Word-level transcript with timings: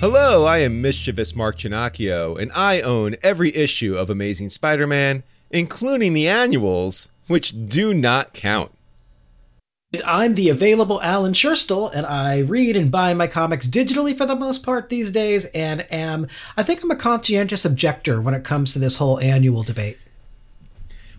Hello, 0.00 0.44
I 0.44 0.58
am 0.58 0.80
mischievous 0.80 1.34
Mark 1.34 1.58
Ginocchio, 1.58 2.40
and 2.40 2.52
I 2.54 2.80
own 2.80 3.16
every 3.20 3.52
issue 3.56 3.96
of 3.96 4.08
Amazing 4.08 4.50
Spider 4.50 4.86
Man, 4.86 5.24
including 5.50 6.14
the 6.14 6.28
annuals, 6.28 7.08
which 7.26 7.68
do 7.68 7.92
not 7.92 8.32
count. 8.32 8.70
And 9.92 10.00
I'm 10.04 10.36
the 10.36 10.50
available 10.50 11.02
Alan 11.02 11.32
Scherstuhl, 11.32 11.90
and 11.92 12.06
I 12.06 12.38
read 12.38 12.76
and 12.76 12.92
buy 12.92 13.12
my 13.12 13.26
comics 13.26 13.66
digitally 13.66 14.16
for 14.16 14.24
the 14.24 14.36
most 14.36 14.64
part 14.64 14.88
these 14.88 15.10
days, 15.10 15.46
and 15.46 15.84
am 15.92 16.28
I 16.56 16.62
think 16.62 16.84
I'm 16.84 16.92
a 16.92 16.96
conscientious 16.96 17.64
objector 17.64 18.20
when 18.20 18.34
it 18.34 18.44
comes 18.44 18.72
to 18.74 18.78
this 18.78 18.98
whole 18.98 19.18
annual 19.18 19.64
debate. 19.64 19.98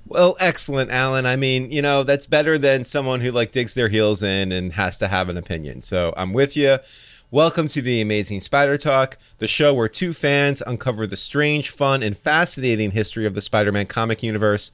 Well, 0.07 0.37
excellent, 0.39 0.89
Alan. 0.89 1.25
I 1.25 1.35
mean, 1.35 1.69
you 1.69 1.81
know, 1.81 2.03
that's 2.03 2.25
better 2.25 2.57
than 2.57 2.85
someone 2.85 3.19
who 3.19 3.31
like 3.31 3.51
digs 3.51 3.73
their 3.73 3.89
heels 3.89 4.23
in 4.23 4.53
and 4.53 4.73
has 4.73 4.97
to 4.99 5.09
have 5.09 5.27
an 5.27 5.35
opinion. 5.35 5.81
So 5.81 6.13
I'm 6.15 6.31
with 6.31 6.55
you. 6.55 6.77
Welcome 7.31 7.67
to 7.67 7.83
the 7.83 8.01
Amazing 8.01 8.41
Spider 8.41 8.75
Talk, 8.75 9.15
the 9.37 9.47
show 9.47 9.71
where 9.71 9.87
two 9.87 10.13
fans 10.13 10.63
uncover 10.65 11.05
the 11.05 11.15
strange, 11.15 11.69
fun, 11.69 12.01
and 12.01 12.17
fascinating 12.17 12.89
history 12.89 13.23
of 13.27 13.35
the 13.35 13.41
Spider 13.43 13.71
Man 13.71 13.85
comic 13.85 14.23
universe. 14.23 14.71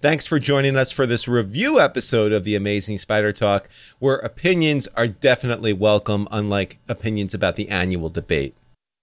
Thanks 0.00 0.24
for 0.24 0.38
joining 0.38 0.74
us 0.74 0.90
for 0.90 1.06
this 1.06 1.28
review 1.28 1.78
episode 1.78 2.32
of 2.32 2.44
the 2.44 2.56
Amazing 2.56 2.96
Spider 2.96 3.30
Talk, 3.30 3.68
where 3.98 4.16
opinions 4.16 4.88
are 4.96 5.06
definitely 5.06 5.74
welcome, 5.74 6.26
unlike 6.30 6.78
opinions 6.88 7.34
about 7.34 7.56
the 7.56 7.68
annual 7.68 8.08
debate. 8.08 8.56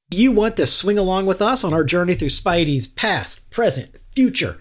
You 0.09 0.31
want 0.31 0.57
to 0.57 0.65
swing 0.65 0.97
along 0.97 1.27
with 1.27 1.43
us 1.43 1.63
on 1.63 1.75
our 1.75 1.83
journey 1.83 2.15
through 2.15 2.29
Spidey's 2.29 2.87
past, 2.87 3.51
present, 3.51 3.97
future. 4.15 4.57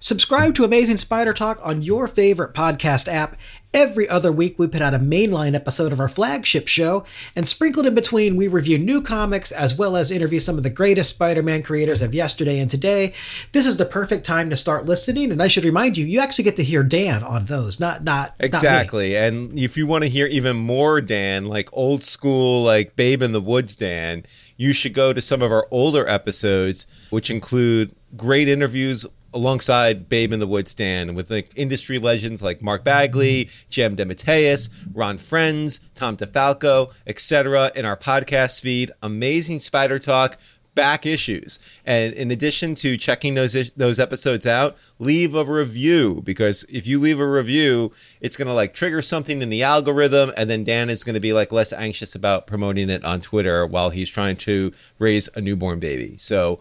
Subscribe 0.00 0.54
to 0.54 0.64
Amazing 0.64 0.98
Spider 0.98 1.32
Talk 1.32 1.58
on 1.62 1.82
your 1.82 2.06
favorite 2.06 2.52
podcast 2.52 3.08
app. 3.08 3.36
Every 3.74 4.08
other 4.08 4.32
week, 4.32 4.58
we 4.58 4.68
put 4.68 4.80
out 4.80 4.94
a 4.94 4.98
mainline 4.98 5.54
episode 5.54 5.92
of 5.92 6.00
our 6.00 6.08
flagship 6.08 6.66
show, 6.66 7.04
and 7.34 7.46
sprinkled 7.46 7.84
in 7.84 7.94
between, 7.94 8.36
we 8.36 8.48
review 8.48 8.78
new 8.78 9.02
comics 9.02 9.52
as 9.52 9.76
well 9.76 9.96
as 9.96 10.10
interview 10.10 10.40
some 10.40 10.56
of 10.56 10.62
the 10.62 10.70
greatest 10.70 11.10
Spider 11.10 11.42
Man 11.42 11.62
creators 11.62 12.00
of 12.00 12.14
yesterday 12.14 12.58
and 12.58 12.70
today. 12.70 13.12
This 13.52 13.66
is 13.66 13.76
the 13.76 13.84
perfect 13.84 14.24
time 14.24 14.48
to 14.48 14.56
start 14.56 14.86
listening, 14.86 15.30
and 15.30 15.42
I 15.42 15.48
should 15.48 15.64
remind 15.64 15.98
you, 15.98 16.06
you 16.06 16.20
actually 16.20 16.44
get 16.44 16.56
to 16.56 16.64
hear 16.64 16.82
Dan 16.82 17.22
on 17.22 17.46
those, 17.46 17.78
not 17.78 18.02
not 18.02 18.16
not. 18.26 18.34
Exactly. 18.40 19.16
and 19.16 19.58
if 19.58 19.76
you 19.76 19.86
want 19.86 20.02
to 20.02 20.08
hear 20.08 20.26
even 20.26 20.56
more 20.56 21.00
Dan, 21.00 21.44
like 21.44 21.68
old 21.72 22.02
school, 22.02 22.62
like 22.62 22.96
Babe 22.96 23.20
in 23.20 23.32
the 23.32 23.40
Woods 23.40 23.76
Dan, 23.76 24.24
you 24.56 24.72
should 24.72 24.94
go 24.94 25.12
to 25.12 25.20
some 25.20 25.42
of 25.42 25.52
our 25.52 25.66
older 25.70 26.08
episodes, 26.08 26.86
which 27.10 27.30
include 27.30 27.94
great 28.16 28.48
interviews 28.48 29.04
alongside 29.36 30.08
Babe 30.08 30.32
in 30.32 30.40
the 30.40 30.46
Woods 30.46 30.74
Dan 30.74 31.14
with 31.14 31.30
like 31.30 31.50
industry 31.54 31.98
legends 31.98 32.42
like 32.42 32.62
Mark 32.62 32.82
Bagley, 32.82 33.50
J.M. 33.68 33.96
DeMatteis, 33.96 34.68
Ron 34.92 35.18
Frenz, 35.18 35.78
Tom 35.94 36.16
DeFalco, 36.16 36.92
etc. 37.06 37.70
in 37.76 37.84
our 37.84 37.96
podcast 37.96 38.60
feed. 38.60 38.90
Amazing 39.02 39.60
Spider 39.60 39.98
Talk 39.98 40.38
back 40.76 41.06
issues. 41.06 41.58
And 41.84 42.14
in 42.14 42.30
addition 42.30 42.76
to 42.76 42.96
checking 42.96 43.34
those 43.34 43.70
those 43.72 43.98
episodes 43.98 44.46
out, 44.46 44.76
leave 45.00 45.34
a 45.34 45.44
review 45.44 46.22
because 46.24 46.64
if 46.68 46.86
you 46.86 47.00
leave 47.00 47.18
a 47.18 47.28
review, 47.28 47.92
it's 48.20 48.36
going 48.36 48.46
to 48.46 48.54
like 48.54 48.74
trigger 48.74 49.02
something 49.02 49.42
in 49.42 49.50
the 49.50 49.64
algorithm 49.64 50.32
and 50.36 50.48
then 50.48 50.62
Dan 50.62 50.88
is 50.88 51.02
going 51.02 51.14
to 51.14 51.20
be 51.20 51.32
like 51.32 51.50
less 51.50 51.72
anxious 51.72 52.14
about 52.14 52.46
promoting 52.46 52.90
it 52.90 53.04
on 53.04 53.20
Twitter 53.20 53.66
while 53.66 53.90
he's 53.90 54.10
trying 54.10 54.36
to 54.36 54.72
raise 54.98 55.28
a 55.34 55.40
newborn 55.40 55.80
baby. 55.80 56.16
So 56.18 56.60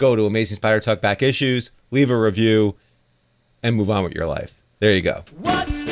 go 0.00 0.16
to 0.16 0.26
Amazing 0.26 0.56
Spider 0.56 0.80
Talk 0.80 1.00
back 1.00 1.22
issues, 1.22 1.70
leave 1.92 2.10
a 2.10 2.16
review 2.16 2.74
and 3.62 3.76
move 3.76 3.90
on 3.90 4.02
with 4.02 4.14
your 4.14 4.26
life. 4.26 4.62
There 4.80 4.92
you 4.92 5.02
go. 5.02 5.24
What's 5.38 5.89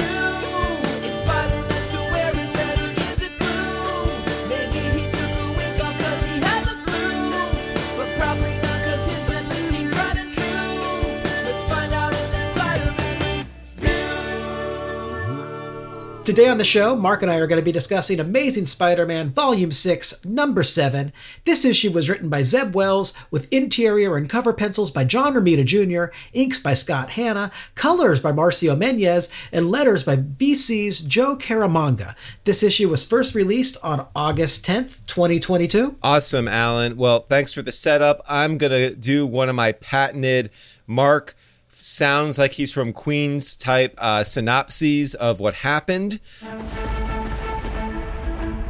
Today 16.28 16.48
on 16.48 16.58
the 16.58 16.62
show, 16.62 16.94
Mark 16.94 17.22
and 17.22 17.30
I 17.30 17.36
are 17.36 17.46
going 17.46 17.58
to 17.58 17.64
be 17.64 17.72
discussing 17.72 18.20
Amazing 18.20 18.66
Spider 18.66 19.06
Man 19.06 19.30
Volume 19.30 19.72
6, 19.72 20.26
Number 20.26 20.62
7. 20.62 21.10
This 21.46 21.64
issue 21.64 21.90
was 21.90 22.10
written 22.10 22.28
by 22.28 22.42
Zeb 22.42 22.74
Wells, 22.74 23.14
with 23.30 23.50
interior 23.50 24.14
and 24.14 24.28
cover 24.28 24.52
pencils 24.52 24.90
by 24.90 25.04
John 25.04 25.32
Romita 25.32 25.64
Jr., 25.64 26.14
inks 26.34 26.58
by 26.58 26.74
Scott 26.74 27.12
Hanna, 27.12 27.50
colors 27.74 28.20
by 28.20 28.30
Marcio 28.30 28.76
Menyz, 28.76 29.30
and 29.52 29.70
letters 29.70 30.04
by 30.04 30.16
VC's 30.16 31.00
Joe 31.00 31.34
Caramagna. 31.34 32.14
This 32.44 32.62
issue 32.62 32.90
was 32.90 33.06
first 33.06 33.34
released 33.34 33.78
on 33.82 34.06
August 34.14 34.66
10th, 34.66 35.06
2022. 35.06 35.96
Awesome, 36.02 36.46
Alan. 36.46 36.98
Well, 36.98 37.20
thanks 37.20 37.54
for 37.54 37.62
the 37.62 37.72
setup. 37.72 38.20
I'm 38.28 38.58
going 38.58 38.72
to 38.72 38.94
do 38.94 39.26
one 39.26 39.48
of 39.48 39.56
my 39.56 39.72
patented 39.72 40.50
Mark 40.86 41.34
sounds 41.80 42.38
like 42.38 42.52
he's 42.52 42.72
from 42.72 42.92
Queens 42.92 43.56
type 43.56 43.94
uh, 43.98 44.24
synopses 44.24 45.14
of 45.14 45.40
what 45.40 45.54
happened. 45.54 46.20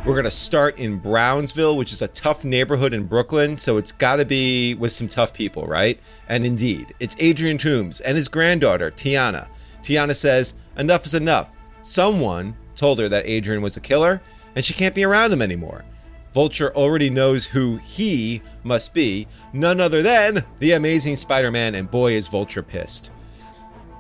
We're 0.04 0.14
going 0.14 0.24
to 0.24 0.30
start 0.30 0.78
in 0.78 0.98
Brownsville, 0.98 1.76
which 1.76 1.92
is 1.92 2.00
a 2.00 2.08
tough 2.08 2.44
neighborhood 2.44 2.92
in 2.94 3.04
Brooklyn. 3.04 3.56
So 3.56 3.76
it's 3.76 3.92
got 3.92 4.16
to 4.16 4.24
be 4.24 4.74
with 4.74 4.92
some 4.92 5.08
tough 5.08 5.34
people, 5.34 5.66
right? 5.66 6.00
And 6.28 6.46
indeed, 6.46 6.94
it's 6.98 7.14
Adrian 7.18 7.58
Toomes 7.58 8.00
and 8.04 8.16
his 8.16 8.28
granddaughter, 8.28 8.90
Tiana. 8.90 9.48
Tiana 9.82 10.16
says, 10.16 10.54
Enough 10.76 11.04
is 11.06 11.14
enough. 11.14 11.54
Someone 11.82 12.56
told 12.74 13.00
her 13.00 13.08
that 13.08 13.26
Adrian 13.26 13.60
was 13.60 13.76
a 13.76 13.80
killer 13.80 14.22
and 14.54 14.64
she 14.64 14.72
can't 14.72 14.94
be 14.94 15.04
around 15.04 15.32
him 15.32 15.42
anymore. 15.42 15.84
Vulture 16.34 16.74
already 16.74 17.10
knows 17.10 17.46
who 17.46 17.76
he 17.78 18.42
must 18.62 18.92
be, 18.92 19.26
none 19.52 19.80
other 19.80 20.02
than 20.02 20.44
the 20.58 20.72
amazing 20.72 21.16
Spider 21.16 21.50
Man, 21.50 21.74
and 21.74 21.90
boy, 21.90 22.12
is 22.12 22.28
Vulture 22.28 22.62
pissed. 22.62 23.10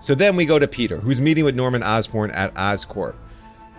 So 0.00 0.14
then 0.14 0.36
we 0.36 0.46
go 0.46 0.58
to 0.58 0.68
Peter, 0.68 0.98
who's 0.98 1.20
meeting 1.20 1.44
with 1.44 1.56
Norman 1.56 1.82
Osborn 1.82 2.30
at 2.30 2.54
Oscorp. 2.54 3.16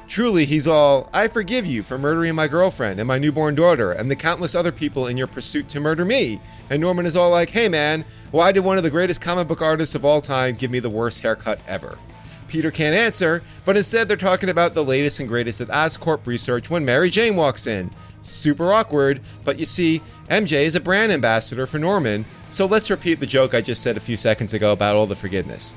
Truly, 0.09 0.45
he's 0.45 0.65
all, 0.65 1.07
I 1.13 1.27
forgive 1.27 1.67
you 1.67 1.83
for 1.83 1.99
murdering 1.99 2.33
my 2.33 2.47
girlfriend 2.47 2.99
and 2.99 3.07
my 3.07 3.19
newborn 3.19 3.53
daughter 3.53 3.91
and 3.91 4.09
the 4.09 4.15
countless 4.15 4.55
other 4.55 4.71
people 4.71 5.05
in 5.05 5.17
your 5.17 5.27
pursuit 5.27 5.69
to 5.69 5.79
murder 5.79 6.03
me. 6.03 6.41
And 6.67 6.81
Norman 6.81 7.05
is 7.05 7.16
all 7.16 7.29
like, 7.29 7.51
hey 7.51 7.69
man, 7.69 8.03
why 8.31 8.51
did 8.51 8.61
one 8.61 8.77
of 8.77 8.83
the 8.83 8.89
greatest 8.89 9.21
comic 9.21 9.47
book 9.47 9.61
artists 9.61 9.93
of 9.93 10.03
all 10.03 10.19
time 10.19 10.55
give 10.55 10.71
me 10.71 10.79
the 10.79 10.89
worst 10.89 11.21
haircut 11.21 11.59
ever? 11.67 11.99
Peter 12.47 12.71
can't 12.71 12.95
answer, 12.95 13.43
but 13.63 13.77
instead 13.77 14.07
they're 14.07 14.17
talking 14.17 14.49
about 14.49 14.73
the 14.73 14.83
latest 14.83 15.19
and 15.19 15.29
greatest 15.29 15.61
at 15.61 15.67
Oscorp 15.67 16.25
research 16.25 16.72
when 16.72 16.84
Mary 16.84 17.11
Jane 17.11 17.35
walks 17.35 17.67
in. 17.67 17.91
Super 18.21 18.73
awkward, 18.73 19.21
but 19.43 19.59
you 19.59 19.66
see, 19.66 20.01
MJ 20.29 20.63
is 20.66 20.75
a 20.75 20.79
brand 20.79 21.11
ambassador 21.11 21.66
for 21.66 21.79
Norman, 21.79 22.25
so 22.49 22.66
let's 22.66 22.89
repeat 22.89 23.19
the 23.19 23.25
joke 23.25 23.53
I 23.53 23.61
just 23.61 23.81
said 23.81 23.97
a 23.97 24.01
few 24.01 24.17
seconds 24.17 24.53
ago 24.53 24.71
about 24.71 24.95
all 24.95 25.07
the 25.07 25.16
forgiveness. 25.16 25.73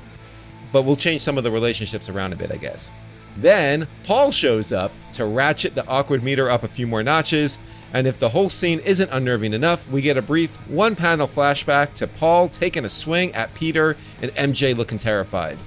But 0.71 0.83
we'll 0.83 0.95
change 0.95 1.21
some 1.21 1.37
of 1.37 1.43
the 1.43 1.51
relationships 1.51 2.09
around 2.09 2.33
a 2.33 2.35
bit, 2.35 2.51
I 2.51 2.57
guess. 2.57 2.91
Then 3.37 3.87
Paul 4.03 4.31
shows 4.31 4.71
up 4.71 4.91
to 5.13 5.25
ratchet 5.25 5.75
the 5.75 5.87
awkward 5.87 6.23
meter 6.23 6.49
up 6.49 6.63
a 6.63 6.67
few 6.67 6.85
more 6.85 7.01
notches, 7.01 7.59
and 7.93 8.05
if 8.07 8.19
the 8.19 8.29
whole 8.29 8.49
scene 8.49 8.79
isn't 8.79 9.09
unnerving 9.11 9.53
enough, 9.53 9.89
we 9.89 10.01
get 10.01 10.17
a 10.17 10.21
brief 10.21 10.55
one 10.67 10.95
panel 10.95 11.27
flashback 11.27 11.93
to 11.95 12.07
Paul 12.07 12.49
taking 12.49 12.85
a 12.85 12.89
swing 12.89 13.33
at 13.33 13.53
Peter 13.53 13.95
and 14.21 14.31
MJ 14.31 14.75
looking 14.75 14.97
terrified. 14.97 15.57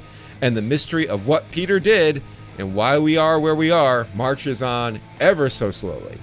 And 0.41 0.57
the 0.57 0.63
mystery 0.63 1.09
of 1.09 1.27
what 1.27 1.51
Peter 1.51 1.81
did 1.81 2.23
and 2.59 2.75
why 2.75 2.99
we 2.99 3.17
are 3.17 3.41
where 3.41 3.55
we 3.55 3.71
are 3.71 4.07
marches 4.15 4.63
on 4.63 5.01
ever 5.21 5.49
so 5.51 5.71
slowly. 5.71 6.19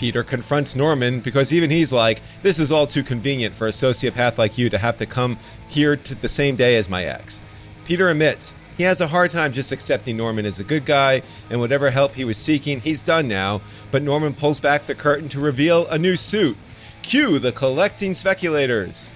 Peter 0.00 0.24
confronts 0.24 0.74
Norman 0.74 1.20
because 1.20 1.52
even 1.52 1.68
he's 1.68 1.92
like, 1.92 2.22
This 2.42 2.58
is 2.58 2.72
all 2.72 2.86
too 2.86 3.02
convenient 3.02 3.54
for 3.54 3.66
a 3.66 3.70
sociopath 3.70 4.38
like 4.38 4.56
you 4.56 4.70
to 4.70 4.78
have 4.78 4.96
to 4.96 5.04
come 5.04 5.36
here 5.68 5.94
to 5.94 6.14
the 6.14 6.26
same 6.26 6.56
day 6.56 6.76
as 6.76 6.88
my 6.88 7.04
ex. 7.04 7.42
Peter 7.84 8.08
admits 8.08 8.54
He 8.78 8.84
has 8.84 9.02
a 9.02 9.08
hard 9.08 9.30
time 9.30 9.52
just 9.52 9.72
accepting 9.72 10.16
Norman 10.16 10.46
as 10.46 10.58
a 10.58 10.64
good 10.64 10.86
guy, 10.86 11.20
and 11.50 11.60
whatever 11.60 11.90
help 11.90 12.14
he 12.14 12.24
was 12.24 12.38
seeking, 12.38 12.80
he's 12.80 13.02
done 13.02 13.28
now. 13.28 13.60
But 13.90 14.00
Norman 14.00 14.32
pulls 14.32 14.58
back 14.58 14.86
the 14.86 14.94
curtain 14.94 15.28
to 15.28 15.38
reveal 15.38 15.86
a 15.88 15.98
new 15.98 16.16
suit. 16.16 16.56
Cue 17.02 17.38
the 17.38 17.52
collecting 17.52 18.14
speculators. 18.14 19.10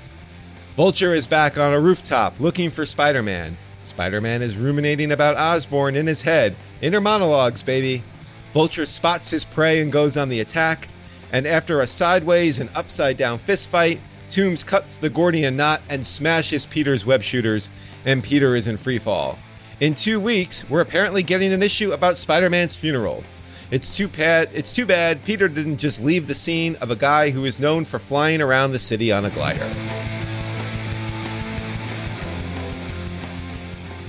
Vulture 0.76 1.14
is 1.14 1.26
back 1.26 1.56
on 1.56 1.72
a 1.72 1.80
rooftop 1.80 2.38
looking 2.38 2.68
for 2.68 2.84
Spider 2.84 3.22
Man. 3.22 3.56
Spider 3.84 4.20
Man 4.20 4.42
is 4.42 4.54
ruminating 4.54 5.12
about 5.12 5.38
Osborn 5.38 5.96
in 5.96 6.08
his 6.08 6.22
head. 6.22 6.54
Inner 6.82 7.00
monologues, 7.00 7.62
baby. 7.62 8.02
Vulture 8.54 8.86
spots 8.86 9.30
his 9.30 9.44
prey 9.44 9.82
and 9.82 9.90
goes 9.90 10.16
on 10.16 10.28
the 10.28 10.38
attack. 10.38 10.88
And 11.32 11.44
after 11.44 11.80
a 11.80 11.88
sideways 11.88 12.60
and 12.60 12.70
upside 12.72 13.16
down 13.16 13.38
fist 13.38 13.68
fight, 13.68 13.98
Toomes 14.30 14.64
cuts 14.64 14.96
the 14.96 15.10
Gordian 15.10 15.56
knot 15.56 15.82
and 15.90 16.06
smashes 16.06 16.64
Peter's 16.64 17.04
web 17.04 17.24
shooters, 17.24 17.68
and 18.04 18.22
Peter 18.22 18.54
is 18.54 18.68
in 18.68 18.76
free 18.76 19.00
fall. 19.00 19.40
In 19.80 19.96
two 19.96 20.20
weeks, 20.20 20.70
we're 20.70 20.80
apparently 20.80 21.24
getting 21.24 21.52
an 21.52 21.64
issue 21.64 21.90
about 21.90 22.16
Spider 22.16 22.48
Man's 22.48 22.76
funeral. 22.76 23.24
It's 23.72 23.94
too 23.94 24.06
bad. 24.06 24.50
It's 24.52 24.72
too 24.72 24.86
bad 24.86 25.24
Peter 25.24 25.48
didn't 25.48 25.78
just 25.78 26.00
leave 26.00 26.28
the 26.28 26.34
scene 26.36 26.76
of 26.76 26.92
a 26.92 26.96
guy 26.96 27.30
who 27.30 27.44
is 27.44 27.58
known 27.58 27.84
for 27.84 27.98
flying 27.98 28.40
around 28.40 28.70
the 28.70 28.78
city 28.78 29.10
on 29.10 29.24
a 29.24 29.30
glider. 29.30 29.68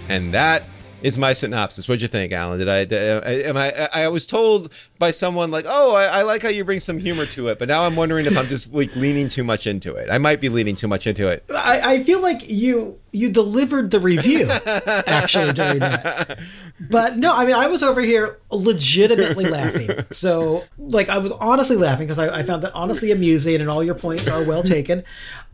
And 0.08 0.36
that 0.36 0.62
is 1.02 1.18
my 1.18 1.34
synopsis. 1.34 1.88
What'd 1.88 2.02
you 2.02 2.08
think, 2.08 2.32
Alan? 2.34 2.60
Did 2.60 2.70
I, 2.70 2.86
did, 2.86 3.46
am 3.46 3.58
I, 3.58 3.72
I 3.94 4.08
was 4.08 4.26
told 4.26 4.72
by 4.98 5.12
someone 5.12 5.52
like, 5.52 5.66
oh, 5.68 5.94
I, 5.94 6.06
I, 6.06 6.22
like 6.24 6.42
how 6.42 6.50
you 6.50 6.64
bring 6.64 6.80
some 6.80 6.98
humor 6.98 7.26
to 7.28 7.48
it, 7.50 7.60
but 7.60 7.68
now 7.68 7.84
I'm 7.84 7.96
wondering 7.96 8.26
if 8.26 8.38
I'm 8.38 8.48
just 8.48 8.74
like 8.74 8.96
leaning 8.96 9.28
too 9.28 9.44
much 9.44 9.68
into 9.68 9.96
it. 9.96 10.10
I 10.10 10.18
might 10.18 10.42
be 10.42 10.50
leaning 10.50 10.76
too 10.76 10.88
much 10.88 11.06
into 11.06 11.28
it. 11.28 11.46
I, 11.56 11.96
I 11.96 12.04
feel 12.04 12.22
like 12.22 12.50
you, 12.50 13.00
you 13.12 13.30
delivered 13.30 13.92
the 13.92 14.00
review 14.00 14.50
actually 15.08 15.54
during 15.54 15.80
that. 15.80 16.40
But 16.90 17.18
no, 17.18 17.34
I 17.36 17.46
mean, 17.46 17.56
I 17.56 17.68
was 17.68 17.84
over 17.84 18.02
here 18.02 18.40
legitimately 18.52 19.46
laughing. 19.46 19.90
So 20.12 20.64
like, 20.78 21.10
I 21.10 21.20
was 21.20 21.32
honestly 21.34 21.78
laughing 21.78 22.08
because 22.08 22.20
I, 22.20 22.40
I 22.40 22.44
found 22.44 22.64
that 22.64 22.74
honestly 22.74 23.12
amusing 23.12 23.62
and 23.62 23.70
all 23.70 23.84
your 23.84 23.96
points 23.96 24.28
are 24.28 24.46
well 24.48 24.64
taken. 24.64 25.04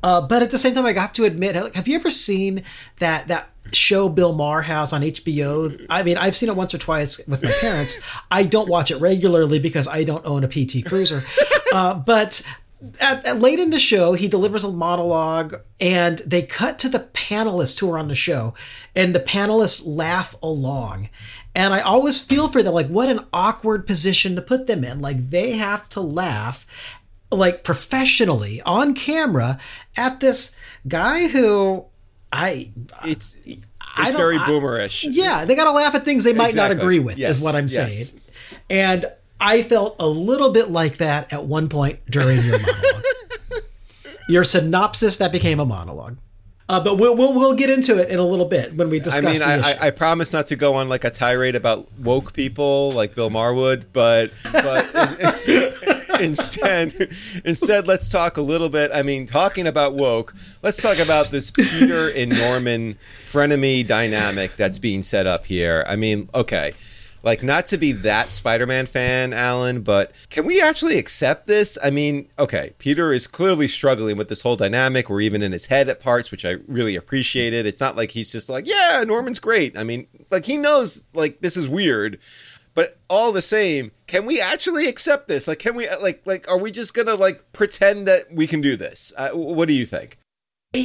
Uh, 0.03 0.21
but 0.21 0.41
at 0.41 0.49
the 0.49 0.57
same 0.57 0.73
time, 0.73 0.85
I 0.85 0.93
have 0.93 1.13
to 1.13 1.25
admit, 1.25 1.55
have 1.75 1.87
you 1.87 1.95
ever 1.95 2.09
seen 2.09 2.63
that, 2.97 3.27
that 3.27 3.50
show 3.73 4.09
Bill 4.09 4.33
Maher 4.33 4.61
has 4.61 4.93
on 4.93 5.01
HBO. 5.01 5.85
I 5.89 6.03
mean, 6.03 6.17
I've 6.17 6.35
seen 6.35 6.49
it 6.49 6.55
once 6.55 6.73
or 6.73 6.77
twice 6.77 7.17
with 7.27 7.43
my 7.43 7.51
parents. 7.61 7.99
I 8.31 8.43
don't 8.43 8.69
watch 8.69 8.91
it 8.91 8.97
regularly 8.97 9.59
because 9.59 9.87
I 9.87 10.03
don't 10.03 10.25
own 10.25 10.43
a 10.43 10.47
PT 10.47 10.85
Cruiser. 10.85 11.21
Uh, 11.73 11.93
but 11.93 12.41
at, 12.99 13.25
at, 13.25 13.39
late 13.39 13.59
in 13.59 13.69
the 13.69 13.79
show, 13.79 14.13
he 14.13 14.27
delivers 14.27 14.63
a 14.63 14.71
monologue, 14.71 15.61
and 15.79 16.19
they 16.19 16.41
cut 16.41 16.79
to 16.79 16.89
the 16.89 17.07
panelists 17.13 17.79
who 17.79 17.91
are 17.91 17.97
on 17.97 18.07
the 18.07 18.15
show, 18.15 18.53
and 18.95 19.13
the 19.13 19.19
panelists 19.19 19.83
laugh 19.85 20.35
along. 20.41 21.09
And 21.53 21.73
I 21.73 21.81
always 21.81 22.19
feel 22.19 22.47
for 22.47 22.63
them, 22.63 22.73
like 22.73 22.87
what 22.87 23.09
an 23.09 23.25
awkward 23.33 23.85
position 23.85 24.35
to 24.35 24.41
put 24.41 24.67
them 24.67 24.83
in. 24.83 24.99
Like 24.99 25.29
they 25.29 25.53
have 25.53 25.89
to 25.89 26.01
laugh, 26.01 26.65
like 27.31 27.63
professionally 27.63 28.61
on 28.61 28.93
camera 28.93 29.59
at 29.95 30.19
this 30.19 30.55
guy 30.87 31.27
who 31.27 31.85
I 32.31 32.71
it's 33.05 33.35
it's 33.45 34.15
very 34.15 34.37
boomerish. 34.37 35.07
yeah, 35.09 35.45
they 35.45 35.55
got 35.55 35.65
to 35.65 35.71
laugh 35.71 35.95
at 35.95 36.05
things 36.05 36.23
they 36.23 36.33
might 36.33 36.49
exactly. 36.49 36.75
not 36.75 36.81
agree 36.81 36.99
with. 36.99 37.17
Yes. 37.17 37.37
Is 37.37 37.43
what 37.43 37.55
I'm 37.55 37.67
yes. 37.67 37.73
saying. 38.09 38.21
And 38.69 39.11
I 39.39 39.63
felt 39.63 39.95
a 39.99 40.07
little 40.07 40.51
bit 40.51 40.69
like 40.69 40.97
that 40.97 41.33
at 41.33 41.45
one 41.45 41.67
point 41.67 41.99
during 42.09 42.41
your 42.43 42.59
monologue. 42.59 43.03
your 44.29 44.43
synopsis 44.43 45.17
that 45.17 45.31
became 45.31 45.59
a 45.59 45.65
monologue. 45.65 46.17
Uh, 46.71 46.79
but 46.79 46.95
we'll, 46.95 47.13
we'll 47.13 47.33
we'll 47.33 47.53
get 47.53 47.69
into 47.69 47.99
it 47.99 48.07
in 48.07 48.17
a 48.17 48.25
little 48.25 48.45
bit 48.45 48.73
when 48.75 48.89
we 48.89 48.97
discuss. 48.97 49.41
I 49.41 49.57
mean, 49.57 49.63
I, 49.63 49.71
I, 49.71 49.87
I, 49.87 49.91
promise 49.91 50.31
not 50.31 50.47
to 50.47 50.55
go 50.55 50.75
on 50.75 50.87
like 50.87 51.03
a 51.03 51.09
tirade 51.09 51.53
about 51.53 51.91
woke 51.99 52.31
people 52.31 52.93
like 52.93 53.13
Bill 53.13 53.29
Marwood, 53.29 53.87
but 53.91 54.31
but 54.53 54.89
instead, 56.21 56.93
instead, 57.43 57.87
let's 57.87 58.07
talk 58.07 58.37
a 58.37 58.41
little 58.41 58.69
bit. 58.69 58.89
I 58.93 59.03
mean, 59.03 59.25
talking 59.25 59.67
about 59.67 59.95
woke, 59.95 60.33
let's 60.63 60.81
talk 60.81 60.97
about 60.99 61.31
this 61.31 61.51
Peter 61.51 62.07
and 62.09 62.31
Norman 62.31 62.97
frenemy 63.21 63.85
dynamic 63.85 64.55
that's 64.55 64.79
being 64.79 65.03
set 65.03 65.27
up 65.27 65.47
here. 65.47 65.83
I 65.89 65.97
mean, 65.97 66.29
okay. 66.33 66.73
Like, 67.23 67.43
not 67.43 67.67
to 67.67 67.77
be 67.77 67.91
that 67.91 68.29
Spider 68.29 68.65
Man 68.65 68.85
fan, 68.85 69.33
Alan, 69.33 69.81
but 69.81 70.11
can 70.29 70.45
we 70.45 70.61
actually 70.61 70.97
accept 70.97 71.47
this? 71.47 71.77
I 71.83 71.91
mean, 71.91 72.29
okay, 72.39 72.73
Peter 72.79 73.13
is 73.13 73.27
clearly 73.27 73.67
struggling 73.67 74.17
with 74.17 74.29
this 74.29 74.41
whole 74.41 74.55
dynamic. 74.55 75.09
We're 75.09 75.21
even 75.21 75.43
in 75.43 75.51
his 75.51 75.65
head 75.65 75.89
at 75.89 75.99
parts, 75.99 76.31
which 76.31 76.45
I 76.45 76.57
really 76.67 76.95
appreciated. 76.95 77.65
It's 77.65 77.81
not 77.81 77.95
like 77.95 78.11
he's 78.11 78.31
just 78.31 78.49
like, 78.49 78.67
yeah, 78.67 79.03
Norman's 79.05 79.39
great. 79.39 79.77
I 79.77 79.83
mean, 79.83 80.07
like, 80.29 80.45
he 80.45 80.57
knows, 80.57 81.03
like, 81.13 81.41
this 81.41 81.57
is 81.57 81.69
weird. 81.69 82.19
But 82.73 82.97
all 83.09 83.31
the 83.31 83.41
same, 83.41 83.91
can 84.07 84.25
we 84.25 84.39
actually 84.39 84.87
accept 84.87 85.27
this? 85.27 85.47
Like, 85.47 85.59
can 85.59 85.75
we 85.75 85.89
like 86.01 86.21
like 86.25 86.49
are 86.49 86.57
we 86.57 86.71
just 86.71 86.93
gonna 86.93 87.15
like 87.15 87.51
pretend 87.51 88.07
that 88.07 88.31
we 88.31 88.47
can 88.47 88.61
do 88.61 88.77
this? 88.77 89.11
Uh, 89.17 89.31
what 89.31 89.67
do 89.67 89.73
you 89.73 89.85
think? 89.85 90.17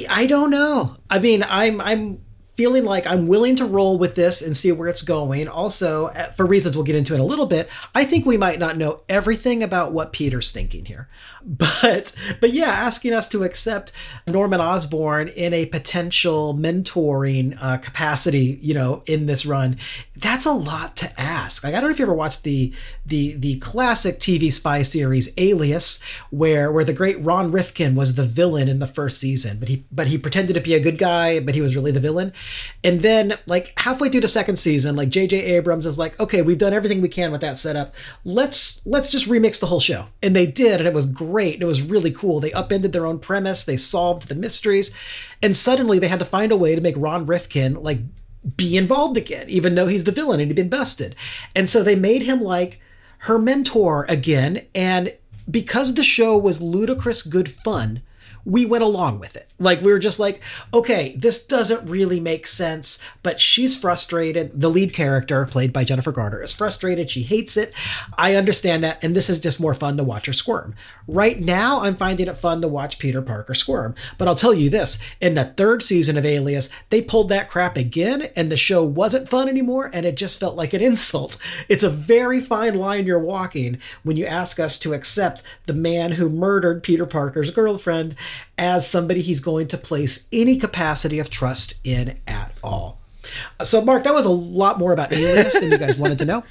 I 0.08 0.26
don't 0.26 0.50
know. 0.50 0.96
I 1.08 1.20
mean, 1.20 1.44
I'm 1.44 1.80
I'm 1.80 2.25
feeling 2.56 2.84
like 2.84 3.06
I'm 3.06 3.26
willing 3.26 3.54
to 3.56 3.66
roll 3.66 3.98
with 3.98 4.14
this 4.14 4.40
and 4.40 4.56
see 4.56 4.72
where 4.72 4.88
it's 4.88 5.02
going. 5.02 5.46
Also, 5.46 6.06
uh, 6.06 6.32
for 6.32 6.46
reasons 6.46 6.76
we'll 6.76 6.84
get 6.84 6.96
into 6.96 7.14
in 7.14 7.20
a 7.20 7.24
little 7.24 7.46
bit, 7.46 7.68
I 7.94 8.04
think 8.04 8.24
we 8.24 8.38
might 8.38 8.58
not 8.58 8.78
know 8.78 9.00
everything 9.08 9.62
about 9.62 9.92
what 9.92 10.12
Peter's 10.12 10.52
thinking 10.52 10.86
here. 10.86 11.08
But 11.76 12.12
but 12.40 12.52
yeah, 12.52 12.70
asking 12.70 13.12
us 13.12 13.28
to 13.28 13.44
accept 13.44 13.92
Norman 14.26 14.60
Osborn 14.60 15.28
in 15.28 15.54
a 15.54 15.66
potential 15.66 16.54
mentoring 16.54 17.56
uh, 17.60 17.76
capacity, 17.78 18.58
you 18.60 18.74
know, 18.74 19.04
in 19.06 19.26
this 19.26 19.46
run, 19.46 19.76
that's 20.16 20.44
a 20.44 20.52
lot 20.52 20.96
to 20.96 21.20
ask. 21.20 21.62
Like 21.62 21.74
I 21.74 21.80
don't 21.80 21.88
know 21.88 21.92
if 21.92 22.00
you 22.00 22.04
ever 22.04 22.14
watched 22.14 22.42
the 22.42 22.72
the 23.04 23.36
the 23.36 23.58
classic 23.60 24.18
TV 24.18 24.52
spy 24.52 24.82
series 24.82 25.32
Alias, 25.38 26.00
where 26.30 26.72
where 26.72 26.84
the 26.84 26.92
great 26.92 27.22
Ron 27.22 27.52
Rifkin 27.52 27.94
was 27.94 28.16
the 28.16 28.24
villain 28.24 28.68
in 28.68 28.80
the 28.80 28.86
first 28.86 29.20
season, 29.20 29.58
but 29.60 29.68
he 29.68 29.84
but 29.92 30.08
he 30.08 30.18
pretended 30.18 30.54
to 30.54 30.60
be 30.60 30.74
a 30.74 30.80
good 30.80 30.98
guy, 30.98 31.38
but 31.38 31.54
he 31.54 31.60
was 31.60 31.76
really 31.76 31.92
the 31.92 32.00
villain. 32.00 32.32
And 32.82 33.02
then 33.02 33.38
like 33.46 33.72
halfway 33.78 34.08
through 34.08 34.22
the 34.22 34.28
second 34.28 34.56
season, 34.56 34.96
like 34.96 35.10
J.J. 35.10 35.36
Abrams 35.42 35.86
is 35.86 35.96
like, 35.98 36.18
okay, 36.18 36.42
we've 36.42 36.58
done 36.58 36.72
everything 36.72 37.00
we 37.00 37.08
can 37.08 37.30
with 37.30 37.40
that 37.42 37.56
setup. 37.56 37.94
Let's 38.24 38.84
let's 38.84 39.10
just 39.10 39.28
remix 39.28 39.60
the 39.60 39.66
whole 39.66 39.80
show, 39.80 40.06
and 40.24 40.34
they 40.34 40.46
did, 40.46 40.80
and 40.80 40.88
it 40.88 40.94
was 40.94 41.06
great 41.06 41.35
great. 41.36 41.60
It 41.60 41.66
was 41.66 41.82
really 41.82 42.10
cool. 42.10 42.40
They 42.40 42.52
upended 42.54 42.94
their 42.94 43.04
own 43.04 43.18
premise, 43.18 43.62
they 43.62 43.76
solved 43.76 44.28
the 44.28 44.34
mysteries, 44.34 44.90
and 45.42 45.54
suddenly 45.54 45.98
they 45.98 46.08
had 46.08 46.18
to 46.20 46.24
find 46.24 46.50
a 46.50 46.56
way 46.56 46.74
to 46.74 46.80
make 46.80 46.94
Ron 46.96 47.26
Rifkin 47.26 47.74
like 47.82 47.98
be 48.56 48.74
involved 48.74 49.18
again, 49.18 49.44
even 49.50 49.74
though 49.74 49.86
he's 49.86 50.04
the 50.04 50.12
villain 50.12 50.40
and 50.40 50.48
he'd 50.48 50.56
been 50.56 50.70
busted. 50.70 51.14
And 51.54 51.68
so 51.68 51.82
they 51.82 51.94
made 51.94 52.22
him 52.22 52.40
like 52.40 52.80
her 53.18 53.38
mentor 53.38 54.06
again. 54.08 54.62
And 54.74 55.12
because 55.50 55.92
the 55.92 56.02
show 56.02 56.38
was 56.38 56.62
ludicrous 56.62 57.20
good 57.20 57.50
fun, 57.50 58.00
we 58.46 58.64
went 58.64 58.84
along 58.84 59.18
with 59.18 59.34
it. 59.34 59.48
Like 59.58 59.82
we 59.82 59.90
were 59.90 59.98
just 59.98 60.20
like, 60.20 60.40
okay, 60.72 61.14
this 61.18 61.44
doesn't 61.44 61.88
really 61.88 62.20
make 62.20 62.46
sense, 62.46 63.02
but 63.24 63.40
she's 63.40 63.76
frustrated. 63.76 64.60
The 64.60 64.70
lead 64.70 64.92
character, 64.92 65.44
played 65.46 65.72
by 65.72 65.82
Jennifer 65.82 66.12
Garner, 66.12 66.40
is 66.40 66.52
frustrated. 66.52 67.10
She 67.10 67.22
hates 67.22 67.56
it. 67.56 67.72
I 68.16 68.36
understand 68.36 68.84
that, 68.84 69.02
and 69.02 69.16
this 69.16 69.28
is 69.28 69.40
just 69.40 69.60
more 69.60 69.74
fun 69.74 69.96
to 69.96 70.04
watch 70.04 70.26
her 70.26 70.32
squirm. 70.32 70.76
Right 71.08 71.40
now, 71.40 71.80
I'm 71.80 71.96
finding 71.96 72.28
it 72.28 72.38
fun 72.38 72.60
to 72.60 72.68
watch 72.68 73.00
Peter 73.00 73.20
Parker 73.20 73.54
squirm. 73.54 73.94
But 74.16 74.28
I'll 74.28 74.36
tell 74.36 74.54
you 74.54 74.70
this: 74.70 74.98
in 75.20 75.34
the 75.34 75.44
third 75.44 75.82
season 75.82 76.16
of 76.16 76.24
Alias, 76.24 76.68
they 76.90 77.02
pulled 77.02 77.28
that 77.30 77.50
crap 77.50 77.76
again, 77.76 78.28
and 78.36 78.52
the 78.52 78.56
show 78.56 78.84
wasn't 78.84 79.28
fun 79.28 79.48
anymore, 79.48 79.90
and 79.92 80.06
it 80.06 80.16
just 80.16 80.38
felt 80.38 80.54
like 80.54 80.72
an 80.72 80.82
insult. 80.86 81.36
It's 81.68 81.82
a 81.82 81.90
very 81.90 82.40
fine 82.40 82.74
line 82.74 83.06
you're 83.06 83.18
walking 83.18 83.78
when 84.04 84.16
you 84.16 84.24
ask 84.24 84.60
us 84.60 84.78
to 84.80 84.94
accept 84.94 85.42
the 85.66 85.74
man 85.74 86.12
who 86.12 86.28
murdered 86.28 86.84
Peter 86.84 87.06
Parker's 87.06 87.50
girlfriend 87.50 88.14
as 88.58 88.88
somebody 88.88 89.20
he's 89.20 89.40
going 89.40 89.68
to 89.68 89.78
place 89.78 90.28
any 90.32 90.56
capacity 90.56 91.18
of 91.18 91.30
trust 91.30 91.74
in 91.84 92.18
at 92.26 92.52
all. 92.62 93.00
So, 93.62 93.80
Mark, 93.84 94.04
that 94.04 94.14
was 94.14 94.26
a 94.26 94.30
lot 94.30 94.78
more 94.78 94.92
about 94.92 95.12
Alias 95.12 95.54
than 95.54 95.70
you 95.70 95.78
guys 95.78 95.98
wanted 95.98 96.18
to 96.18 96.24
know. 96.24 96.44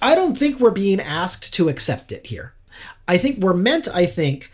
I 0.00 0.14
don't 0.14 0.36
think 0.36 0.60
we're 0.60 0.70
being 0.70 1.00
asked 1.00 1.54
to 1.54 1.68
accept 1.68 2.12
it 2.12 2.26
here. 2.26 2.52
I 3.08 3.18
think 3.18 3.38
we're 3.38 3.54
meant, 3.54 3.88
I 3.88 4.06
think, 4.06 4.50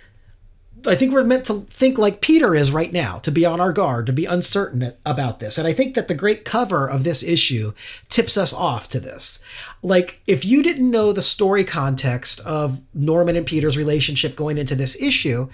I 0.86 0.94
think 0.94 1.12
we're 1.12 1.24
meant 1.24 1.46
to 1.46 1.60
think 1.70 1.98
like 1.98 2.20
Peter 2.20 2.54
is 2.54 2.70
right 2.70 2.92
now, 2.92 3.18
to 3.18 3.30
be 3.30 3.44
on 3.44 3.60
our 3.60 3.72
guard, 3.72 4.06
to 4.06 4.12
be 4.12 4.24
uncertain 4.24 4.92
about 5.04 5.38
this. 5.38 5.58
And 5.58 5.66
I 5.68 5.72
think 5.72 5.94
that 5.94 6.08
the 6.08 6.14
great 6.14 6.44
cover 6.44 6.88
of 6.88 7.04
this 7.04 7.22
issue 7.22 7.72
tips 8.08 8.36
us 8.36 8.52
off 8.52 8.88
to 8.90 9.00
this. 9.00 9.42
Like, 9.82 10.20
if 10.26 10.44
you 10.44 10.62
didn't 10.62 10.90
know 10.90 11.12
the 11.12 11.22
story 11.22 11.64
context 11.64 12.40
of 12.40 12.80
Norman 12.94 13.36
and 13.36 13.46
Peter's 13.46 13.76
relationship 13.76 14.36
going 14.36 14.56
into 14.56 14.74
this 14.74 15.00
issue, 15.00 15.48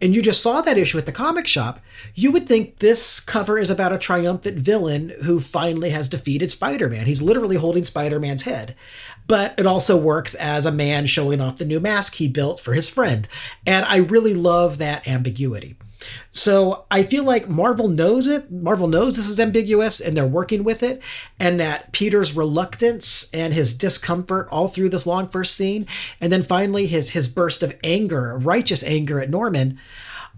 and 0.00 0.14
you 0.14 0.22
just 0.22 0.42
saw 0.42 0.60
that 0.60 0.78
issue 0.78 0.98
at 0.98 1.06
the 1.06 1.12
comic 1.12 1.46
shop, 1.46 1.80
you 2.14 2.30
would 2.30 2.46
think 2.46 2.78
this 2.78 3.20
cover 3.20 3.58
is 3.58 3.70
about 3.70 3.92
a 3.92 3.98
triumphant 3.98 4.56
villain 4.56 5.12
who 5.24 5.40
finally 5.40 5.90
has 5.90 6.08
defeated 6.08 6.50
Spider 6.50 6.88
Man. 6.88 7.06
He's 7.06 7.22
literally 7.22 7.56
holding 7.56 7.84
Spider 7.84 8.20
Man's 8.20 8.44
head. 8.44 8.76
But 9.26 9.58
it 9.58 9.66
also 9.66 9.96
works 9.96 10.34
as 10.36 10.64
a 10.64 10.72
man 10.72 11.06
showing 11.06 11.40
off 11.40 11.58
the 11.58 11.64
new 11.64 11.80
mask 11.80 12.14
he 12.14 12.28
built 12.28 12.60
for 12.60 12.72
his 12.72 12.88
friend. 12.88 13.28
And 13.66 13.84
I 13.84 13.96
really 13.96 14.34
love 14.34 14.78
that 14.78 15.06
ambiguity. 15.06 15.76
So 16.30 16.86
I 16.90 17.02
feel 17.02 17.24
like 17.24 17.48
Marvel 17.48 17.88
knows 17.88 18.26
it. 18.26 18.50
Marvel 18.50 18.88
knows 18.88 19.16
this 19.16 19.28
is 19.28 19.40
ambiguous 19.40 20.00
and 20.00 20.16
they're 20.16 20.26
working 20.26 20.64
with 20.64 20.82
it. 20.82 21.02
And 21.40 21.58
that 21.60 21.92
Peter's 21.92 22.36
reluctance 22.36 23.28
and 23.32 23.52
his 23.52 23.76
discomfort 23.76 24.48
all 24.50 24.68
through 24.68 24.90
this 24.90 25.06
long 25.06 25.28
first 25.28 25.54
scene, 25.54 25.86
and 26.20 26.32
then 26.32 26.42
finally 26.42 26.86
his 26.86 27.10
his 27.10 27.28
burst 27.28 27.62
of 27.62 27.76
anger, 27.82 28.38
righteous 28.38 28.82
anger 28.82 29.20
at 29.20 29.30
Norman, 29.30 29.78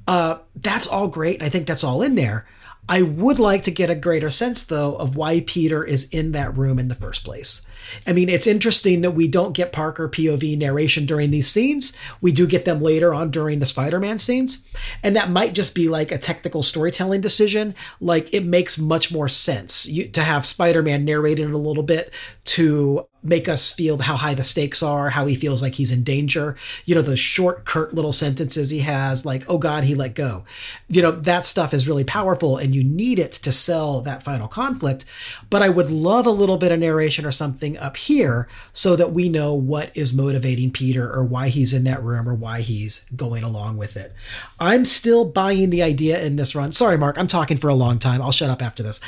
uh, 0.06 0.38
that's 0.56 0.86
all 0.86 1.08
great. 1.08 1.42
I 1.42 1.48
think 1.48 1.66
that's 1.66 1.84
all 1.84 2.02
in 2.02 2.14
there. 2.14 2.46
I 2.88 3.02
would 3.02 3.38
like 3.38 3.62
to 3.64 3.70
get 3.70 3.90
a 3.90 3.94
greater 3.94 4.30
sense, 4.30 4.64
though, 4.64 4.96
of 4.96 5.14
why 5.14 5.44
Peter 5.46 5.84
is 5.84 6.08
in 6.08 6.32
that 6.32 6.56
room 6.56 6.78
in 6.78 6.88
the 6.88 6.94
first 6.96 7.22
place. 7.24 7.64
I 8.06 8.12
mean, 8.12 8.28
it's 8.28 8.46
interesting 8.46 9.00
that 9.02 9.12
we 9.12 9.28
don't 9.28 9.54
get 9.54 9.72
Parker 9.72 10.08
POV 10.08 10.56
narration 10.56 11.06
during 11.06 11.30
these 11.30 11.48
scenes. 11.48 11.92
We 12.20 12.32
do 12.32 12.46
get 12.46 12.64
them 12.64 12.80
later 12.80 13.12
on 13.12 13.30
during 13.30 13.58
the 13.58 13.66
Spider 13.66 14.00
Man 14.00 14.18
scenes. 14.18 14.64
And 15.02 15.16
that 15.16 15.30
might 15.30 15.52
just 15.52 15.74
be 15.74 15.88
like 15.88 16.12
a 16.12 16.18
technical 16.18 16.62
storytelling 16.62 17.20
decision. 17.20 17.74
Like, 18.00 18.32
it 18.32 18.44
makes 18.44 18.78
much 18.78 19.12
more 19.12 19.28
sense 19.28 19.86
you, 19.86 20.08
to 20.08 20.22
have 20.22 20.46
Spider 20.46 20.82
Man 20.82 21.04
narrating 21.04 21.48
it 21.48 21.54
a 21.54 21.58
little 21.58 21.82
bit 21.82 22.12
to 22.44 23.06
make 23.22 23.48
us 23.48 23.70
feel 23.70 23.98
how 23.98 24.16
high 24.16 24.34
the 24.34 24.44
stakes 24.44 24.82
are, 24.82 25.10
how 25.10 25.26
he 25.26 25.34
feels 25.34 25.62
like 25.62 25.74
he's 25.74 25.92
in 25.92 26.02
danger. 26.02 26.56
You 26.84 26.94
know, 26.94 27.02
those 27.02 27.20
short, 27.20 27.64
curt 27.64 27.94
little 27.94 28.12
sentences 28.12 28.70
he 28.70 28.80
has, 28.80 29.26
like, 29.26 29.44
oh 29.48 29.58
God, 29.58 29.84
he 29.84 29.94
let 29.94 30.14
go. 30.14 30.44
You 30.88 31.02
know, 31.02 31.10
that 31.10 31.44
stuff 31.44 31.74
is 31.74 31.86
really 31.86 32.04
powerful 32.04 32.56
and 32.56 32.74
you 32.74 32.82
need 32.82 33.18
it 33.18 33.32
to 33.32 33.52
sell 33.52 34.00
that 34.02 34.22
final 34.22 34.48
conflict. 34.48 35.04
But 35.50 35.62
I 35.62 35.68
would 35.68 35.90
love 35.90 36.26
a 36.26 36.30
little 36.30 36.56
bit 36.56 36.72
of 36.72 36.80
narration 36.80 37.26
or 37.26 37.32
something 37.32 37.76
up 37.76 37.96
here 37.96 38.48
so 38.72 38.96
that 38.96 39.12
we 39.12 39.28
know 39.28 39.52
what 39.52 39.94
is 39.94 40.12
motivating 40.12 40.70
Peter 40.70 41.12
or 41.12 41.24
why 41.24 41.48
he's 41.48 41.72
in 41.72 41.84
that 41.84 42.02
room 42.02 42.28
or 42.28 42.34
why 42.34 42.60
he's 42.60 43.04
going 43.14 43.42
along 43.42 43.76
with 43.76 43.96
it. 43.96 44.14
I'm 44.58 44.84
still 44.84 45.24
buying 45.24 45.70
the 45.70 45.82
idea 45.82 46.22
in 46.22 46.36
this 46.36 46.54
run. 46.54 46.72
Sorry, 46.72 46.96
Mark, 46.96 47.18
I'm 47.18 47.26
talking 47.26 47.58
for 47.58 47.68
a 47.68 47.74
long 47.74 47.98
time. 47.98 48.22
I'll 48.22 48.32
shut 48.32 48.50
up 48.50 48.62
after 48.62 48.82
this. 48.82 49.00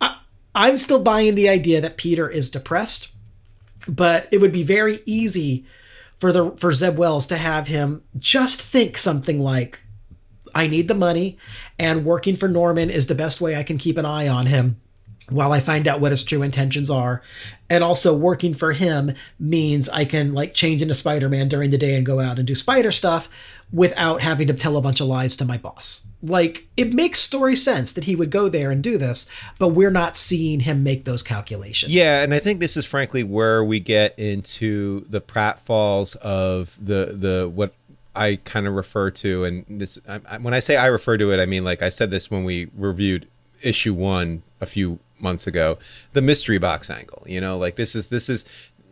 I, 0.00 0.18
I'm 0.54 0.76
still 0.76 1.00
buying 1.00 1.36
the 1.36 1.48
idea 1.48 1.80
that 1.80 1.96
Peter 1.96 2.28
is 2.28 2.50
depressed 2.50 3.13
but 3.86 4.28
it 4.30 4.40
would 4.40 4.52
be 4.52 4.62
very 4.62 5.00
easy 5.06 5.64
for 6.18 6.32
the 6.32 6.50
for 6.52 6.72
Zeb 6.72 6.96
Wells 6.96 7.26
to 7.28 7.36
have 7.36 7.68
him 7.68 8.02
just 8.18 8.60
think 8.60 8.96
something 8.96 9.40
like 9.40 9.80
I 10.54 10.66
need 10.66 10.88
the 10.88 10.94
money 10.94 11.36
and 11.78 12.04
working 12.04 12.36
for 12.36 12.48
Norman 12.48 12.90
is 12.90 13.06
the 13.06 13.14
best 13.14 13.40
way 13.40 13.56
I 13.56 13.62
can 13.62 13.78
keep 13.78 13.98
an 13.98 14.06
eye 14.06 14.28
on 14.28 14.46
him 14.46 14.80
while 15.30 15.52
I 15.52 15.60
find 15.60 15.88
out 15.88 16.00
what 16.00 16.10
his 16.10 16.22
true 16.22 16.42
intentions 16.42 16.90
are. 16.90 17.22
And 17.70 17.82
also 17.82 18.14
working 18.14 18.54
for 18.54 18.72
him 18.72 19.14
means 19.38 19.88
I 19.88 20.04
can 20.04 20.34
like 20.34 20.54
change 20.54 20.82
into 20.82 20.94
Spider-Man 20.94 21.48
during 21.48 21.70
the 21.70 21.78
day 21.78 21.96
and 21.96 22.06
go 22.06 22.20
out 22.20 22.38
and 22.38 22.46
do 22.46 22.54
spider 22.54 22.92
stuff 22.92 23.28
without 23.74 24.22
having 24.22 24.46
to 24.46 24.54
tell 24.54 24.76
a 24.76 24.80
bunch 24.80 25.00
of 25.00 25.08
lies 25.08 25.34
to 25.34 25.44
my 25.44 25.58
boss. 25.58 26.06
Like 26.22 26.68
it 26.76 26.94
makes 26.94 27.18
story 27.18 27.56
sense 27.56 27.92
that 27.92 28.04
he 28.04 28.14
would 28.14 28.30
go 28.30 28.48
there 28.48 28.70
and 28.70 28.80
do 28.80 28.96
this, 28.96 29.26
but 29.58 29.68
we're 29.68 29.90
not 29.90 30.16
seeing 30.16 30.60
him 30.60 30.84
make 30.84 31.04
those 31.04 31.24
calculations. 31.24 31.92
Yeah, 31.92 32.22
and 32.22 32.32
I 32.32 32.38
think 32.38 32.60
this 32.60 32.76
is 32.76 32.86
frankly 32.86 33.24
where 33.24 33.64
we 33.64 33.80
get 33.80 34.16
into 34.16 35.00
the 35.06 35.20
pratfalls 35.20 36.14
of 36.16 36.78
the 36.80 37.06
the 37.06 37.50
what 37.52 37.74
I 38.14 38.36
kind 38.44 38.68
of 38.68 38.74
refer 38.74 39.10
to, 39.10 39.42
and 39.42 39.64
this 39.68 39.98
I, 40.08 40.38
when 40.38 40.54
I 40.54 40.60
say 40.60 40.76
I 40.76 40.86
refer 40.86 41.18
to 41.18 41.32
it, 41.32 41.40
I 41.40 41.46
mean 41.46 41.64
like 41.64 41.82
I 41.82 41.88
said 41.88 42.12
this 42.12 42.30
when 42.30 42.44
we 42.44 42.70
reviewed 42.76 43.26
issue 43.60 43.92
one 43.92 44.44
a 44.60 44.66
few 44.66 45.00
months 45.18 45.48
ago, 45.48 45.78
the 46.12 46.22
mystery 46.22 46.58
box 46.58 46.88
angle. 46.88 47.24
You 47.26 47.40
know, 47.40 47.58
like 47.58 47.74
this 47.74 47.96
is 47.96 48.06
this 48.06 48.28
is, 48.28 48.44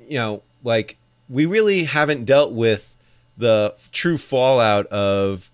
you 0.09 0.19
know, 0.19 0.43
like 0.65 0.99
we 1.29 1.47
really 1.47 1.85
haven't 1.85 2.25
dealt 2.25 2.53
with 2.53 2.92
the 3.37 3.75
true 3.93 4.19
fallout 4.19 4.87
of 4.87 5.51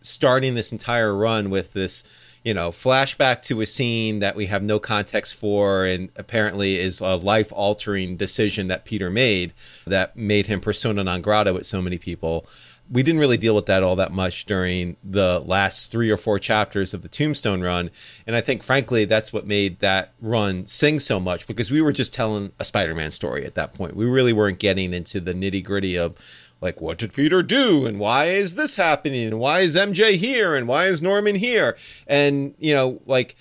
starting 0.00 0.54
this 0.54 0.72
entire 0.72 1.14
run 1.14 1.50
with 1.50 1.72
this 1.72 2.04
you 2.44 2.54
know 2.54 2.70
flashback 2.70 3.42
to 3.42 3.60
a 3.60 3.66
scene 3.66 4.20
that 4.20 4.36
we 4.36 4.46
have 4.46 4.62
no 4.62 4.78
context 4.78 5.34
for 5.34 5.84
and 5.84 6.08
apparently 6.16 6.76
is 6.78 7.00
a 7.00 7.16
life 7.16 7.52
altering 7.52 8.16
decision 8.16 8.68
that 8.68 8.84
peter 8.84 9.10
made 9.10 9.52
that 9.86 10.16
made 10.16 10.46
him 10.46 10.60
persona 10.60 11.02
non 11.04 11.20
grata 11.20 11.52
with 11.52 11.66
so 11.66 11.82
many 11.82 11.98
people 11.98 12.46
we 12.90 13.02
didn't 13.02 13.20
really 13.20 13.36
deal 13.36 13.54
with 13.54 13.66
that 13.66 13.82
all 13.82 13.96
that 13.96 14.12
much 14.12 14.46
during 14.46 14.96
the 15.04 15.40
last 15.40 15.92
three 15.92 16.10
or 16.10 16.16
four 16.16 16.38
chapters 16.38 16.94
of 16.94 17.02
the 17.02 17.08
Tombstone 17.08 17.60
run. 17.60 17.90
And 18.26 18.34
I 18.34 18.40
think, 18.40 18.62
frankly, 18.62 19.04
that's 19.04 19.32
what 19.32 19.46
made 19.46 19.80
that 19.80 20.12
run 20.20 20.66
sing 20.66 20.98
so 20.98 21.20
much 21.20 21.46
because 21.46 21.70
we 21.70 21.82
were 21.82 21.92
just 21.92 22.14
telling 22.14 22.52
a 22.58 22.64
Spider 22.64 22.94
Man 22.94 23.10
story 23.10 23.44
at 23.44 23.54
that 23.56 23.74
point. 23.74 23.94
We 23.94 24.06
really 24.06 24.32
weren't 24.32 24.58
getting 24.58 24.94
into 24.94 25.20
the 25.20 25.34
nitty 25.34 25.62
gritty 25.62 25.98
of, 25.98 26.16
like, 26.60 26.80
what 26.80 26.98
did 26.98 27.12
Peter 27.12 27.42
do? 27.42 27.86
And 27.86 27.98
why 27.98 28.26
is 28.26 28.54
this 28.54 28.76
happening? 28.76 29.26
And 29.26 29.38
why 29.38 29.60
is 29.60 29.76
MJ 29.76 30.16
here? 30.16 30.56
And 30.56 30.66
why 30.66 30.86
is 30.86 31.00
Norman 31.00 31.36
here? 31.36 31.76
And, 32.06 32.54
you 32.58 32.74
know, 32.74 33.00
like, 33.06 33.36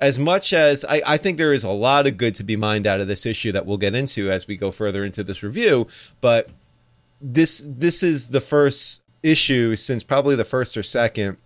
as 0.00 0.18
much 0.18 0.52
as 0.52 0.84
I, 0.84 1.02
I 1.06 1.16
think 1.16 1.38
there 1.38 1.52
is 1.52 1.64
a 1.64 1.70
lot 1.70 2.06
of 2.06 2.16
good 2.16 2.34
to 2.36 2.44
be 2.44 2.56
mined 2.56 2.86
out 2.86 3.00
of 3.00 3.08
this 3.08 3.24
issue 3.24 3.52
that 3.52 3.66
we'll 3.66 3.78
get 3.78 3.94
into 3.94 4.30
as 4.30 4.46
we 4.46 4.56
go 4.56 4.70
further 4.70 5.04
into 5.04 5.22
this 5.22 5.42
review, 5.42 5.86
but 6.20 6.50
this 7.20 7.62
this 7.64 8.02
is 8.02 8.28
the 8.28 8.40
first 8.40 9.02
issue 9.22 9.76
since 9.76 10.04
probably 10.04 10.36
the 10.36 10.44
first 10.44 10.76
or 10.76 10.82
second 10.82 11.38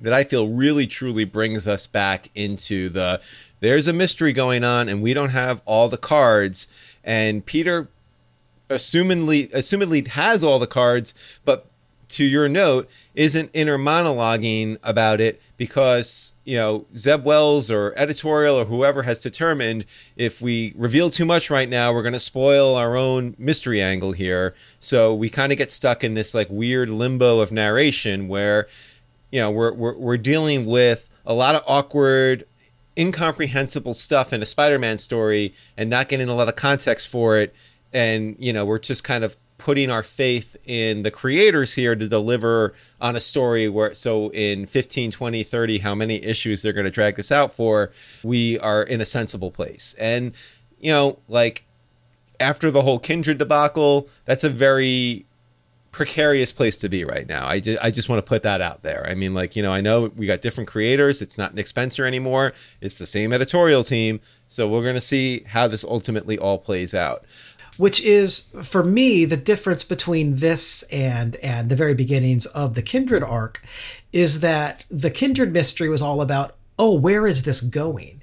that 0.00 0.12
I 0.12 0.22
feel 0.22 0.48
really 0.48 0.86
truly 0.86 1.24
brings 1.24 1.66
us 1.66 1.86
back 1.88 2.30
into 2.34 2.88
the 2.88 3.20
there's 3.58 3.88
a 3.88 3.92
mystery 3.92 4.32
going 4.32 4.62
on 4.62 4.88
and 4.88 5.02
we 5.02 5.12
don't 5.12 5.30
have 5.30 5.62
all 5.64 5.88
the 5.88 5.98
cards 5.98 6.68
and 7.02 7.44
Peter 7.44 7.88
assumedly 8.70 9.50
assumedly 9.50 10.06
has 10.06 10.42
all 10.42 10.58
the 10.58 10.66
cards 10.66 11.12
but 11.44 11.70
to 12.10 12.24
your 12.24 12.48
note, 12.48 12.90
isn't 13.14 13.50
inner 13.54 13.78
monologuing 13.78 14.78
about 14.82 15.20
it 15.20 15.40
because, 15.56 16.34
you 16.44 16.56
know, 16.56 16.86
Zeb 16.96 17.24
Wells 17.24 17.70
or 17.70 17.94
editorial 17.96 18.58
or 18.58 18.64
whoever 18.64 19.04
has 19.04 19.20
determined 19.20 19.86
if 20.16 20.42
we 20.42 20.74
reveal 20.76 21.10
too 21.10 21.24
much 21.24 21.50
right 21.50 21.68
now, 21.68 21.92
we're 21.92 22.02
going 22.02 22.12
to 22.12 22.18
spoil 22.18 22.74
our 22.74 22.96
own 22.96 23.34
mystery 23.38 23.80
angle 23.80 24.12
here. 24.12 24.54
So 24.80 25.14
we 25.14 25.30
kind 25.30 25.52
of 25.52 25.58
get 25.58 25.70
stuck 25.70 26.02
in 26.02 26.14
this 26.14 26.34
like 26.34 26.48
weird 26.50 26.90
limbo 26.90 27.38
of 27.38 27.52
narration 27.52 28.28
where, 28.28 28.66
you 29.30 29.40
know, 29.40 29.50
we're, 29.50 29.72
we're, 29.72 29.96
we're 29.96 30.16
dealing 30.16 30.66
with 30.66 31.08
a 31.24 31.34
lot 31.34 31.54
of 31.54 31.62
awkward, 31.66 32.44
incomprehensible 32.98 33.94
stuff 33.94 34.32
in 34.32 34.42
a 34.42 34.46
Spider 34.46 34.78
Man 34.78 34.98
story 34.98 35.54
and 35.76 35.88
not 35.88 36.08
getting 36.08 36.28
a 36.28 36.34
lot 36.34 36.48
of 36.48 36.56
context 36.56 37.06
for 37.08 37.38
it. 37.38 37.54
And, 37.92 38.36
you 38.38 38.52
know, 38.52 38.64
we're 38.64 38.78
just 38.78 39.04
kind 39.04 39.24
of 39.24 39.36
putting 39.60 39.90
our 39.90 40.02
faith 40.02 40.56
in 40.64 41.02
the 41.02 41.10
creators 41.10 41.74
here 41.74 41.94
to 41.94 42.08
deliver 42.08 42.72
on 42.98 43.14
a 43.14 43.20
story 43.20 43.68
where 43.68 43.92
so 43.92 44.30
in 44.30 44.64
15 44.64 45.10
20 45.10 45.42
30 45.42 45.78
how 45.80 45.94
many 45.94 46.24
issues 46.24 46.62
they're 46.62 46.72
going 46.72 46.86
to 46.86 46.90
drag 46.90 47.16
this 47.16 47.30
out 47.30 47.52
for 47.52 47.90
we 48.22 48.58
are 48.60 48.82
in 48.82 49.02
a 49.02 49.04
sensible 49.04 49.50
place 49.50 49.94
and 49.98 50.32
you 50.78 50.90
know 50.90 51.18
like 51.28 51.66
after 52.40 52.70
the 52.70 52.80
whole 52.80 52.98
kindred 52.98 53.36
debacle 53.36 54.08
that's 54.24 54.44
a 54.44 54.48
very 54.48 55.26
precarious 55.92 56.52
place 56.52 56.78
to 56.78 56.88
be 56.88 57.04
right 57.04 57.28
now. 57.28 57.46
I 57.46 57.60
just 57.60 57.78
I 57.82 57.90
just 57.90 58.08
want 58.08 58.24
to 58.24 58.28
put 58.28 58.42
that 58.42 58.60
out 58.60 58.82
there. 58.82 59.06
I 59.08 59.14
mean 59.14 59.34
like, 59.34 59.56
you 59.56 59.62
know, 59.62 59.72
I 59.72 59.80
know 59.80 60.10
we 60.16 60.26
got 60.26 60.40
different 60.40 60.68
creators. 60.68 61.20
It's 61.20 61.36
not 61.36 61.54
Nick 61.54 61.66
Spencer 61.66 62.06
anymore. 62.06 62.52
It's 62.80 62.98
the 62.98 63.06
same 63.06 63.32
editorial 63.32 63.82
team. 63.82 64.20
So 64.46 64.68
we're 64.68 64.82
going 64.82 64.94
to 64.94 65.00
see 65.00 65.44
how 65.48 65.68
this 65.68 65.84
ultimately 65.84 66.38
all 66.38 66.58
plays 66.58 66.94
out 66.94 67.24
which 67.80 67.98
is 68.02 68.50
for 68.62 68.84
me 68.84 69.24
the 69.24 69.38
difference 69.38 69.84
between 69.84 70.36
this 70.36 70.82
and 70.92 71.36
and 71.36 71.70
the 71.70 71.76
very 71.76 71.94
beginnings 71.94 72.44
of 72.46 72.74
the 72.74 72.82
Kindred 72.82 73.22
arc 73.22 73.62
is 74.12 74.40
that 74.40 74.84
the 74.90 75.10
Kindred 75.10 75.50
mystery 75.50 75.88
was 75.88 76.02
all 76.02 76.20
about 76.20 76.56
oh 76.78 76.92
where 76.92 77.26
is 77.26 77.44
this 77.44 77.62
going 77.62 78.22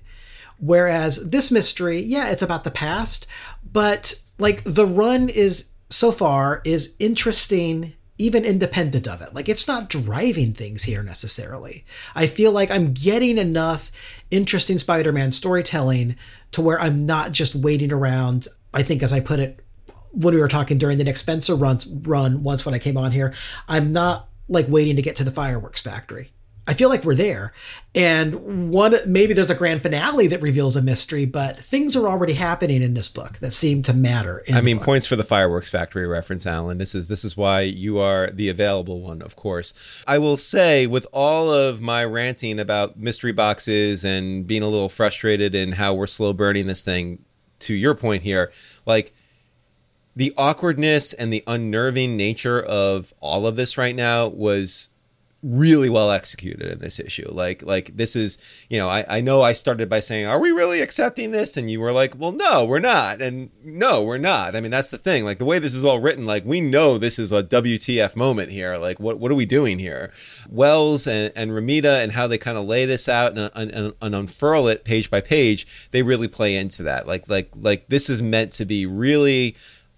whereas 0.60 1.32
this 1.32 1.50
mystery 1.50 2.00
yeah 2.00 2.30
it's 2.30 2.44
about 2.44 2.66
the 2.66 2.72
past 2.72 3.26
but 3.74 4.22
like 4.38 4.64
the 4.64 4.86
run 4.86 5.28
is 5.28 5.70
so 5.90 6.12
far 6.12 6.62
is 6.64 6.96
interesting 7.00 7.94
even 8.20 8.44
independent 8.44 9.08
of 9.08 9.22
it. 9.22 9.36
Like 9.36 9.48
it's 9.48 9.68
not 9.68 9.90
driving 9.90 10.52
things 10.52 10.86
here 10.86 11.04
necessarily. 11.04 11.86
I 12.16 12.26
feel 12.26 12.52
like 12.52 12.72
I'm 12.72 12.92
getting 12.94 13.38
enough 13.38 13.92
interesting 14.32 14.80
Spider 14.80 15.12
Man 15.12 15.32
storytelling 15.32 16.16
to 16.54 16.62
where 16.62 16.82
I'm 16.82 17.06
not 17.06 17.32
just 17.32 17.54
waiting 17.54 17.92
around 17.92 18.48
I 18.78 18.84
think, 18.84 19.02
as 19.02 19.12
I 19.12 19.20
put 19.20 19.40
it 19.40 19.60
when 20.12 20.34
we 20.34 20.40
were 20.40 20.48
talking 20.48 20.78
during 20.78 20.98
the 20.98 21.04
Nick 21.04 21.18
Spencer 21.18 21.56
runs 21.56 21.88
run 21.88 22.44
once 22.44 22.66
when 22.66 22.76
I 22.76 22.80
came 22.80 22.98
on 22.98 23.12
here, 23.12 23.34
I'm 23.68 23.92
not 23.92 24.30
like 24.48 24.68
waiting 24.70 24.96
to 24.96 25.02
get 25.02 25.16
to 25.18 25.24
the 25.24 25.32
fireworks 25.32 25.82
factory. 25.82 26.32
I 26.70 26.74
feel 26.74 26.90
like 26.90 27.06
we're 27.06 27.16
there. 27.16 27.54
And 27.96 28.72
one 28.72 28.94
maybe 29.08 29.34
there's 29.34 29.50
a 29.50 29.56
grand 29.56 29.82
finale 29.82 30.28
that 30.28 30.42
reveals 30.42 30.76
a 30.76 30.82
mystery, 30.82 31.26
but 31.26 31.58
things 31.58 31.96
are 31.96 32.08
already 32.08 32.34
happening 32.34 32.82
in 32.82 32.94
this 32.94 33.08
book 33.08 33.38
that 33.40 33.54
seem 33.54 33.82
to 33.84 33.94
matter. 33.94 34.44
I 34.54 34.60
mean, 34.60 34.80
points 34.80 35.08
for 35.08 35.16
the 35.16 35.24
fireworks 35.24 35.70
factory 35.70 36.06
reference, 36.06 36.46
Alan. 36.46 36.78
This 36.78 36.94
is 36.94 37.08
this 37.08 37.24
is 37.24 37.38
why 37.38 37.62
you 37.62 37.98
are 38.00 38.30
the 38.30 38.50
available 38.50 39.02
one, 39.02 39.22
of 39.22 39.36
course. 39.38 40.04
I 40.06 40.18
will 40.18 40.38
say, 40.38 40.86
with 40.88 41.08
all 41.14 41.52
of 41.52 41.82
my 41.82 42.04
ranting 42.04 42.60
about 42.60 42.98
mystery 42.98 43.32
boxes 43.32 44.04
and 44.04 44.46
being 44.46 44.62
a 44.62 44.68
little 44.68 44.90
frustrated 44.90 45.56
in 45.56 45.72
how 45.74 45.94
we're 45.94 46.06
slow 46.06 46.34
burning 46.34 46.68
this 46.68 46.82
thing, 46.82 47.24
to 47.60 47.74
your 47.74 47.96
point 47.96 48.24
here, 48.24 48.52
like 48.86 49.14
the 50.16 50.34
awkwardness 50.38 51.14
and 51.14 51.32
the 51.32 51.44
unnerving 51.46 52.18
nature 52.18 52.62
of 52.62 53.14
all 53.20 53.46
of 53.46 53.56
this 53.56 53.78
right 53.78 53.96
now 53.96 54.28
was 54.28 54.90
really 55.48 55.90
well 55.90 56.12
executed 56.12 56.70
in 56.70 56.80
this 56.80 57.00
issue. 57.00 57.30
Like 57.32 57.64
like 57.64 57.96
this 57.96 58.16
is 58.16 58.38
you 58.70 58.78
know 58.78 58.90
I 58.90 59.06
I 59.08 59.22
know 59.22 59.42
I 59.42 59.54
started 59.54 59.90
by 59.90 60.02
saying 60.02 60.26
are 60.26 60.40
we 60.40 60.52
really 60.52 60.82
accepting 60.82 61.32
this 61.32 61.56
and 61.56 61.72
you 61.72 61.80
were 61.80 61.92
like 61.92 62.20
well 62.20 62.34
no 62.34 62.66
we're 62.66 62.80
not 62.80 63.22
and 63.22 63.50
no 63.64 64.04
we're 64.04 64.18
not. 64.18 64.56
I 64.56 64.62
mean 64.62 64.72
that's 64.72 64.90
the 64.90 64.98
thing 64.98 65.24
like 65.24 65.38
the 65.38 65.46
way 65.46 65.60
this 65.60 65.74
is 65.74 65.86
all 65.86 66.00
written 66.00 66.26
like 66.26 66.44
we 66.46 66.60
know 66.60 66.98
this 66.98 67.18
is 67.18 67.32
a 67.32 67.44
WTF 67.44 68.16
moment 68.16 68.52
here. 68.52 68.78
Like 68.78 69.00
what 69.00 69.20
what 69.20 69.32
are 69.32 69.36
we 69.36 69.46
doing 69.46 69.80
here? 69.80 70.12
Wells 70.50 71.08
and 71.08 71.32
and 71.36 71.52
Romita 71.52 72.04
and 72.04 72.12
how 72.12 72.28
they 72.28 72.38
kind 72.38 72.58
of 72.58 72.66
lay 72.66 72.86
this 72.86 73.08
out 73.08 73.38
and, 73.38 73.52
and, 73.56 73.94
and 74.02 74.16
unfurl 74.16 74.68
it 74.68 74.84
page 74.84 75.10
by 75.10 75.22
page. 75.22 75.90
They 75.92 76.04
really 76.04 76.28
play 76.28 76.56
into 76.56 76.84
that. 76.84 77.08
Like 77.08 77.30
like 77.30 77.52
like 77.56 77.88
this 77.88 78.10
is 78.10 78.22
meant 78.22 78.52
to 78.54 78.66
be 78.66 78.86
really 78.86 79.56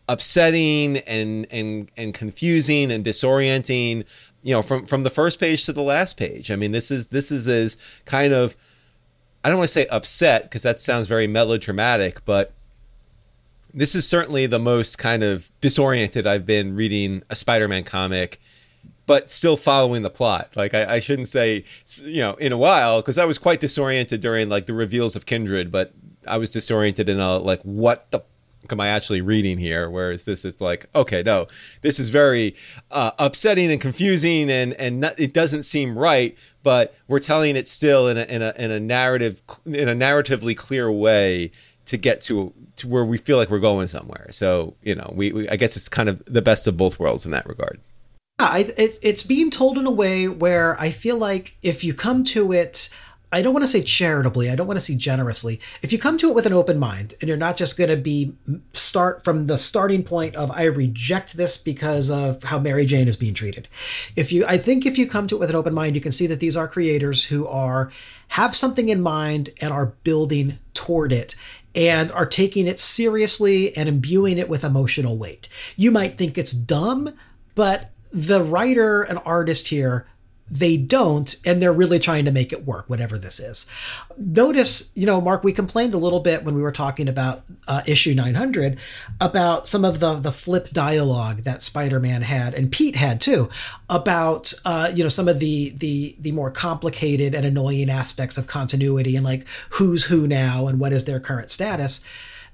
upsetting 0.09 0.97
and 0.97 1.45
and 1.51 1.89
and 1.95 2.15
confusing 2.15 2.91
and 2.91 3.05
disorienting 3.05 4.03
you 4.41 4.53
know 4.53 4.63
from 4.63 4.85
from 4.85 5.03
the 5.03 5.09
first 5.09 5.39
page 5.39 5.65
to 5.65 5.71
the 5.71 5.83
last 5.83 6.17
page. 6.17 6.49
I 6.49 6.55
mean 6.55 6.71
this 6.71 6.89
is 6.89 7.07
this 7.07 7.31
is 7.31 7.47
as 7.47 7.77
kind 8.05 8.33
of 8.33 8.57
i 9.43 9.49
don't 9.49 9.59
want 9.59 9.69
to 9.69 9.73
say 9.73 9.85
upset 9.87 10.43
because 10.43 10.63
that 10.63 10.81
sounds 10.81 11.07
very 11.07 11.27
melodramatic 11.27 12.25
but 12.25 12.53
this 13.73 13.93
is 13.93 14.07
certainly 14.07 14.47
the 14.47 14.59
most 14.59 14.97
kind 14.97 15.23
of 15.23 15.51
disoriented 15.61 16.27
i've 16.27 16.45
been 16.45 16.75
reading 16.75 17.23
a 17.29 17.35
spider-man 17.35 17.83
comic 17.83 18.41
but 19.05 19.31
still 19.31 19.57
following 19.57 20.01
the 20.01 20.09
plot. 20.09 20.49
Like 20.55 20.73
i, 20.73 20.95
I 20.95 20.99
shouldn't 20.99 21.29
say 21.29 21.63
you 22.03 22.21
know 22.21 22.33
in 22.33 22.51
a 22.51 22.57
while 22.57 23.01
because 23.01 23.17
i 23.17 23.25
was 23.25 23.37
quite 23.37 23.61
disoriented 23.61 24.21
during 24.21 24.49
like 24.49 24.65
the 24.65 24.73
reveals 24.73 25.15
of 25.15 25.25
kindred 25.25 25.71
but 25.71 25.93
i 26.27 26.37
was 26.37 26.51
disoriented 26.51 27.07
in 27.07 27.19
a 27.19 27.37
like 27.37 27.61
what 27.61 28.09
the 28.11 28.21
am 28.71 28.79
I 28.79 28.87
actually 28.87 29.21
reading 29.21 29.57
here? 29.57 29.89
Whereas 29.89 30.23
this, 30.23 30.45
it's 30.45 30.61
like, 30.61 30.87
okay, 30.95 31.23
no, 31.23 31.47
this 31.81 31.99
is 31.99 32.09
very 32.09 32.55
uh, 32.91 33.11
upsetting 33.19 33.71
and 33.71 33.79
confusing, 33.79 34.49
and 34.49 34.73
and 34.73 34.99
not, 35.01 35.19
it 35.19 35.33
doesn't 35.33 35.63
seem 35.63 35.97
right. 35.97 36.37
But 36.63 36.95
we're 37.07 37.19
telling 37.19 37.55
it 37.55 37.67
still 37.67 38.07
in 38.07 38.17
a 38.17 38.23
in 38.23 38.41
a 38.41 38.53
in 38.57 38.71
a 38.71 38.79
narrative 38.79 39.41
in 39.65 39.87
a 39.87 39.95
narratively 39.95 40.55
clear 40.55 40.91
way 40.91 41.51
to 41.85 41.97
get 41.97 42.21
to 42.21 42.53
to 42.77 42.87
where 42.87 43.03
we 43.03 43.17
feel 43.17 43.37
like 43.37 43.49
we're 43.49 43.59
going 43.59 43.87
somewhere. 43.87 44.27
So 44.31 44.75
you 44.83 44.95
know, 44.95 45.11
we, 45.15 45.31
we 45.31 45.49
I 45.49 45.55
guess 45.55 45.75
it's 45.75 45.89
kind 45.89 46.09
of 46.09 46.23
the 46.25 46.41
best 46.41 46.67
of 46.67 46.77
both 46.77 46.99
worlds 46.99 47.25
in 47.25 47.31
that 47.31 47.47
regard. 47.47 47.79
Yeah, 48.39 48.47
I, 48.47 48.59
it, 48.77 48.99
it's 49.01 49.23
being 49.23 49.49
told 49.49 49.77
in 49.77 49.85
a 49.85 49.91
way 49.91 50.27
where 50.27 50.79
I 50.79 50.91
feel 50.91 51.17
like 51.17 51.57
if 51.61 51.83
you 51.83 51.93
come 51.93 52.23
to 52.25 52.51
it 52.53 52.89
I 53.31 53.41
don't 53.41 53.53
want 53.53 53.63
to 53.63 53.71
say 53.71 53.83
charitably, 53.83 54.49
I 54.49 54.55
don't 54.55 54.65
want 54.65 54.79
to 54.79 54.85
say 54.85 54.95
generously. 54.95 55.59
If 55.81 55.93
you 55.93 55.99
come 55.99 56.17
to 56.17 56.29
it 56.29 56.35
with 56.35 56.47
an 56.47 56.53
open 56.53 56.79
mind 56.79 57.13
and 57.21 57.27
you're 57.27 57.37
not 57.37 57.57
just 57.57 57.77
going 57.77 57.89
to 57.89 57.97
be 57.97 58.33
start 58.73 59.23
from 59.23 59.47
the 59.47 59.57
starting 59.57 60.03
point 60.03 60.35
of 60.35 60.49
I 60.51 60.63
reject 60.63 61.37
this 61.37 61.55
because 61.55 62.09
of 62.09 62.43
how 62.43 62.57
Mary 62.57 62.85
Jane 62.85 63.07
is 63.07 63.15
being 63.15 63.35
treated. 63.35 63.67
If 64.15 64.31
you 64.31 64.45
I 64.47 64.57
think 64.57 64.85
if 64.85 64.97
you 64.97 65.07
come 65.07 65.27
to 65.27 65.35
it 65.35 65.39
with 65.39 65.49
an 65.49 65.55
open 65.55 65.73
mind, 65.73 65.95
you 65.95 66.01
can 66.01 66.11
see 66.11 66.27
that 66.27 66.39
these 66.39 66.57
are 66.57 66.67
creators 66.67 67.25
who 67.25 67.45
are 67.47 67.91
have 68.29 68.55
something 68.55 68.89
in 68.89 69.01
mind 69.01 69.51
and 69.61 69.71
are 69.71 69.93
building 70.03 70.57
toward 70.73 71.11
it 71.11 71.35
and 71.75 72.11
are 72.13 72.25
taking 72.25 72.67
it 72.67 72.79
seriously 72.79 73.75
and 73.77 73.87
imbuing 73.87 74.39
it 74.39 74.49
with 74.49 74.63
emotional 74.63 75.17
weight. 75.17 75.47
You 75.75 75.91
might 75.91 76.17
think 76.17 76.37
it's 76.37 76.51
dumb, 76.51 77.13
but 77.53 77.91
the 78.11 78.41
writer 78.41 79.03
and 79.03 79.19
artist 79.23 79.67
here 79.67 80.07
they 80.51 80.77
don't 80.77 81.35
and 81.45 81.61
they're 81.61 81.73
really 81.73 81.99
trying 81.99 82.25
to 82.25 82.31
make 82.31 82.51
it 82.51 82.65
work 82.65 82.89
whatever 82.89 83.17
this 83.17 83.39
is. 83.39 83.65
Notice 84.17 84.91
you 84.95 85.05
know 85.05 85.21
mark 85.21 85.43
we 85.43 85.53
complained 85.53 85.93
a 85.93 85.97
little 85.97 86.19
bit 86.19 86.43
when 86.43 86.55
we 86.55 86.61
were 86.61 86.71
talking 86.71 87.07
about 87.07 87.43
uh, 87.67 87.81
issue 87.85 88.13
900 88.13 88.77
about 89.21 89.67
some 89.67 89.85
of 89.85 89.99
the 89.99 90.15
the 90.15 90.31
flip 90.31 90.69
dialogue 90.71 91.39
that 91.43 91.61
spider-man 91.61 92.21
had 92.21 92.53
and 92.53 92.71
pete 92.71 92.95
had 92.95 93.21
too 93.21 93.49
about 93.89 94.53
uh, 94.65 94.91
you 94.93 95.03
know 95.03 95.09
some 95.09 95.27
of 95.27 95.39
the 95.39 95.69
the 95.77 96.15
the 96.19 96.31
more 96.31 96.51
complicated 96.51 97.33
and 97.35 97.45
annoying 97.45 97.89
aspects 97.89 98.37
of 98.37 98.47
continuity 98.47 99.15
and 99.15 99.25
like 99.25 99.45
who's 99.71 100.05
who 100.05 100.27
now 100.27 100.67
and 100.67 100.79
what 100.79 100.93
is 100.93 101.05
their 101.05 101.19
current 101.19 101.49
status. 101.49 102.01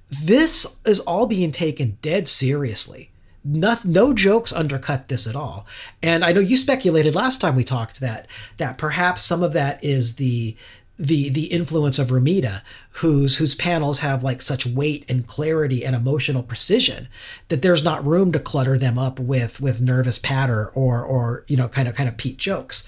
This 0.10 0.80
is 0.86 1.00
all 1.02 1.26
being 1.26 1.52
taken 1.52 1.98
dead 2.02 2.28
seriously 2.28 3.10
no, 3.46 3.76
no 3.86 4.14
jokes 4.14 4.52
undercut 4.52 5.08
this 5.08 5.28
at 5.28 5.36
all. 5.36 5.66
And 6.02 6.26
I 6.26 6.32
know 6.32 6.40
you 6.40 6.58
speculated 6.58 7.14
last 7.14 7.40
time 7.40 7.56
we 7.56 7.64
talked 7.64 8.00
that 8.00 8.28
that 8.58 8.78
perhaps 8.78 9.24
some 9.24 9.44
of 9.44 9.54
that 9.54 9.84
is 9.84 10.16
the 10.16 10.58
the 10.98 11.30
the 11.30 11.46
influence 11.46 12.00
of 12.00 12.08
Romita, 12.08 12.62
whose 12.92 13.38
whose 13.38 13.54
panels 13.54 14.00
have 14.00 14.24
like 14.24 14.42
such 14.42 14.66
weight 14.66 15.06
and 15.10 15.28
clarity 15.28 15.86
and 15.86 15.96
emotional 15.96 16.42
precision 16.42 17.08
that 17.50 17.62
there's 17.62 17.84
not 17.84 18.06
room 18.06 18.32
to 18.32 18.40
clutter 18.40 18.78
them 18.78 18.98
up 18.98 19.20
with 19.20 19.62
with 19.62 19.82
nervous 19.82 20.18
patter 20.18 20.70
or 20.70 21.04
or 21.04 21.44
you 21.48 21.58
know 21.58 21.68
kind 21.68 21.88
of 21.88 21.96
kind 21.96 22.10
of 22.10 22.18
Pete 22.18 22.38
jokes. 22.38 22.88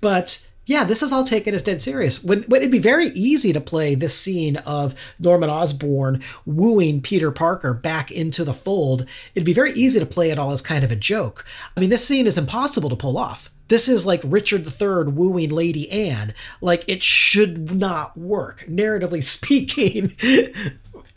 But 0.00 0.47
yeah, 0.68 0.84
this 0.84 1.02
is 1.02 1.12
all 1.12 1.24
taken 1.24 1.54
as 1.54 1.62
dead 1.62 1.80
serious. 1.80 2.22
When, 2.22 2.42
when, 2.42 2.60
it'd 2.60 2.70
be 2.70 2.78
very 2.78 3.06
easy 3.06 3.54
to 3.54 3.60
play 3.60 3.94
this 3.94 4.14
scene 4.14 4.58
of 4.58 4.94
Norman 5.18 5.48
Osborn 5.48 6.22
wooing 6.44 7.00
Peter 7.00 7.30
Parker 7.30 7.72
back 7.72 8.12
into 8.12 8.44
the 8.44 8.52
fold. 8.52 9.06
It'd 9.34 9.46
be 9.46 9.54
very 9.54 9.72
easy 9.72 9.98
to 9.98 10.04
play 10.04 10.30
it 10.30 10.38
all 10.38 10.52
as 10.52 10.60
kind 10.60 10.84
of 10.84 10.92
a 10.92 10.96
joke. 10.96 11.46
I 11.74 11.80
mean, 11.80 11.88
this 11.88 12.06
scene 12.06 12.26
is 12.26 12.36
impossible 12.36 12.90
to 12.90 12.96
pull 12.96 13.16
off. 13.16 13.50
This 13.68 13.88
is 13.88 14.04
like 14.04 14.20
Richard 14.22 14.66
III 14.66 15.12
wooing 15.12 15.50
Lady 15.50 15.90
Anne. 15.90 16.34
Like 16.60 16.84
it 16.86 17.02
should 17.02 17.74
not 17.74 18.18
work, 18.18 18.66
narratively 18.68 19.24
speaking 19.24 20.14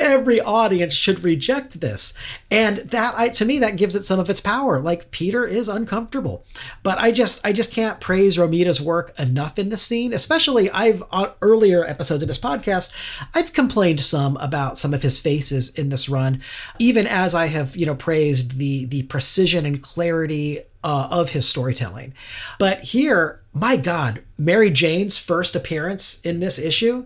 every 0.01 0.41
audience 0.41 0.93
should 0.93 1.23
reject 1.23 1.79
this. 1.79 2.13
And 2.49 2.77
that 2.77 3.13
I, 3.15 3.29
to 3.29 3.45
me 3.45 3.59
that 3.59 3.77
gives 3.77 3.95
it 3.95 4.03
some 4.03 4.19
of 4.19 4.29
its 4.29 4.41
power. 4.41 4.81
Like 4.81 5.11
peter 5.11 5.45
is 5.45 5.69
uncomfortable. 5.69 6.45
But 6.83 6.97
i 6.97 7.11
just 7.11 7.45
i 7.45 7.53
just 7.53 7.71
can't 7.71 8.01
praise 8.01 8.37
romita's 8.37 8.81
work 8.81 9.17
enough 9.19 9.57
in 9.57 9.69
this 9.69 9.81
scene. 9.81 10.11
Especially 10.13 10.69
i've 10.71 11.03
on 11.11 11.31
earlier 11.41 11.85
episodes 11.85 12.23
of 12.23 12.27
this 12.27 12.39
podcast 12.39 12.91
i've 13.33 13.53
complained 13.53 14.01
some 14.01 14.35
about 14.37 14.77
some 14.77 14.93
of 14.93 15.03
his 15.03 15.19
faces 15.19 15.77
in 15.77 15.89
this 15.89 16.09
run. 16.09 16.41
Even 16.79 17.07
as 17.07 17.33
i 17.33 17.45
have 17.45 17.77
you 17.77 17.85
know 17.85 17.95
praised 17.95 18.57
the 18.57 18.85
the 18.85 19.03
precision 19.03 19.65
and 19.65 19.81
clarity 19.81 20.59
uh, 20.83 21.07
of 21.11 21.29
his 21.29 21.47
storytelling. 21.47 22.11
But 22.57 22.83
here 22.83 23.41
my 23.53 23.75
god 23.75 24.23
mary 24.37 24.69
jane's 24.69 25.17
first 25.17 25.55
appearance 25.55 26.21
in 26.21 26.39
this 26.39 26.57
issue 26.57 27.05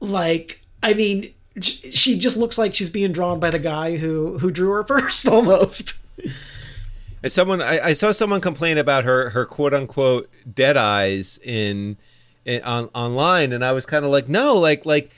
like 0.00 0.60
i 0.82 0.92
mean 0.92 1.32
she 1.60 2.18
just 2.18 2.36
looks 2.36 2.58
like 2.58 2.74
she's 2.74 2.90
being 2.90 3.12
drawn 3.12 3.40
by 3.40 3.50
the 3.50 3.58
guy 3.58 3.96
who 3.96 4.38
who 4.38 4.50
drew 4.50 4.70
her 4.70 4.84
first 4.88 5.26
almost. 5.28 5.94
And 7.22 7.32
someone 7.32 7.60
I, 7.60 7.80
I, 7.86 7.92
saw 7.94 8.12
someone 8.12 8.40
complain 8.40 8.78
about 8.78 9.04
her 9.04 9.30
her 9.30 9.44
quote 9.44 9.74
unquote 9.74 10.30
dead 10.52 10.76
eyes 10.76 11.38
in, 11.42 11.96
in 12.44 12.62
on 12.62 12.90
online 12.94 13.52
and 13.52 13.64
i 13.64 13.72
was 13.72 13.84
kind 13.84 14.04
of 14.04 14.10
like 14.12 14.28
no 14.28 14.54
like 14.54 14.86
like 14.86 15.10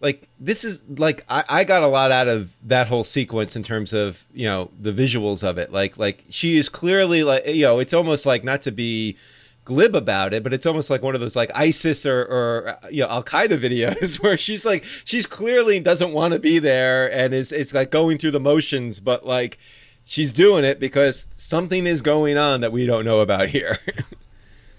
like 0.00 0.28
this 0.38 0.64
is 0.64 0.84
like 0.88 1.24
I, 1.28 1.44
I 1.48 1.64
got 1.64 1.82
a 1.82 1.86
lot 1.86 2.10
out 2.10 2.28
of 2.28 2.54
that 2.68 2.88
whole 2.88 3.04
sequence 3.04 3.56
in 3.56 3.62
terms 3.62 3.92
of 3.92 4.24
you 4.34 4.46
know 4.46 4.70
the 4.78 4.92
visuals 4.92 5.42
of 5.42 5.58
it. 5.58 5.72
Like 5.72 5.96
like 5.96 6.24
she 6.28 6.58
is 6.58 6.68
clearly 6.68 7.24
like 7.24 7.46
you 7.46 7.62
know 7.62 7.78
it's 7.78 7.94
almost 7.94 8.26
like 8.26 8.44
not 8.44 8.62
to 8.62 8.70
be 8.70 9.16
glib 9.66 9.94
about 9.94 10.32
it, 10.32 10.42
but 10.42 10.54
it's 10.54 10.64
almost 10.64 10.88
like 10.88 11.02
one 11.02 11.14
of 11.14 11.20
those 11.20 11.36
like 11.36 11.50
ISIS 11.54 12.06
or, 12.06 12.22
or 12.22 12.78
you 12.90 13.02
know 13.02 13.10
Al 13.10 13.22
Qaeda 13.22 13.58
videos 13.58 14.16
where 14.22 14.38
she's 14.38 14.64
like 14.64 14.84
she's 15.04 15.26
clearly 15.26 15.78
doesn't 15.80 16.12
want 16.14 16.32
to 16.32 16.38
be 16.38 16.58
there 16.58 17.12
and 17.12 17.34
is 17.34 17.52
it's 17.52 17.74
like 17.74 17.90
going 17.90 18.16
through 18.16 18.30
the 18.30 18.40
motions, 18.40 18.98
but 19.00 19.26
like 19.26 19.58
she's 20.06 20.32
doing 20.32 20.64
it 20.64 20.80
because 20.80 21.26
something 21.36 21.86
is 21.86 22.00
going 22.00 22.38
on 22.38 22.62
that 22.62 22.72
we 22.72 22.86
don't 22.86 23.04
know 23.04 23.20
about 23.20 23.48
here. 23.48 23.78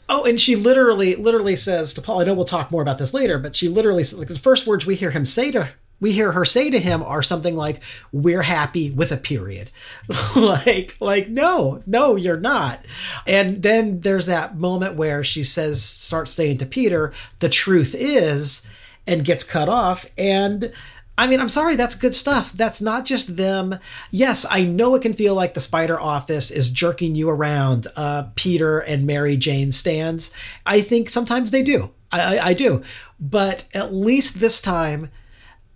Oh, 0.10 0.24
and 0.24 0.40
she 0.40 0.56
literally, 0.56 1.16
literally 1.16 1.58
says 1.58 1.94
to 1.94 2.02
Paul. 2.02 2.22
I 2.22 2.24
know 2.24 2.34
we'll 2.34 2.46
talk 2.46 2.72
more 2.72 2.82
about 2.82 2.98
this 2.98 3.14
later, 3.14 3.38
but 3.38 3.58
she 3.58 3.68
literally, 3.68 4.06
like 4.16 4.30
the 4.30 4.38
first 4.38 4.66
words 4.66 4.86
we 4.86 4.96
hear 4.96 5.12
him 5.12 5.26
say 5.26 5.52
to 5.52 5.72
we 6.00 6.12
hear 6.12 6.32
her 6.32 6.46
say 6.46 6.70
to 6.70 6.80
him 6.80 7.02
are 7.04 7.24
something 7.24 7.56
like 7.56 7.80
we're 8.12 8.44
happy 8.44 8.92
with 8.92 9.12
a 9.12 9.18
period 9.18 9.70
like 10.36 10.96
like 11.00 11.30
no 11.30 11.82
no 11.86 12.16
you're 12.16 12.40
not 12.40 12.86
and 13.26 13.64
then 13.64 14.02
there's 14.02 14.26
that 14.26 14.58
moment 14.58 14.96
where 14.96 15.24
she 15.24 15.44
says 15.44 15.82
starts 15.84 16.32
saying 16.32 16.58
to 16.58 16.66
peter 16.66 17.12
the 17.40 17.50
truth 17.50 17.96
is 17.98 18.68
and 19.06 19.26
gets 19.26 19.44
cut 19.44 19.70
off 19.70 20.06
and 20.18 20.72
I 21.20 21.26
mean, 21.26 21.40
I'm 21.40 21.50
sorry, 21.50 21.76
that's 21.76 21.96
good 21.96 22.14
stuff. 22.14 22.52
That's 22.54 22.80
not 22.80 23.04
just 23.04 23.38
them. 23.38 23.80
Yes, 24.12 24.46
I 24.48 24.62
know 24.64 24.94
it 24.94 25.02
can 25.02 25.14
feel 25.14 25.34
like 25.34 25.56
the 25.56 25.62
spider 25.62 26.00
office 26.00 26.52
is 26.52 26.70
jerking 26.70 27.16
you 27.16 27.28
around, 27.28 27.88
uh, 27.96 28.26
Peter 28.36 28.80
and 28.80 29.08
Mary 29.08 29.36
Jane 29.36 29.72
stands. 29.72 30.32
I 30.64 30.82
think 30.82 31.10
sometimes 31.10 31.50
they 31.50 31.64
do. 31.64 31.90
I, 32.12 32.38
I, 32.38 32.46
I 32.50 32.54
do. 32.54 32.84
But 33.20 33.64
at 33.74 33.94
least 33.94 34.40
this 34.40 34.62
time, 34.62 35.10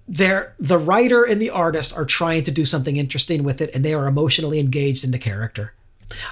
they're 0.07 0.53
the 0.59 0.77
writer 0.77 1.23
and 1.23 1.41
the 1.41 1.49
artist 1.49 1.95
are 1.95 2.05
trying 2.05 2.43
to 2.43 2.51
do 2.51 2.65
something 2.65 2.97
interesting 2.97 3.43
with 3.43 3.61
it 3.61 3.73
and 3.75 3.85
they 3.85 3.93
are 3.93 4.07
emotionally 4.07 4.59
engaged 4.59 5.03
in 5.03 5.11
the 5.11 5.19
character 5.19 5.73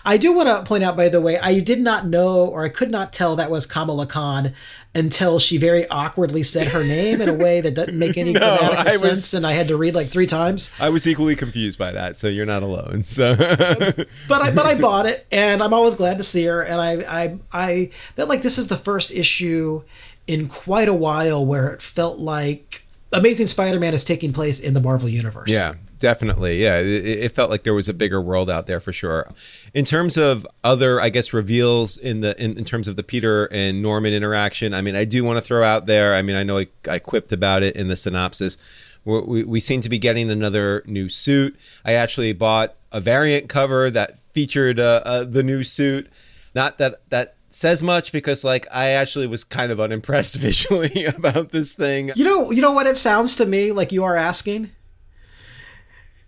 I 0.03 0.17
do 0.17 0.34
want 0.34 0.49
to 0.49 0.62
point 0.67 0.84
out, 0.84 0.97
by 0.97 1.08
the 1.08 1.21
way, 1.21 1.39
I 1.39 1.62
did 1.62 1.79
not 1.79 2.05
know 2.05 2.45
or 2.45 2.65
I 2.65 2.67
could 2.69 2.91
not 2.91 3.13
tell 3.13 3.38
that 3.38 3.49
was 3.49 3.65
Kamala 3.65 4.05
Khan 4.08 4.53
until 4.93 5.39
she 5.39 5.55
very 5.58 5.88
awkwardly 5.88 6.43
said 6.43 6.67
her 6.67 6.84
name 6.84 7.21
in 7.21 7.29
a 7.29 7.34
way 7.34 7.62
that 7.62 7.75
doesn't 7.75 7.97
make 7.97 8.17
any 8.17 8.34
No, 8.34 8.39
grammatical 8.58 8.84
was- 8.84 9.01
sense, 9.01 9.34
and 9.34 9.47
I 9.47 9.53
had 9.53 9.69
to 9.69 9.77
read 9.77 9.95
like 9.95 10.10
three 10.10 10.27
times. 10.27 10.69
I 10.82 10.89
was 10.89 11.08
equally 11.08 11.34
confused 11.38 11.79
by 11.79 11.93
that, 11.93 12.17
so 12.17 12.27
you're 12.27 12.45
not 12.45 12.62
alone. 12.62 13.03
So 13.03 13.36
But 14.27 14.41
I 14.41 14.51
but 14.51 14.65
I 14.65 14.75
bought 14.75 15.05
it, 15.05 15.25
and 15.32 15.63
I'm 15.63 15.73
always 15.73 15.95
glad 15.95 16.17
to 16.17 16.23
see 16.23 16.43
her. 16.43 16.62
And 16.62 16.82
I 16.82 16.91
I 17.08 17.39
I 17.53 17.91
felt 18.17 18.27
like 18.27 18.41
this 18.41 18.58
is 18.58 18.67
the 18.67 18.75
first 18.75 19.12
issue 19.12 19.84
in 20.27 20.49
quite 20.49 20.89
a 20.89 20.93
while 20.93 21.45
where 21.45 21.69
it 21.71 21.82
felt 21.82 22.19
like 22.19 22.84
Amazing 23.12 23.48
Spider-Man 23.48 23.93
is 23.93 24.04
taking 24.04 24.34
place 24.34 24.60
in 24.60 24.76
the 24.76 24.80
Marvel 24.80 25.10
universe. 25.10 25.50
Yeah, 25.50 25.76
definitely. 25.98 26.62
Yeah, 26.62 26.78
it, 26.78 27.06
it 27.06 27.32
felt 27.36 27.50
like 27.50 27.63
there 27.63 27.74
was 27.74 27.89
a 27.89 27.93
bigger 27.93 28.22
world 28.22 28.50
out 28.50 28.67
there 28.67 28.80
for 28.80 28.93
sure. 28.93 29.32
In 29.74 29.84
terms 29.84 30.15
of 30.15 30.45
other, 30.63 31.02
I 31.02 31.10
guess, 31.10 31.34
reveals 31.34 31.98
in 31.98 32.22
the 32.22 32.39
in, 32.41 32.58
in 32.58 32.65
terms 32.65 32.88
of 32.88 32.98
the 32.98 33.04
Peter 33.04 33.45
and 33.45 33.82
Norman 33.82 34.13
interaction, 34.13 34.76
I 34.76 34.82
mean, 34.82 34.95
I 34.95 35.06
do 35.06 35.24
want 35.24 35.38
to 35.38 35.41
throw 35.41 35.63
out 35.63 35.88
there. 35.88 36.13
I 36.13 36.22
mean, 36.22 36.36
I 36.36 36.43
know 36.43 36.60
I, 36.60 36.67
I 36.88 37.00
quipped 37.00 37.32
about 37.32 37.63
it 37.63 37.76
in 37.76 37.88
the 37.88 37.95
synopsis. 37.95 38.58
We, 39.06 39.43
we, 39.43 39.60
seem 39.60 39.82
to 39.82 39.89
be 39.89 39.98
getting 39.98 40.30
another 40.30 40.84
new 40.86 41.10
suit. 41.10 41.58
I 41.84 41.93
actually 41.93 42.34
bought 42.34 42.76
a 42.91 43.02
variant 43.02 43.50
cover 43.50 43.89
that 43.89 44.19
featured 44.34 44.80
uh, 44.80 45.02
uh, 45.04 45.24
the 45.24 45.41
new 45.41 45.63
suit. 45.63 46.12
Not 46.54 46.78
that 46.78 47.02
that 47.10 47.36
says 47.53 47.81
much 47.81 48.12
because 48.12 48.43
like 48.43 48.67
I 48.71 48.89
actually 48.89 49.27
was 49.27 49.43
kind 49.43 49.71
of 49.71 49.79
unimpressed 49.79 50.35
visually 50.39 51.05
about 51.05 51.51
this 51.51 51.73
thing. 51.73 52.12
You 52.15 52.25
know, 52.25 52.51
you 52.51 52.62
know 52.62 52.71
what 52.71 52.88
it 52.88 52.97
sounds 52.97 53.35
to 53.35 53.45
me 53.45 53.71
like 53.71 53.91
you 53.91 54.03
are 54.03 54.15
asking. 54.15 54.71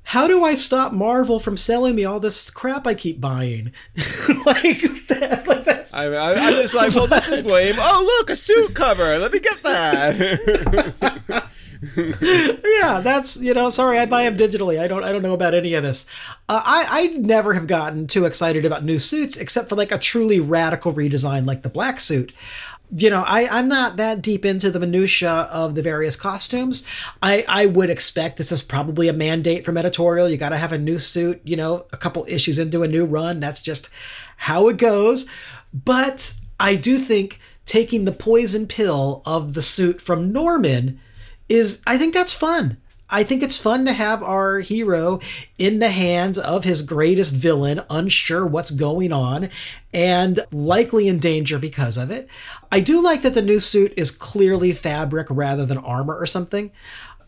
How 0.04 0.28
do 0.28 0.44
I 0.44 0.56
stop 0.56 0.94
Marvel 0.94 1.40
from 1.40 1.58
selling 1.58 1.96
me 1.96 2.04
all 2.04 2.20
this 2.20 2.50
crap 2.50 2.88
I 2.88 2.96
keep 2.96 3.22
buying? 3.22 3.72
like, 4.46 4.82
that, 5.08 5.44
like 5.48 5.64
that's 5.64 5.94
I, 5.94 6.06
I, 6.06 6.34
I'm 6.34 6.54
just 6.56 6.74
like, 6.74 6.94
well, 6.96 7.08
this 7.08 7.28
is 7.28 7.46
lame. 7.46 7.76
Oh, 7.78 8.18
look, 8.20 8.30
a 8.30 8.36
suit 8.36 8.74
cover. 8.74 9.18
Let 9.20 9.32
me 9.32 9.40
get 9.40 9.62
that. 9.64 11.50
Yeah, 11.96 13.02
that's 13.04 13.42
you 13.42 13.54
know. 13.54 13.70
Sorry, 13.70 13.98
I 13.98 14.06
buy 14.06 14.30
them 14.30 14.38
digitally. 14.38 14.80
I 14.80 14.88
don't. 14.88 15.04
I 15.04 15.12
don't 15.12 15.24
know 15.24 15.34
about 15.34 15.56
any 15.56 15.74
of 15.74 15.84
this. 15.84 16.06
Uh, 16.48 16.62
I 16.64 16.86
I 16.90 17.08
never 17.18 17.54
have 17.54 17.66
gotten 17.66 18.06
too 18.06 18.26
excited 18.26 18.66
about 18.66 18.84
new 18.84 19.00
suits, 19.00 19.36
except 19.36 19.68
for 19.68 19.76
like 19.76 19.92
a 19.92 19.98
truly 19.98 20.40
radical 20.40 20.94
redesign, 20.94 21.48
like 21.48 21.64
the 21.64 21.70
black 21.70 22.00
suit. 22.00 22.34
You 22.96 23.10
know, 23.10 23.24
I 23.26 23.48
I'm 23.48 23.68
not 23.68 23.98
that 23.98 24.22
deep 24.22 24.46
into 24.46 24.70
the 24.70 24.80
minutia 24.80 25.32
of 25.32 25.74
the 25.74 25.82
various 25.82 26.16
costumes. 26.16 26.86
I 27.22 27.46
I 27.48 27.66
would 27.66 27.90
expect 27.90 28.38
this 28.38 28.52
is 28.52 28.62
probably 28.62 29.08
a 29.08 29.14
mandate 29.14 29.66
from 29.66 29.78
editorial. 29.78 30.30
You 30.30 30.38
got 30.38 30.50
to 30.50 30.58
have 30.58 30.72
a 30.72 30.78
new 30.78 31.00
suit. 31.00 31.42
You 31.44 31.56
know, 31.56 31.88
a 31.92 31.98
couple 31.98 32.26
issues 32.28 32.60
into 32.60 32.84
a 32.84 32.88
new 32.88 33.06
run. 33.06 33.40
That's 33.40 33.62
just 33.62 33.90
how 34.38 34.68
it 34.68 34.78
goes. 34.78 35.28
But 35.74 36.36
I 36.60 36.76
do 36.76 37.00
think 37.00 37.40
taking 37.66 38.06
the 38.06 38.12
poison 38.12 38.68
pill 38.68 39.24
of 39.26 39.54
the 39.56 39.62
suit 39.62 40.00
from 40.00 40.32
Norman 40.32 41.00
is 41.52 41.82
I 41.86 41.98
think 41.98 42.14
that's 42.14 42.34
fun. 42.34 42.78
I 43.14 43.24
think 43.24 43.44
it's 43.44 43.58
fun 43.58 43.84
to 43.86 43.94
have 43.94 44.24
our 44.24 44.60
hero 44.60 45.20
in 45.58 45.80
the 45.80 45.90
hands 45.90 46.38
of 46.38 46.64
his 46.64 46.82
greatest 46.82 47.34
villain, 47.34 47.82
unsure 47.90 48.46
what's 48.46 48.72
going 48.72 49.12
on, 49.12 49.50
and 49.94 50.40
likely 50.50 51.10
in 51.10 51.20
danger 51.20 51.60
because 51.60 51.98
of 51.98 52.10
it. 52.10 52.30
I 52.72 52.80
do 52.80 53.02
like 53.02 53.22
that 53.24 53.34
the 53.34 53.42
new 53.42 53.60
suit 53.60 53.94
is 53.98 54.12
clearly 54.12 54.72
fabric 54.72 55.28
rather 55.30 55.66
than 55.66 55.78
armor 55.78 56.18
or 56.18 56.26
something. 56.26 56.72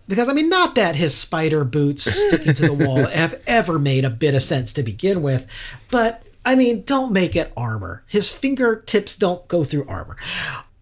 Because, 0.07 0.29
I 0.29 0.33
mean, 0.33 0.47
not 0.47 0.75
that 0.75 0.95
his 0.95 1.15
spider 1.15 1.65
boots 1.65 2.03
sticking 2.03 2.53
to 2.55 2.67
the 2.67 2.85
wall 2.85 3.05
have 3.07 3.41
ever 3.45 3.77
made 3.77 4.05
a 4.05 4.09
bit 4.09 4.35
of 4.35 4.43
sense 4.43 4.71
to 4.73 4.83
begin 4.83 5.21
with, 5.21 5.45
but 5.91 6.29
I 6.45 6.55
mean, 6.55 6.83
don't 6.83 7.11
make 7.11 7.35
it 7.35 7.51
armor. 7.55 8.03
His 8.07 8.29
fingertips 8.29 9.17
don't 9.17 9.47
go 9.49 9.63
through 9.65 9.87
armor. 9.87 10.15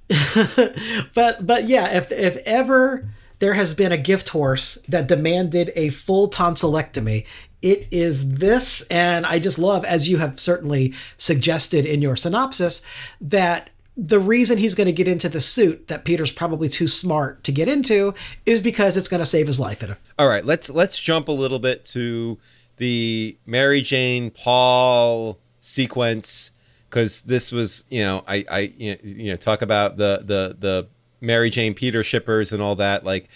but 1.13 1.45
but 1.45 1.67
yeah, 1.67 1.89
if 1.97 2.11
if 2.11 2.37
ever 2.45 3.05
there 3.41 3.55
has 3.55 3.73
been 3.73 3.91
a 3.91 3.97
gift 3.97 4.29
horse 4.29 4.77
that 4.87 5.07
demanded 5.07 5.71
a 5.75 5.89
full 5.89 6.29
tonsillectomy, 6.29 7.25
it 7.63 7.87
is 7.89 8.35
this, 8.35 8.85
and 8.87 9.25
I 9.25 9.39
just 9.39 9.57
love, 9.57 9.83
as 9.83 10.07
you 10.07 10.17
have 10.17 10.39
certainly 10.39 10.93
suggested 11.17 11.83
in 11.83 12.03
your 12.03 12.15
synopsis, 12.15 12.83
that 13.19 13.71
the 13.97 14.19
reason 14.19 14.59
he's 14.59 14.75
going 14.75 14.85
to 14.85 14.93
get 14.93 15.07
into 15.07 15.27
the 15.27 15.41
suit 15.41 15.87
that 15.87 16.05
Peter's 16.05 16.31
probably 16.31 16.69
too 16.69 16.87
smart 16.87 17.43
to 17.43 17.51
get 17.51 17.67
into 17.67 18.13
is 18.45 18.61
because 18.61 18.95
it's 18.95 19.07
going 19.07 19.19
to 19.19 19.25
save 19.25 19.47
his 19.47 19.59
life. 19.59 19.83
All 20.19 20.29
right, 20.29 20.45
let's 20.45 20.69
let's 20.69 20.99
jump 20.99 21.27
a 21.27 21.31
little 21.31 21.59
bit 21.59 21.83
to 21.85 22.37
the 22.77 23.37
Mary 23.47 23.81
Jane 23.81 24.29
Paul 24.29 25.39
sequence 25.59 26.51
because 26.89 27.21
this 27.23 27.51
was, 27.51 27.85
you 27.89 28.03
know, 28.03 28.23
I 28.27 28.45
I 28.49 28.59
you 28.77 29.31
know 29.31 29.35
talk 29.35 29.63
about 29.63 29.97
the 29.97 30.21
the 30.23 30.55
the 30.59 30.87
Mary 31.21 31.49
Jane 31.49 31.73
Peter 31.73 32.03
shippers 32.03 32.51
and 32.51 32.61
all 32.61 32.75
that. 32.75 33.05
Like, 33.05 33.29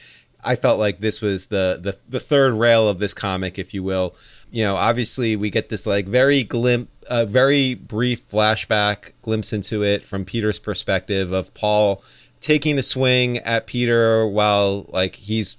I 0.44 0.56
felt 0.56 0.80
like 0.80 1.00
this 1.00 1.22
was 1.22 1.48
the 1.48 1.80
the 1.82 1.98
the 2.08 2.20
third 2.20 2.54
rail 2.54 2.88
of 2.88 3.00
this 3.00 3.14
comic, 3.14 3.58
if 3.58 3.74
you 3.74 3.84
will. 3.84 4.16
You 4.52 4.64
know, 4.66 4.76
obviously 4.76 5.36
we 5.36 5.50
get 5.50 5.70
this 5.70 5.86
like 5.86 6.06
very 6.06 6.44
glimp, 6.44 6.90
a 7.08 7.26
very 7.26 7.74
brief 7.74 8.30
flashback 8.30 9.14
glimpse 9.22 9.54
into 9.54 9.84
it 9.84 10.06
from 10.06 10.26
Peter's 10.26 10.60
perspective 10.60 11.32
of 11.32 11.54
Paul 11.54 12.04
taking 12.42 12.76
the 12.76 12.84
swing 12.84 13.40
at 13.40 13.66
Peter 13.66 14.28
while 14.28 14.86
like 14.90 15.16
he's 15.16 15.58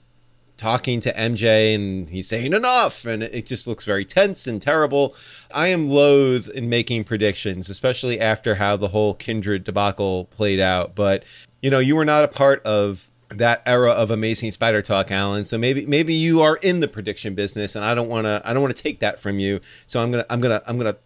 talking 0.57 1.01
to 1.01 1.13
MJ 1.13 1.75
and 1.75 2.09
he's 2.09 2.29
saying 2.29 2.53
enough! 2.53 3.05
And 3.05 3.23
it 3.23 3.47
just 3.47 3.67
looks 3.67 3.85
very 3.85 4.05
tense 4.05 4.47
and 4.47 4.61
terrible. 4.61 5.15
I 5.53 5.69
am 5.69 5.89
loath 5.89 6.49
in 6.49 6.69
making 6.69 7.05
predictions, 7.05 7.69
especially 7.69 8.21
after 8.21 8.57
how 8.57 8.77
the 8.77 8.89
whole 8.89 9.15
Kindred 9.15 9.65
debacle 9.65 10.27
played 10.27 10.61
out, 10.61 10.95
but 10.95 11.25
you 11.63 11.71
know, 11.71 11.79
you 11.79 11.97
were 11.97 12.05
not 12.05 12.25
a 12.25 12.29
part 12.29 12.63
of 12.65 13.11
that 13.29 13.63
era 13.67 13.91
of 13.91 14.11
amazing 14.11 14.53
spider 14.53 14.83
talk 14.83 15.11
alan. 15.11 15.45
So 15.45 15.59
maybe 15.59 15.85
maybe 15.87 16.15
you 16.15 16.43
are 16.43 16.57
in 16.57 16.81
the 16.81 16.89
prediction 16.89 17.35
business 17.35 17.75
and 17.75 17.85
i 17.85 17.95
don't 17.95 18.09
want 18.09 18.27
to 18.27 18.41
i 18.45 18.53
don't 18.53 18.63
want 18.63 18.77
to 18.77 18.83
take 18.83 19.01
that 19.01 19.21
from 19.21 19.39
you. 19.39 19.61
So 19.87 20.01
i'm 20.01 20.11
gonna 20.11 20.27
i'm 20.31 20.41
gonna 20.41 20.63
i'm 20.67 20.79
gonna 20.79 20.97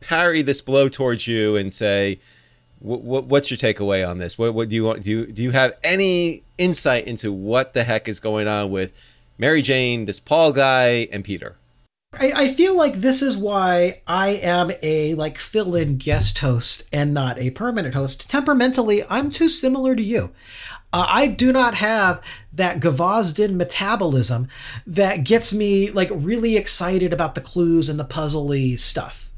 parry 0.00 0.42
this 0.42 0.60
blow 0.60 0.88
towards 0.88 1.26
you 1.26 1.56
and 1.56 1.72
say 1.72 2.18
what, 2.80 3.02
what, 3.02 3.24
what's 3.26 3.50
your 3.50 3.58
takeaway 3.58 4.06
on 4.06 4.18
this? 4.18 4.36
What, 4.36 4.54
what 4.54 4.68
do 4.68 4.74
you 4.74 4.84
want? 4.84 5.02
Do 5.02 5.10
you 5.10 5.26
do 5.26 5.42
you 5.42 5.50
have 5.52 5.76
any 5.84 6.42
insight 6.58 7.06
into 7.06 7.32
what 7.32 7.74
the 7.74 7.84
heck 7.84 8.08
is 8.08 8.20
going 8.20 8.48
on 8.48 8.70
with 8.70 8.92
Mary 9.38 9.62
Jane, 9.62 10.06
this 10.06 10.18
Paul 10.18 10.52
guy, 10.52 11.08
and 11.12 11.24
Peter? 11.24 11.56
I, 12.12 12.32
I 12.34 12.54
feel 12.54 12.76
like 12.76 12.94
this 12.94 13.22
is 13.22 13.36
why 13.36 14.02
I 14.06 14.30
am 14.30 14.72
a 14.82 15.14
like 15.14 15.38
fill-in 15.38 15.96
guest 15.96 16.40
host 16.40 16.82
and 16.92 17.14
not 17.14 17.38
a 17.38 17.50
permanent 17.50 17.94
host. 17.94 18.28
Temperamentally, 18.28 19.04
I'm 19.08 19.30
too 19.30 19.48
similar 19.48 19.94
to 19.94 20.02
you. 20.02 20.32
Uh, 20.92 21.06
I 21.08 21.28
do 21.28 21.52
not 21.52 21.74
have 21.74 22.20
that 22.52 22.80
Gvozden 22.80 23.54
metabolism 23.54 24.48
that 24.86 25.22
gets 25.22 25.52
me 25.52 25.90
like 25.90 26.10
really 26.12 26.56
excited 26.56 27.12
about 27.12 27.36
the 27.36 27.40
clues 27.40 27.88
and 27.88 27.98
the 27.98 28.04
puzzly 28.04 28.76
stuff. 28.76 29.29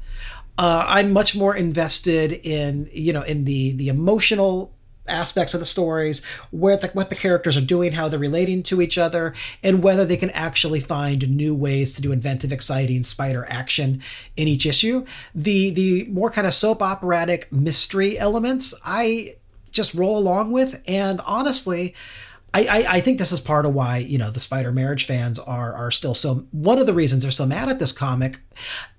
Uh, 0.57 0.85
I'm 0.87 1.11
much 1.11 1.35
more 1.35 1.55
invested 1.55 2.31
in 2.45 2.89
you 2.91 3.13
know 3.13 3.23
in 3.23 3.45
the 3.45 3.71
the 3.71 3.89
emotional 3.89 4.73
aspects 5.07 5.53
of 5.53 5.59
the 5.59 5.65
stories, 5.65 6.23
where 6.51 6.77
the, 6.77 6.87
what 6.89 7.09
the 7.09 7.15
characters 7.15 7.57
are 7.57 7.61
doing, 7.61 7.93
how 7.93 8.07
they're 8.07 8.19
relating 8.19 8.63
to 8.63 8.81
each 8.81 8.97
other, 8.97 9.33
and 9.61 9.83
whether 9.83 10.05
they 10.05 10.17
can 10.17 10.29
actually 10.31 10.79
find 10.79 11.29
new 11.29 11.53
ways 11.53 11.93
to 11.93 12.01
do 12.01 12.11
inventive, 12.11 12.51
exciting 12.51 13.03
spider 13.03 13.45
action 13.49 14.01
in 14.37 14.47
each 14.47 14.65
issue. 14.65 15.05
The 15.33 15.71
the 15.71 16.05
more 16.05 16.31
kind 16.31 16.47
of 16.47 16.53
soap 16.53 16.81
operatic 16.81 17.51
mystery 17.51 18.17
elements, 18.17 18.73
I 18.85 19.35
just 19.71 19.93
roll 19.93 20.17
along 20.17 20.51
with, 20.51 20.81
and 20.87 21.21
honestly. 21.25 21.93
I, 22.53 22.65
I, 22.65 22.85
I 22.95 22.99
think 23.01 23.17
this 23.17 23.31
is 23.31 23.39
part 23.39 23.65
of 23.65 23.73
why 23.73 23.97
you 23.97 24.17
know 24.17 24.29
the 24.29 24.39
Spider 24.39 24.71
Marriage 24.71 25.05
fans 25.05 25.39
are 25.39 25.73
are 25.73 25.91
still 25.91 26.13
so. 26.13 26.45
One 26.51 26.77
of 26.77 26.85
the 26.85 26.93
reasons 26.93 27.23
they're 27.23 27.31
so 27.31 27.45
mad 27.45 27.69
at 27.69 27.79
this 27.79 27.91
comic 27.91 28.39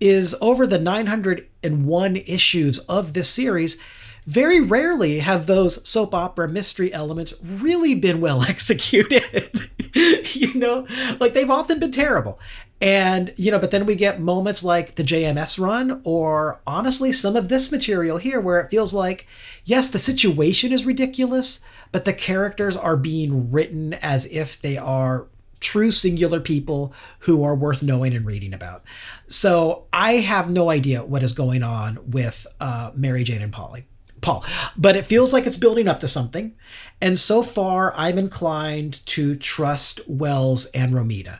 is 0.01 0.35
over 0.41 0.67
the 0.67 0.79
901 0.79 2.17
issues 2.17 2.79
of 2.81 3.13
this 3.13 3.29
series, 3.29 3.79
very 4.27 4.61
rarely 4.61 5.21
have 5.21 5.47
those 5.47 5.87
soap 5.89 6.15
opera 6.15 6.49
mystery 6.49 6.93
elements 6.93 7.35
really 7.43 7.95
been 7.95 8.21
well 8.21 8.43
executed. 8.49 9.71
you 9.95 10.55
know, 10.55 10.87
like 11.21 11.35
they've 11.35 11.51
often 11.51 11.79
been 11.79 11.93
terrible. 11.93 12.39
And, 12.81 13.33
you 13.37 13.51
know, 13.51 13.59
but 13.59 13.71
then 13.71 13.87
we 13.87 13.95
get 13.95 14.21
moments 14.21 14.63
like 14.63 14.97
the 14.97 15.05
JMS 15.05 15.59
run, 15.59 16.03
or 16.05 16.61
honestly, 16.67 17.13
some 17.13 17.37
of 17.37 17.49
this 17.49 17.73
material 17.73 18.19
here 18.19 18.41
where 18.41 18.61
it 18.61 18.71
feels 18.71 18.93
like, 18.93 19.27
yes, 19.65 19.89
the 19.89 19.99
situation 19.99 20.73
is 20.73 20.85
ridiculous, 20.85 21.61
but 21.95 22.05
the 22.05 22.13
characters 22.13 22.77
are 22.77 22.97
being 22.97 23.53
written 23.53 23.93
as 23.95 24.27
if 24.27 24.61
they 24.61 24.77
are 24.77 25.29
true 25.61 25.93
singular 25.93 26.41
people 26.41 26.93
who 27.21 27.45
are 27.45 27.55
worth 27.55 27.85
knowing 27.85 28.17
and 28.17 28.27
reading 28.27 28.53
about. 28.53 28.83
So 29.29 29.85
I 29.93 30.15
have 30.15 30.51
no 30.51 30.71
idea 30.71 31.05
what 31.05 31.23
is 31.23 31.33
going 31.33 31.63
on 31.63 32.11
with 32.11 32.49
uh, 32.59 32.91
Mary 32.97 33.23
Jane 33.23 33.43
and 33.43 33.53
Polly. 33.53 33.87
Paul, 34.21 34.45
but 34.77 34.97
it 34.97 35.07
feels 35.07 35.33
like 35.33 35.47
it's 35.47 35.57
building 35.57 35.87
up 35.87 36.01
to 36.01 36.09
something. 36.09 36.57
And 37.01 37.17
so 37.17 37.45
far, 37.45 37.95
I'm 37.95 38.19
inclined 38.19 39.07
to 39.07 39.37
trust 39.37 40.01
Wells 40.09 40.65
and 40.75 40.95
Romita. 40.95 41.39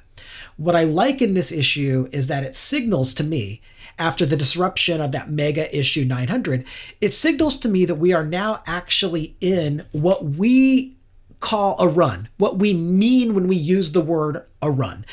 What 0.57 0.77
I 0.77 0.85
like 0.85 1.21
in 1.21 1.35
this 1.35 1.51
issue 1.51 2.09
is 2.13 2.29
that 2.29 2.45
it 2.45 2.55
signals 2.55 3.13
to 3.15 3.25
me, 3.25 3.61
after 3.99 4.27
the 4.27 4.37
disruption 4.37 5.01
of 5.01 5.13
that 5.13 5.31
mega 5.31 5.77
issue 5.77 6.05
900, 6.05 6.65
it 7.01 7.13
signals 7.13 7.57
to 7.59 7.69
me 7.69 7.85
that 7.85 7.97
we 7.97 8.13
are 8.13 8.25
now 8.25 8.63
actually 8.67 9.37
in 9.41 9.87
what 9.93 10.25
we 10.25 10.97
call 11.41 11.77
a 11.79 11.87
run, 11.87 12.29
what 12.39 12.59
we 12.59 12.73
mean 12.73 13.35
when 13.35 13.47
we 13.47 13.57
use 13.57 13.93
the 13.93 14.01
word 14.01 14.45
a 14.63 14.71
run 14.71 15.05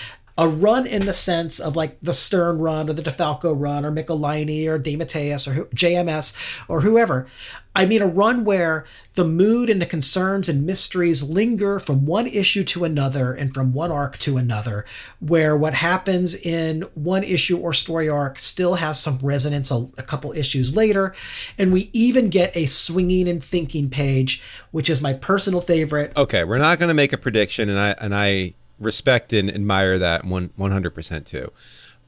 a 0.41 0.47
run 0.47 0.87
in 0.87 1.05
the 1.05 1.13
sense 1.13 1.59
of 1.59 1.75
like 1.75 1.99
the 2.01 2.13
Stern 2.13 2.57
run 2.57 2.89
or 2.89 2.93
the 2.93 3.03
DeFalco 3.03 3.53
run 3.55 3.85
or 3.85 3.91
Michelinie 3.91 4.65
or 4.65 4.79
DeMatteis 4.79 5.47
or 5.47 5.65
JMS 5.65 6.35
or 6.67 6.81
whoever. 6.81 7.27
I 7.75 7.85
mean, 7.85 8.01
a 8.01 8.07
run 8.07 8.43
where 8.43 8.83
the 9.13 9.23
mood 9.23 9.69
and 9.69 9.79
the 9.79 9.85
concerns 9.85 10.49
and 10.49 10.65
mysteries 10.65 11.21
linger 11.21 11.79
from 11.79 12.07
one 12.07 12.25
issue 12.25 12.63
to 12.65 12.83
another 12.83 13.33
and 13.33 13.53
from 13.53 13.71
one 13.71 13.91
arc 13.91 14.17
to 14.19 14.37
another, 14.37 14.83
where 15.19 15.55
what 15.55 15.75
happens 15.75 16.33
in 16.33 16.81
one 16.95 17.23
issue 17.23 17.57
or 17.59 17.71
story 17.71 18.09
arc 18.09 18.39
still 18.39 18.75
has 18.75 18.99
some 18.99 19.19
resonance 19.21 19.69
a, 19.69 19.87
a 19.95 20.03
couple 20.03 20.33
issues 20.33 20.75
later. 20.75 21.13
And 21.59 21.71
we 21.71 21.91
even 21.93 22.29
get 22.29 22.57
a 22.57 22.65
swinging 22.65 23.27
and 23.29 23.43
thinking 23.43 23.91
page, 23.91 24.41
which 24.71 24.89
is 24.89 25.01
my 25.01 25.13
personal 25.13 25.61
favorite. 25.61 26.13
Okay, 26.17 26.43
we're 26.43 26.57
not 26.57 26.79
going 26.79 26.89
to 26.89 26.95
make 26.95 27.13
a 27.13 27.17
prediction, 27.17 27.69
and 27.69 27.77
I 27.77 27.91
and 27.99 28.15
I 28.15 28.55
respect 28.81 29.31
and 29.31 29.49
admire 29.49 29.97
that 29.99 30.25
one 30.25 30.49
100% 30.59 31.25
too. 31.25 31.51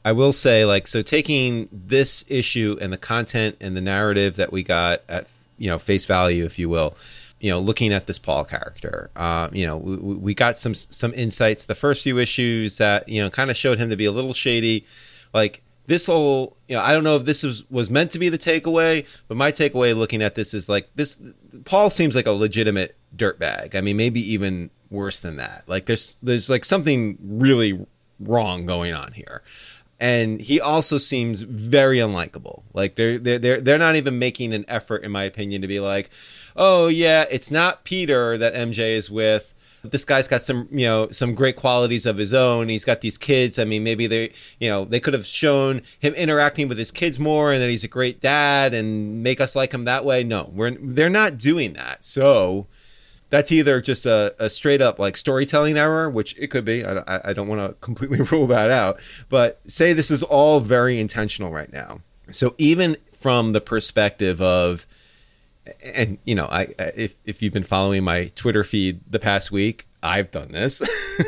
I 0.04 0.12
will 0.12 0.34
say 0.34 0.66
like 0.66 0.88
so 0.88 1.02
taking 1.02 1.70
this 1.72 2.26
issue 2.28 2.78
and 2.82 2.92
the 2.92 2.98
content 2.98 3.56
and 3.62 3.78
the 3.78 3.82
narrative 3.82 4.36
that 4.36 4.52
we 4.52 4.64
got 4.64 5.02
at 5.08 5.28
you 5.58 5.70
know 5.70 5.80
face 5.80 6.06
value 6.06 6.44
if 6.44 6.60
you 6.60 6.68
will 6.68 6.98
you 7.40 7.50
know 7.50 7.60
looking 7.60 7.94
at 7.94 8.06
this 8.08 8.20
paul 8.20 8.44
character 8.44 9.10
uh, 9.16 9.48
you 9.54 9.66
know 9.66 9.78
we, 9.78 9.96
we, 9.96 10.34
got 10.34 10.58
some 10.58 10.74
some 10.76 11.14
insights. 11.14 11.64
The 11.64 11.76
first 11.76 12.04
few 12.04 12.18
issues 12.18 12.80
that 12.80 13.08
you 13.08 13.22
know 13.22 13.30
kind 13.30 13.50
of 13.50 13.56
showed 13.56 13.78
him 13.78 13.90
to 13.90 13.96
be 13.96 14.06
a 14.06 14.12
little 14.12 14.34
shady. 14.34 14.86
Like 15.34 15.62
this 15.86 16.06
whole 16.06 16.56
you 16.68 16.76
know 16.76 16.82
i 16.82 16.94
don't 16.94 17.04
know 17.04 17.18
if 17.18 17.26
this 17.26 17.44
was 17.44 17.70
was 17.70 17.90
meant 17.90 18.10
to 18.10 18.18
be 18.18 18.30
the 18.30 18.38
takeaway 18.38 19.06
but 19.28 19.36
my 19.36 19.52
takeaway 19.52 19.94
looking 19.94 20.22
at 20.22 20.34
this 20.34 20.54
is 20.54 20.70
like 20.70 20.90
this 20.96 21.18
paul 21.66 21.90
seems 21.90 22.16
like 22.16 22.26
a 22.26 22.32
legitimate 22.32 22.96
dirtbag. 23.16 23.76
I 23.76 23.82
mean 23.82 23.98
maybe 23.98 24.22
even 24.34 24.70
worse 24.94 25.20
than 25.20 25.36
that. 25.38 25.64
Like 25.68 25.88
there's 25.88 26.18
there's 26.24 26.50
like 26.50 26.64
something 26.64 27.18
really 27.22 27.86
wrong 28.20 28.66
going 28.66 28.94
on 28.94 29.14
here. 29.14 29.44
And 30.00 30.42
he 30.42 30.60
also 30.60 30.98
seems 30.98 31.42
very 31.42 31.98
unlikable. 31.98 32.64
Like 32.74 32.96
they're 32.96 33.18
they're 33.18 33.62
they're 33.62 33.78
not 33.78 33.96
even 33.96 34.20
making 34.20 34.54
an 34.54 34.66
effort, 34.68 35.04
in 35.04 35.12
my 35.12 35.24
opinion, 35.24 35.62
to 35.62 35.68
be 35.68 35.80
like, 35.80 36.10
oh 36.56 36.88
yeah, 36.88 37.26
it's 37.30 37.52
not 37.52 37.84
Peter 37.84 38.38
that 38.38 38.54
MJ 38.54 38.96
is 38.96 39.10
with. 39.10 39.54
This 39.86 40.06
guy's 40.06 40.30
got 40.30 40.42
some, 40.42 40.70
you 40.72 40.86
know, 40.86 41.10
some 41.10 41.36
great 41.36 41.58
qualities 41.58 42.06
of 42.06 42.18
his 42.18 42.34
own. 42.34 42.70
He's 42.70 42.86
got 42.86 43.02
these 43.02 43.18
kids. 43.18 43.60
I 43.60 43.66
mean, 43.66 43.84
maybe 43.84 44.08
they, 44.08 44.32
you 44.58 44.70
know, 44.70 44.86
they 44.86 45.02
could 45.02 45.14
have 45.14 45.26
shown 45.26 45.82
him 46.00 46.14
interacting 46.14 46.70
with 46.70 46.78
his 46.78 46.90
kids 46.90 47.20
more, 47.20 47.52
and 47.52 47.62
that 47.62 47.70
he's 47.70 47.84
a 47.84 47.90
great 47.90 48.22
dad, 48.22 48.74
and 48.74 49.22
make 49.22 49.42
us 49.42 49.58
like 49.58 49.74
him 49.74 49.84
that 49.84 50.06
way. 50.06 50.24
No, 50.24 50.52
we're 50.54 50.72
they're 50.72 51.10
not 51.10 51.36
doing 51.38 51.74
that. 51.74 52.06
So, 52.06 52.68
that's 53.34 53.52
either 53.52 53.82
just 53.82 54.06
a, 54.06 54.36
a 54.38 54.48
straight 54.48 54.80
up 54.80 55.00
like 55.00 55.18
storytelling 55.18 55.76
error, 55.76 56.08
which 56.08 56.38
it 56.38 56.52
could 56.52 56.64
be. 56.64 56.86
I, 56.86 57.32
I 57.32 57.34
don't 57.34 57.48
want 57.48 57.68
to 57.68 57.74
completely 57.82 58.22
rule 58.32 58.46
that 58.46 58.70
out, 58.70 59.00
but 59.28 59.60
say 59.66 59.92
this 59.92 60.12
is 60.12 60.22
all 60.22 60.60
very 60.60 61.00
intentional 61.00 61.52
right 61.52 61.74
now. 61.74 62.02
So 62.30 62.54
even 62.60 62.96
from 63.12 63.54
the 63.54 63.60
perspective 63.60 64.40
of, 64.40 64.86
and 65.84 66.20
you 66.26 66.36
know, 66.36 66.46
I 66.46 66.76
if 66.78 67.20
if 67.26 67.42
you've 67.42 67.54
been 67.54 67.64
following 67.64 68.04
my 68.04 68.26
Twitter 68.36 68.64
feed 68.64 69.02
the 69.10 69.18
past 69.18 69.52
week, 69.52 69.88
I've 70.04 70.30
done 70.30 70.50
this. 70.52 70.84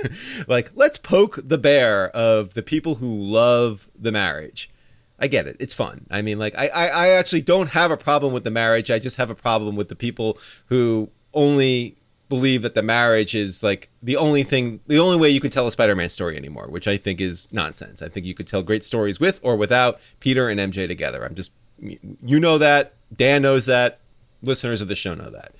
like, 0.47 0.69
let's 0.75 0.99
poke 0.99 1.39
the 1.43 1.57
bear 1.57 2.09
of 2.09 2.53
the 2.53 2.61
people 2.61 2.95
who 2.95 3.07
love 3.07 3.87
the 3.97 4.11
marriage. 4.11 4.69
I 5.17 5.25
get 5.25 5.47
it. 5.47 5.57
It's 5.59 5.73
fun. 5.73 6.05
I 6.11 6.21
mean, 6.21 6.37
like, 6.37 6.53
I, 6.55 6.67
I, 6.67 6.87
I 6.87 7.07
actually 7.09 7.41
don't 7.41 7.69
have 7.69 7.89
a 7.89 7.97
problem 7.97 8.31
with 8.31 8.43
the 8.43 8.51
marriage. 8.51 8.91
I 8.91 8.99
just 8.99 9.17
have 9.17 9.31
a 9.31 9.35
problem 9.35 9.75
with 9.75 9.89
the 9.89 9.95
people 9.95 10.37
who 10.67 11.09
only 11.35 11.97
believe 12.27 12.63
that 12.63 12.73
the 12.73 12.81
marriage 12.81 13.35
is 13.35 13.61
like 13.61 13.89
the 14.01 14.17
only 14.17 14.41
thing 14.41 14.79
the 14.87 14.97
only 14.97 15.17
way 15.17 15.29
you 15.29 15.39
can 15.39 15.51
tell 15.51 15.67
a 15.67 15.71
spider-man 15.71 16.09
story 16.09 16.35
anymore 16.35 16.67
which 16.67 16.87
i 16.87 16.97
think 16.97 17.21
is 17.21 17.47
nonsense. 17.51 18.01
I 18.01 18.09
think 18.09 18.25
you 18.25 18.33
could 18.33 18.47
tell 18.47 18.63
great 18.63 18.83
stories 18.83 19.19
with 19.19 19.39
or 19.43 19.55
without 19.55 19.99
peter 20.19 20.49
and 20.49 20.59
mj 20.59 20.87
together. 20.87 21.23
I'm 21.23 21.35
just 21.35 21.51
you 21.79 22.39
know 22.39 22.57
that 22.57 22.93
dan 23.15 23.43
knows 23.43 23.67
that 23.67 23.99
listeners 24.41 24.81
of 24.81 24.87
the 24.87 24.95
show 24.95 25.13
know 25.13 25.29
that. 25.29 25.53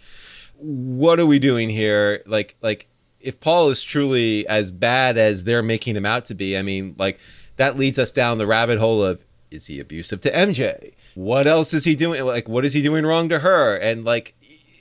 What 0.58 1.20
are 1.20 1.26
we 1.26 1.40
doing 1.40 1.70
here? 1.70 2.24
Like 2.26 2.56
like 2.62 2.88
if 3.20 3.40
paul 3.40 3.70
is 3.70 3.84
truly 3.84 4.48
as 4.48 4.72
bad 4.72 5.18
as 5.18 5.44
they're 5.44 5.64
making 5.64 5.96
him 5.96 6.06
out 6.06 6.26
to 6.26 6.36
be 6.36 6.58
i 6.58 6.62
mean 6.62 6.96
like 6.98 7.20
that 7.58 7.78
leads 7.78 7.98
us 7.98 8.12
down 8.12 8.38
the 8.38 8.48
rabbit 8.48 8.78
hole 8.80 9.04
of 9.04 9.26
is 9.50 9.66
he 9.68 9.80
abusive 9.80 10.22
to 10.22 10.32
mj 10.32 10.94
what 11.16 11.48
else 11.48 11.74
is 11.74 11.86
he 11.86 11.96
doing? 11.96 12.24
Like 12.24 12.48
what 12.48 12.66
is 12.66 12.74
he 12.74 12.82
doing 12.82 13.06
wrong 13.06 13.30
to 13.30 13.40
her? 13.40 13.78
And 13.78 14.04
like 14.04 14.36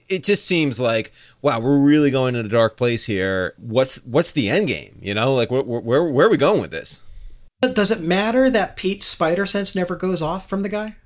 it 0.09 0.25
just 0.25 0.45
seems 0.45 0.79
like 0.79 1.13
wow, 1.43 1.61
we're 1.61 1.79
really 1.79 2.11
going 2.11 2.35
in 2.35 2.47
a 2.47 2.49
dark 2.49 2.77
place 2.77 3.05
here. 3.05 3.55
What's 3.59 3.97
what's 4.05 4.33
the 4.33 4.49
end 4.49 4.67
game? 4.69 4.99
You 5.03 5.15
know, 5.15 5.35
like 5.35 5.51
where 5.51 5.63
where, 5.63 6.05
where 6.05 6.27
are 6.27 6.31
we 6.31 6.39
going 6.39 6.63
with 6.63 6.71
this? 6.71 7.01
Does 7.61 7.91
it 7.91 8.01
matter 8.01 8.51
that 8.51 8.77
Pete's 8.77 9.05
spider 9.05 9.47
sense 9.47 9.75
never 9.75 9.95
goes 9.95 10.23
off 10.23 10.49
from 10.49 10.63
the 10.63 10.69
guy? 10.69 10.97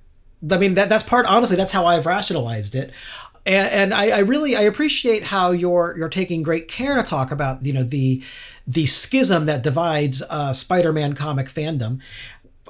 I 0.50 0.58
mean, 0.58 0.74
that 0.74 0.88
that's 0.88 1.04
part. 1.04 1.26
Honestly, 1.26 1.56
that's 1.56 1.72
how 1.72 1.86
I've 1.86 2.06
rationalized 2.06 2.74
it. 2.74 2.92
And, 3.44 3.70
and 3.70 3.94
I, 3.94 4.10
I 4.10 4.18
really 4.18 4.54
I 4.54 4.62
appreciate 4.62 5.24
how 5.24 5.50
you're 5.50 5.94
you're 5.96 6.08
taking 6.08 6.42
great 6.42 6.68
care 6.68 6.96
to 6.96 7.02
talk 7.02 7.30
about 7.30 7.64
you 7.64 7.72
know 7.72 7.82
the 7.82 8.22
the 8.66 8.86
schism 8.86 9.46
that 9.46 9.62
divides 9.62 10.22
uh, 10.28 10.52
Spider-Man 10.52 11.14
comic 11.14 11.46
fandom. 11.46 12.00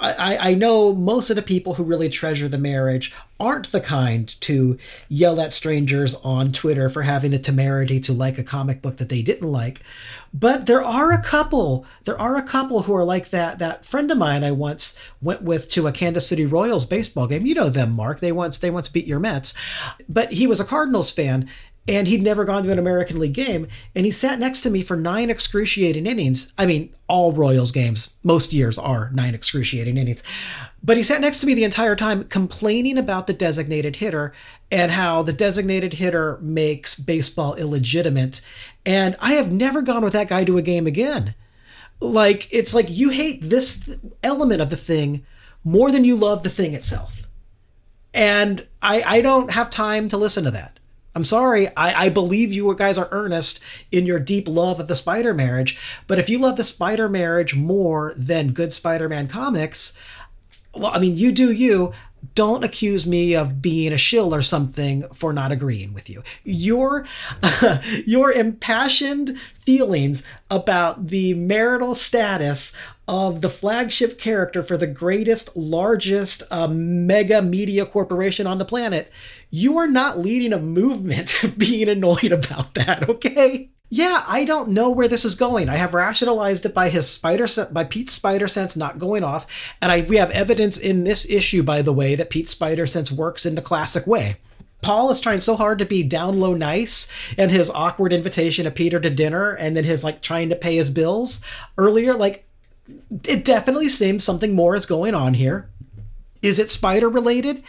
I, 0.00 0.50
I 0.50 0.54
know 0.54 0.94
most 0.94 1.30
of 1.30 1.36
the 1.36 1.42
people 1.42 1.74
who 1.74 1.82
really 1.82 2.08
treasure 2.08 2.48
the 2.48 2.58
marriage 2.58 3.12
aren't 3.40 3.70
the 3.70 3.80
kind 3.80 4.34
to 4.40 4.78
yell 5.08 5.40
at 5.40 5.52
strangers 5.52 6.14
on 6.24 6.52
Twitter 6.52 6.88
for 6.88 7.02
having 7.02 7.30
the 7.30 7.38
temerity 7.38 8.00
to 8.00 8.12
like 8.12 8.38
a 8.38 8.42
comic 8.42 8.82
book 8.82 8.96
that 8.96 9.08
they 9.08 9.22
didn't 9.22 9.50
like. 9.50 9.80
But 10.34 10.66
there 10.66 10.84
are 10.84 11.12
a 11.12 11.22
couple, 11.22 11.86
there 12.04 12.20
are 12.20 12.36
a 12.36 12.42
couple 12.42 12.82
who 12.82 12.94
are 12.94 13.04
like 13.04 13.30
that. 13.30 13.58
That 13.58 13.84
friend 13.84 14.10
of 14.10 14.18
mine 14.18 14.44
I 14.44 14.50
once 14.50 14.98
went 15.22 15.42
with 15.42 15.70
to 15.70 15.86
a 15.86 15.92
Kansas 15.92 16.26
City 16.26 16.44
Royals 16.44 16.84
baseball 16.84 17.26
game. 17.26 17.46
You 17.46 17.54
know 17.54 17.68
them, 17.68 17.92
Mark. 17.92 18.20
They 18.20 18.32
once 18.32 18.58
they 18.58 18.70
once 18.70 18.88
beat 18.88 19.06
your 19.06 19.20
Mets. 19.20 19.54
But 20.08 20.32
he 20.32 20.46
was 20.46 20.60
a 20.60 20.64
Cardinals 20.64 21.10
fan 21.10 21.48
and 21.88 22.06
he'd 22.06 22.22
never 22.22 22.44
gone 22.44 22.62
to 22.62 22.70
an 22.70 22.78
American 22.78 23.18
League 23.18 23.32
game. 23.32 23.66
And 23.96 24.04
he 24.04 24.12
sat 24.12 24.38
next 24.38 24.60
to 24.60 24.70
me 24.70 24.82
for 24.82 24.94
nine 24.94 25.30
excruciating 25.30 26.06
innings. 26.06 26.52
I 26.58 26.66
mean, 26.66 26.94
all 27.08 27.32
Royals 27.32 27.72
games, 27.72 28.10
most 28.22 28.52
years 28.52 28.76
are 28.76 29.10
nine 29.14 29.34
excruciating 29.34 29.96
innings. 29.96 30.22
But 30.82 30.98
he 30.98 31.02
sat 31.02 31.22
next 31.22 31.40
to 31.40 31.46
me 31.46 31.54
the 31.54 31.64
entire 31.64 31.96
time 31.96 32.24
complaining 32.24 32.98
about 32.98 33.26
the 33.26 33.32
designated 33.32 33.96
hitter 33.96 34.34
and 34.70 34.92
how 34.92 35.22
the 35.22 35.32
designated 35.32 35.94
hitter 35.94 36.38
makes 36.42 36.94
baseball 36.94 37.54
illegitimate. 37.54 38.42
And 38.84 39.16
I 39.18 39.32
have 39.32 39.50
never 39.50 39.80
gone 39.80 40.04
with 40.04 40.12
that 40.12 40.28
guy 40.28 40.44
to 40.44 40.58
a 40.58 40.62
game 40.62 40.86
again. 40.86 41.34
Like, 42.00 42.52
it's 42.52 42.74
like 42.74 42.90
you 42.90 43.08
hate 43.08 43.40
this 43.42 43.98
element 44.22 44.60
of 44.60 44.70
the 44.70 44.76
thing 44.76 45.24
more 45.64 45.90
than 45.90 46.04
you 46.04 46.16
love 46.16 46.42
the 46.42 46.50
thing 46.50 46.74
itself. 46.74 47.22
And 48.12 48.66
I, 48.82 49.02
I 49.02 49.20
don't 49.20 49.52
have 49.52 49.70
time 49.70 50.08
to 50.10 50.16
listen 50.16 50.44
to 50.44 50.50
that. 50.50 50.77
I'm 51.18 51.24
sorry, 51.24 51.66
I, 51.76 52.04
I 52.04 52.08
believe 52.10 52.52
you 52.52 52.72
guys 52.76 52.96
are 52.96 53.08
earnest 53.10 53.58
in 53.90 54.06
your 54.06 54.20
deep 54.20 54.46
love 54.46 54.78
of 54.78 54.86
the 54.86 54.94
Spider 54.94 55.34
marriage, 55.34 55.76
but 56.06 56.20
if 56.20 56.28
you 56.28 56.38
love 56.38 56.56
the 56.56 56.62
Spider 56.62 57.08
marriage 57.08 57.56
more 57.56 58.14
than 58.16 58.52
good 58.52 58.72
Spider 58.72 59.08
Man 59.08 59.26
comics, 59.26 59.98
well, 60.72 60.92
I 60.94 61.00
mean, 61.00 61.16
you 61.16 61.32
do 61.32 61.50
you. 61.50 61.92
Don't 62.36 62.62
accuse 62.62 63.04
me 63.04 63.34
of 63.34 63.60
being 63.60 63.92
a 63.92 63.98
shill 63.98 64.32
or 64.32 64.42
something 64.42 65.08
for 65.12 65.32
not 65.32 65.50
agreeing 65.50 65.92
with 65.92 66.08
you. 66.08 66.22
Your 66.44 67.04
your 68.06 68.30
impassioned 68.30 69.36
feelings 69.58 70.24
about 70.48 71.08
the 71.08 71.34
marital 71.34 71.96
status 71.96 72.76
of 73.08 73.40
the 73.40 73.48
flagship 73.48 74.18
character 74.18 74.62
for 74.62 74.76
the 74.76 74.86
greatest, 74.86 75.56
largest 75.56 76.42
uh, 76.50 76.68
mega 76.68 77.40
media 77.40 77.86
corporation 77.86 78.46
on 78.46 78.58
the 78.58 78.66
planet, 78.66 79.10
you 79.48 79.78
are 79.78 79.88
not 79.88 80.18
leading 80.18 80.52
a 80.52 80.60
movement 80.60 81.34
being 81.56 81.88
annoyed 81.88 82.30
about 82.30 82.74
that, 82.74 83.08
okay? 83.08 83.70
Yeah, 83.88 84.22
I 84.26 84.44
don't 84.44 84.68
know 84.68 84.90
where 84.90 85.08
this 85.08 85.24
is 85.24 85.34
going. 85.34 85.70
I 85.70 85.76
have 85.76 85.94
rationalized 85.94 86.66
it 86.66 86.74
by 86.74 86.90
his 86.90 87.08
spider 87.08 87.46
by 87.72 87.84
Pete's 87.84 88.12
spider 88.12 88.46
sense 88.46 88.76
not 88.76 88.98
going 88.98 89.24
off, 89.24 89.46
and 89.80 89.90
I 89.90 90.02
we 90.02 90.18
have 90.18 90.30
evidence 90.32 90.76
in 90.76 91.04
this 91.04 91.28
issue, 91.30 91.62
by 91.62 91.80
the 91.80 91.94
way, 91.94 92.14
that 92.14 92.28
Pete's 92.28 92.50
spider 92.50 92.86
sense 92.86 93.10
works 93.10 93.46
in 93.46 93.54
the 93.54 93.62
classic 93.62 94.06
way. 94.06 94.36
Paul 94.82 95.10
is 95.10 95.20
trying 95.20 95.40
so 95.40 95.56
hard 95.56 95.78
to 95.78 95.86
be 95.86 96.02
down 96.02 96.38
low 96.38 96.54
nice 96.54 97.08
and 97.36 97.50
his 97.50 97.70
awkward 97.70 98.12
invitation 98.12 98.66
of 98.66 98.74
Peter 98.74 99.00
to 99.00 99.10
dinner 99.10 99.52
and 99.52 99.76
then 99.76 99.84
his 99.84 100.04
like 100.04 100.20
trying 100.20 100.50
to 100.50 100.56
pay 100.56 100.76
his 100.76 100.90
bills 100.90 101.40
earlier 101.78 102.14
like 102.14 102.47
it 103.24 103.44
definitely 103.44 103.88
seems 103.88 104.24
something 104.24 104.54
more 104.54 104.74
is 104.74 104.86
going 104.86 105.14
on 105.14 105.34
here. 105.34 105.68
Is 106.42 106.58
it 106.58 106.70
spider 106.70 107.08
related 107.08 107.62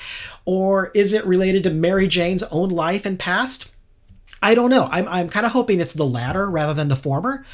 or 0.46 0.92
is 0.94 1.14
it 1.14 1.26
related 1.26 1.64
to 1.64 1.72
Mary 1.72 2.08
Jane's 2.08 2.44
own 2.44 2.70
life 2.70 3.06
and 3.06 3.18
past? 3.18 3.72
I 4.42 4.56
don't 4.56 4.70
know. 4.70 4.88
I'm, 4.92 5.08
I'm 5.08 5.30
kind 5.30 5.46
of 5.46 5.52
hoping 5.52 5.80
it's 5.80 5.94
the 5.94 6.06
latter 6.06 6.50
rather 6.50 6.74
than 6.74 6.88
the 6.88 6.96
former. 6.96 7.46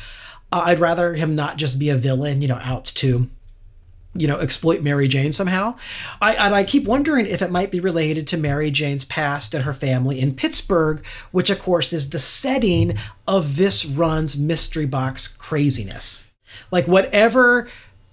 Uh, 0.52 0.64
I'd 0.66 0.80
rather 0.80 1.16
him 1.16 1.36
not 1.36 1.58
just 1.58 1.80
be 1.80 1.90
a 1.90 1.96
villain, 1.96 2.42
you 2.42 2.48
know, 2.48 2.60
out 2.62 2.86
to 2.86 3.30
you 4.18 4.28
know, 4.28 4.40
exploit 4.40 4.82
Mary 4.82 5.08
Jane 5.10 5.34
somehow. 5.34 5.76
I, 6.22 6.36
and 6.36 6.56
I 6.56 6.64
keep 6.64 6.86
wondering 6.86 7.26
if 7.26 7.42
it 7.42 7.52
might 7.52 7.70
be 7.70 7.82
related 7.82 8.26
to 8.28 8.38
Mary 8.38 8.72
Jane's 8.72 9.04
past 9.04 9.54
and 9.54 9.66
her 9.66 9.74
family 9.74 10.22
in 10.22 10.36
Pittsburgh, 10.36 11.06
which 11.32 11.50
of 11.50 11.60
course 11.60 11.92
is 11.92 12.10
the 12.10 12.20
setting 12.20 12.98
of 13.28 13.58
this 13.58 13.86
run's 13.86 14.38
mystery 14.38 14.86
box 14.86 15.28
craziness. 15.28 16.25
Like 16.72 16.88
whatever 16.88 17.68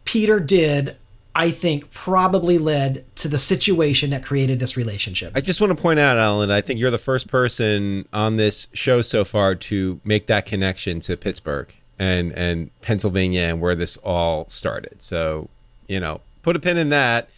Peter 0.05 0.41
did, 0.41 0.97
I 1.35 1.51
think 1.51 1.91
probably 1.93 2.59
led 2.59 3.05
to 3.17 3.29
the 3.29 3.39
situation 3.39 4.11
that 4.11 4.23
created 4.23 4.61
this 4.61 4.77
relationship. 4.77 5.33
I 5.35 5.41
just 5.41 5.61
want 5.61 5.77
to 5.77 5.81
point 5.81 5.99
out, 5.99 6.19
Alan, 6.19 6.51
I 6.51 6.61
think 6.61 6.79
you're 6.79 6.91
the 6.91 6.99
first 6.99 7.29
person 7.29 8.07
on 8.13 8.37
this 8.37 8.67
show 8.73 9.01
so 9.03 9.25
far 9.25 9.55
to 9.55 10.01
make 10.05 10.27
that 10.27 10.45
connection 10.45 11.01
to 11.01 11.17
Pittsburgh 11.17 11.75
and 11.99 12.33
and 12.33 12.71
Pennsylvania 12.83 13.43
and 13.43 13.61
where 13.61 13.75
this 13.75 13.97
all 13.99 14.49
started. 14.49 15.01
So 15.01 15.49
you 15.89 16.01
know, 16.01 16.21
put 16.43 16.57
a 16.57 16.61
pin 16.61 16.77
in 16.77 16.89
that. 16.91 17.29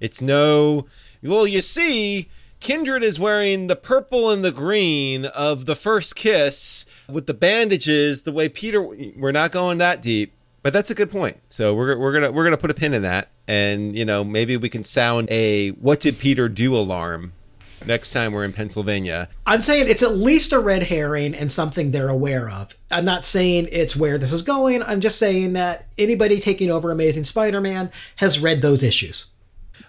It's 0.00 0.22
no, 0.22 0.86
well, 1.22 1.46
you 1.46 1.60
see, 1.60 2.28
Kindred 2.60 3.02
is 3.02 3.18
wearing 3.18 3.66
the 3.66 3.76
purple 3.76 4.30
and 4.30 4.44
the 4.44 4.52
green 4.52 5.26
of 5.26 5.66
the 5.66 5.76
first 5.76 6.16
kiss 6.16 6.86
with 7.08 7.26
the 7.26 7.34
bandages, 7.34 8.22
the 8.22 8.32
way 8.32 8.48
Peter, 8.48 8.82
we're 8.82 9.32
not 9.32 9.52
going 9.52 9.78
that 9.78 10.00
deep. 10.02 10.32
But 10.62 10.72
that's 10.72 10.90
a 10.90 10.94
good 10.94 11.10
point. 11.10 11.38
So 11.48 11.74
we're, 11.74 11.96
we're 11.98 12.12
gonna 12.12 12.32
we're 12.32 12.44
gonna 12.44 12.58
put 12.58 12.70
a 12.70 12.74
pin 12.74 12.92
in 12.92 13.02
that, 13.02 13.28
and 13.48 13.96
you 13.96 14.04
know 14.04 14.24
maybe 14.24 14.56
we 14.56 14.68
can 14.68 14.84
sound 14.84 15.28
a 15.30 15.70
"What 15.70 16.00
did 16.00 16.18
Peter 16.18 16.48
do?" 16.48 16.76
alarm 16.76 17.32
next 17.86 18.12
time 18.12 18.32
we're 18.32 18.44
in 18.44 18.52
Pennsylvania. 18.52 19.28
I'm 19.46 19.62
saying 19.62 19.88
it's 19.88 20.02
at 20.02 20.16
least 20.16 20.52
a 20.52 20.58
red 20.58 20.84
herring 20.84 21.34
and 21.34 21.50
something 21.50 21.90
they're 21.90 22.08
aware 22.08 22.50
of. 22.50 22.76
I'm 22.90 23.04
not 23.04 23.24
saying 23.24 23.68
it's 23.72 23.96
where 23.96 24.18
this 24.18 24.32
is 24.32 24.42
going. 24.42 24.82
I'm 24.82 25.00
just 25.00 25.18
saying 25.18 25.54
that 25.54 25.86
anybody 25.96 26.40
taking 26.40 26.70
over 26.70 26.90
Amazing 26.90 27.24
Spider 27.24 27.60
Man 27.60 27.90
has 28.16 28.38
read 28.38 28.62
those 28.62 28.82
issues. 28.82 29.30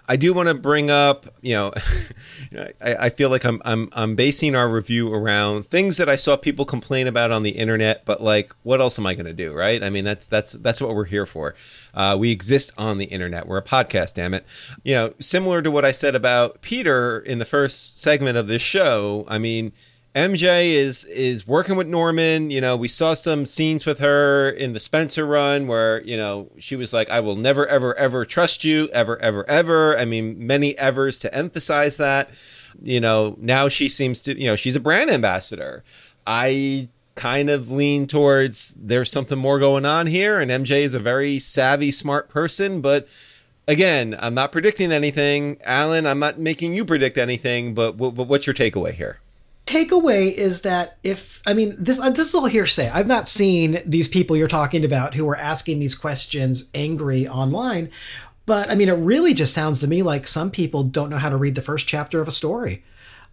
I 0.08 0.16
do 0.16 0.32
want 0.32 0.48
to 0.48 0.54
bring 0.54 0.90
up, 0.90 1.26
you 1.40 1.54
know, 1.54 1.72
I, 2.80 2.94
I, 3.06 3.10
feel 3.10 3.30
like 3.30 3.44
I'm, 3.44 3.60
I'm 3.64 3.88
I'm 3.92 4.14
basing 4.16 4.54
our 4.54 4.68
review 4.68 5.12
around 5.12 5.66
things 5.66 5.96
that 5.96 6.08
I 6.08 6.16
saw 6.16 6.36
people 6.36 6.64
complain 6.64 7.06
about 7.06 7.30
on 7.30 7.42
the 7.42 7.50
internet, 7.50 8.04
but 8.04 8.20
like, 8.20 8.52
what 8.62 8.80
else 8.80 8.98
am 8.98 9.06
I 9.06 9.14
going 9.14 9.26
to 9.26 9.32
do, 9.32 9.52
right? 9.52 9.82
I 9.82 9.90
mean, 9.90 10.04
that's 10.04 10.26
that's 10.26 10.52
that's 10.52 10.80
what 10.80 10.94
we're 10.94 11.04
here 11.04 11.26
for. 11.26 11.54
Uh, 11.94 12.16
we 12.18 12.30
exist 12.30 12.72
on 12.76 12.98
the 12.98 13.06
internet. 13.06 13.46
We're 13.46 13.58
a 13.58 13.62
podcast, 13.62 14.14
damn 14.14 14.34
it. 14.34 14.44
You 14.82 14.94
know, 14.94 15.14
similar 15.20 15.62
to 15.62 15.70
what 15.70 15.84
I 15.84 15.92
said 15.92 16.14
about 16.14 16.62
Peter 16.62 17.20
in 17.20 17.38
the 17.38 17.44
first 17.44 18.00
segment 18.00 18.36
of 18.36 18.46
this 18.48 18.62
show. 18.62 19.24
I 19.28 19.38
mean 19.38 19.72
MJ 20.14 20.72
is 20.74 21.06
is 21.06 21.46
working 21.46 21.76
with 21.76 21.86
Norman. 21.86 22.50
You 22.50 22.60
know, 22.60 22.76
we 22.76 22.88
saw 22.88 23.14
some 23.14 23.46
scenes 23.46 23.86
with 23.86 23.98
her 24.00 24.50
in 24.50 24.74
the 24.74 24.80
Spencer 24.80 25.26
run 25.26 25.66
where 25.66 26.02
you 26.02 26.18
know 26.18 26.50
she 26.58 26.76
was 26.76 26.92
like, 26.92 27.08
"I 27.08 27.20
will 27.20 27.36
never, 27.36 27.66
ever, 27.66 27.94
ever 27.96 28.26
trust 28.26 28.62
you, 28.62 28.90
ever, 28.92 29.20
ever, 29.22 29.48
ever." 29.48 29.96
I 29.98 30.04
mean, 30.04 30.46
many 30.46 30.76
evers 30.76 31.16
to 31.18 31.34
emphasize 31.34 31.96
that. 31.96 32.30
You 32.82 33.00
know, 33.00 33.36
now 33.40 33.68
she 33.68 33.88
seems 33.88 34.20
to, 34.22 34.38
you 34.38 34.46
know, 34.46 34.56
she's 34.56 34.76
a 34.76 34.80
brand 34.80 35.10
ambassador. 35.10 35.82
I 36.26 36.88
kind 37.14 37.50
of 37.50 37.70
lean 37.70 38.06
towards 38.06 38.74
there's 38.78 39.10
something 39.10 39.38
more 39.38 39.58
going 39.58 39.86
on 39.86 40.06
here, 40.08 40.40
and 40.40 40.50
MJ 40.50 40.82
is 40.82 40.94
a 40.94 40.98
very 40.98 41.38
savvy, 41.38 41.90
smart 41.90 42.28
person, 42.28 42.80
but 42.80 43.08
again, 43.68 44.16
I'm 44.18 44.34
not 44.34 44.52
predicting 44.52 44.92
anything. 44.92 45.58
Alan, 45.64 46.06
I'm 46.06 46.18
not 46.18 46.38
making 46.38 46.74
you 46.74 46.84
predict 46.84 47.18
anything, 47.18 47.74
but, 47.74 47.96
but 47.96 48.12
what's 48.12 48.46
your 48.46 48.54
takeaway 48.54 48.94
here? 48.94 49.18
Takeaway 49.66 50.32
is 50.32 50.62
that 50.62 50.98
if 51.02 51.40
I 51.46 51.54
mean 51.54 51.74
this 51.78 51.98
uh, 51.98 52.10
this 52.10 52.28
is 52.28 52.34
all 52.34 52.46
hearsay. 52.46 52.88
I've 52.88 53.06
not 53.06 53.28
seen 53.28 53.80
these 53.86 54.08
people 54.08 54.36
you're 54.36 54.48
talking 54.48 54.84
about 54.84 55.14
who 55.14 55.28
are 55.28 55.36
asking 55.36 55.78
these 55.78 55.94
questions 55.94 56.68
angry 56.74 57.28
online, 57.28 57.90
but 58.46 58.70
I 58.70 58.74
mean 58.74 58.88
it 58.88 58.94
really 58.94 59.34
just 59.34 59.54
sounds 59.54 59.80
to 59.80 59.86
me 59.86 60.02
like 60.02 60.26
some 60.26 60.50
people 60.50 60.82
don't 60.82 61.10
know 61.10 61.18
how 61.18 61.30
to 61.30 61.36
read 61.36 61.54
the 61.54 61.62
first 61.62 61.86
chapter 61.86 62.20
of 62.20 62.28
a 62.28 62.32
story. 62.32 62.84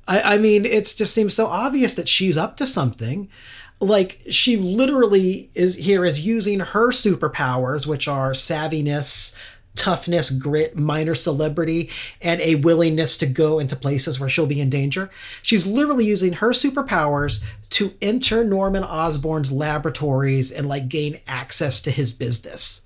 I, 0.08 0.36
I 0.36 0.38
mean 0.38 0.66
it 0.66 0.94
just 0.96 1.14
seems 1.14 1.34
so 1.34 1.48
obvious 1.48 1.96
that 1.96 2.10
she's 2.10 2.38
up 2.38 2.58
to 2.58 2.66
something. 2.66 3.30
Like 3.82 4.20
she 4.30 4.58
literally 4.58 5.50
is 5.56 5.76
here 5.76 6.06
is 6.06 6.26
using 6.26 6.60
her 6.60 6.90
superpowers, 6.90 7.88
which 7.88 8.08
are 8.08 8.32
savviness, 8.32 9.34
toughness, 9.76 10.30
grit, 10.30 10.78
minor 10.78 11.16
celebrity, 11.16 11.90
and 12.22 12.42
a 12.42 12.56
willingness 12.56 13.18
to 13.18 13.26
go 13.26 13.60
into 13.60 13.76
places 13.76 14.20
where 14.20 14.30
she'll 14.30 14.46
be 14.46 14.62
in 14.62 14.70
danger. 14.70 15.10
She's 15.42 15.66
literally 15.66 16.06
using 16.06 16.34
her 16.34 16.50
superpowers 16.50 17.44
to 17.72 17.94
enter 18.02 18.44
Norman 18.44 18.84
Osborn's 18.84 19.52
laboratories 19.52 20.52
and 20.52 20.68
like 20.68 20.90
gain 20.90 21.20
access 21.28 21.80
to 21.82 21.92
his 21.92 22.12
business. 22.12 22.82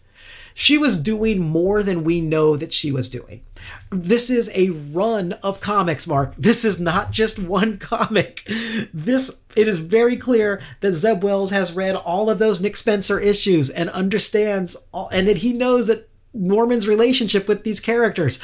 She 0.53 0.77
was 0.77 0.97
doing 0.97 1.39
more 1.39 1.81
than 1.81 2.03
we 2.03 2.21
know 2.21 2.55
that 2.55 2.71
she 2.71 2.91
was 2.91 3.09
doing. 3.09 3.41
This 3.89 4.29
is 4.29 4.51
a 4.53 4.69
run 4.69 5.33
of 5.43 5.59
comics, 5.59 6.05
Mark. 6.05 6.35
This 6.37 6.63
is 6.63 6.79
not 6.79 7.11
just 7.11 7.39
one 7.39 7.77
comic. 7.79 8.47
This 8.93 9.41
it 9.55 9.67
is 9.67 9.79
very 9.79 10.17
clear 10.17 10.61
that 10.81 10.93
Zeb 10.93 11.23
Wells 11.23 11.51
has 11.51 11.73
read 11.73 11.95
all 11.95 12.29
of 12.29 12.39
those 12.39 12.61
Nick 12.61 12.77
Spencer 12.77 13.19
issues 13.19 13.69
and 13.69 13.89
understands 13.89 14.75
all, 14.93 15.09
and 15.09 15.27
that 15.27 15.37
he 15.39 15.53
knows 15.53 15.87
that 15.87 16.09
Norman's 16.33 16.87
relationship 16.87 17.47
with 17.47 17.63
these 17.63 17.79
characters. 17.79 18.39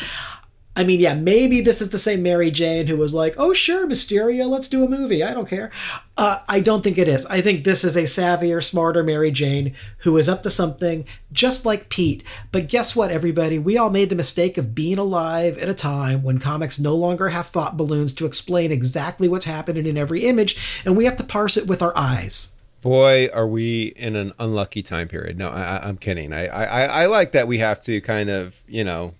I 0.75 0.84
mean, 0.84 1.02
yeah, 1.02 1.13
maybe 1.13 1.60
this 1.60 1.82
is 1.82 1.89
the 1.89 1.97
same 1.97 2.23
Mary 2.23 2.52
Jane 2.52 2.88
who 2.88 2.95
was 2.95 3.13
like, 3.13 3.36
"Oh, 3.38 3.54
sure, 3.54 3.86
Mysterio, 3.86 4.47
let's 4.47 4.69
do 4.69 4.84
a 4.84 4.88
movie. 4.88 5.21
I 5.21 5.34
don't 5.34 5.49
care." 5.49 5.71
Uh, 6.15 6.39
I 6.47 6.62
don't 6.62 6.84
think 6.84 6.97
it 6.97 7.08
is. 7.08 7.25
I 7.25 7.41
think 7.41 7.63
this 7.63 7.84
is 7.84 7.97
a 7.97 8.04
savvier, 8.04 8.63
smarter 8.63 9.04
Mary 9.04 9.30
Jane 9.30 9.73
who 9.99 10.15
is 10.17 10.30
up 10.30 10.41
to 10.43 10.49
something, 10.49 11.06
just 11.34 11.65
like 11.65 11.89
Pete. 11.89 12.23
But 12.54 12.69
guess 12.69 12.95
what, 12.95 13.12
everybody? 13.12 13.60
We 13.60 13.78
all 13.78 13.89
made 13.89 14.10
the 14.10 14.15
mistake 14.15 14.58
of 14.58 14.75
being 14.75 14.99
alive 14.99 15.58
at 15.58 15.67
a 15.67 15.73
time 15.73 16.23
when 16.23 16.39
comics 16.39 16.80
no 16.80 16.95
longer 16.95 17.30
have 17.30 17.47
thought 17.47 17.75
balloons 17.75 18.13
to 18.13 18.25
explain 18.25 18.71
exactly 18.71 19.28
what's 19.28 19.45
happening 19.45 19.86
in 19.86 19.97
every 19.97 20.25
image, 20.25 20.82
and 20.86 20.95
we 20.95 21.04
have 21.04 21.17
to 21.17 21.23
parse 21.23 21.58
it 21.58 21.67
with 21.67 21.82
our 21.82 21.97
eyes 21.97 22.56
boy, 22.82 23.28
are 23.34 23.48
we 23.48 23.88
in 23.96 24.15
an 24.15 24.34
unlucky 24.39 24.82
time 24.82 25.08
period. 25.08 25.38
No, 25.38 25.50
I, 25.50 25.88
am 25.88 25.98
kidding. 25.98 26.34
I, 26.34 26.48
I, 26.48 27.04
I 27.04 27.06
like 27.06 27.32
that 27.34 27.48
we 27.48 27.58
have 27.60 27.82
to 27.82 28.02
kind 28.02 28.30
of, 28.30 28.62
you 28.68 28.84
know, 28.84 29.13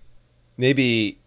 maybe 0.56 1.18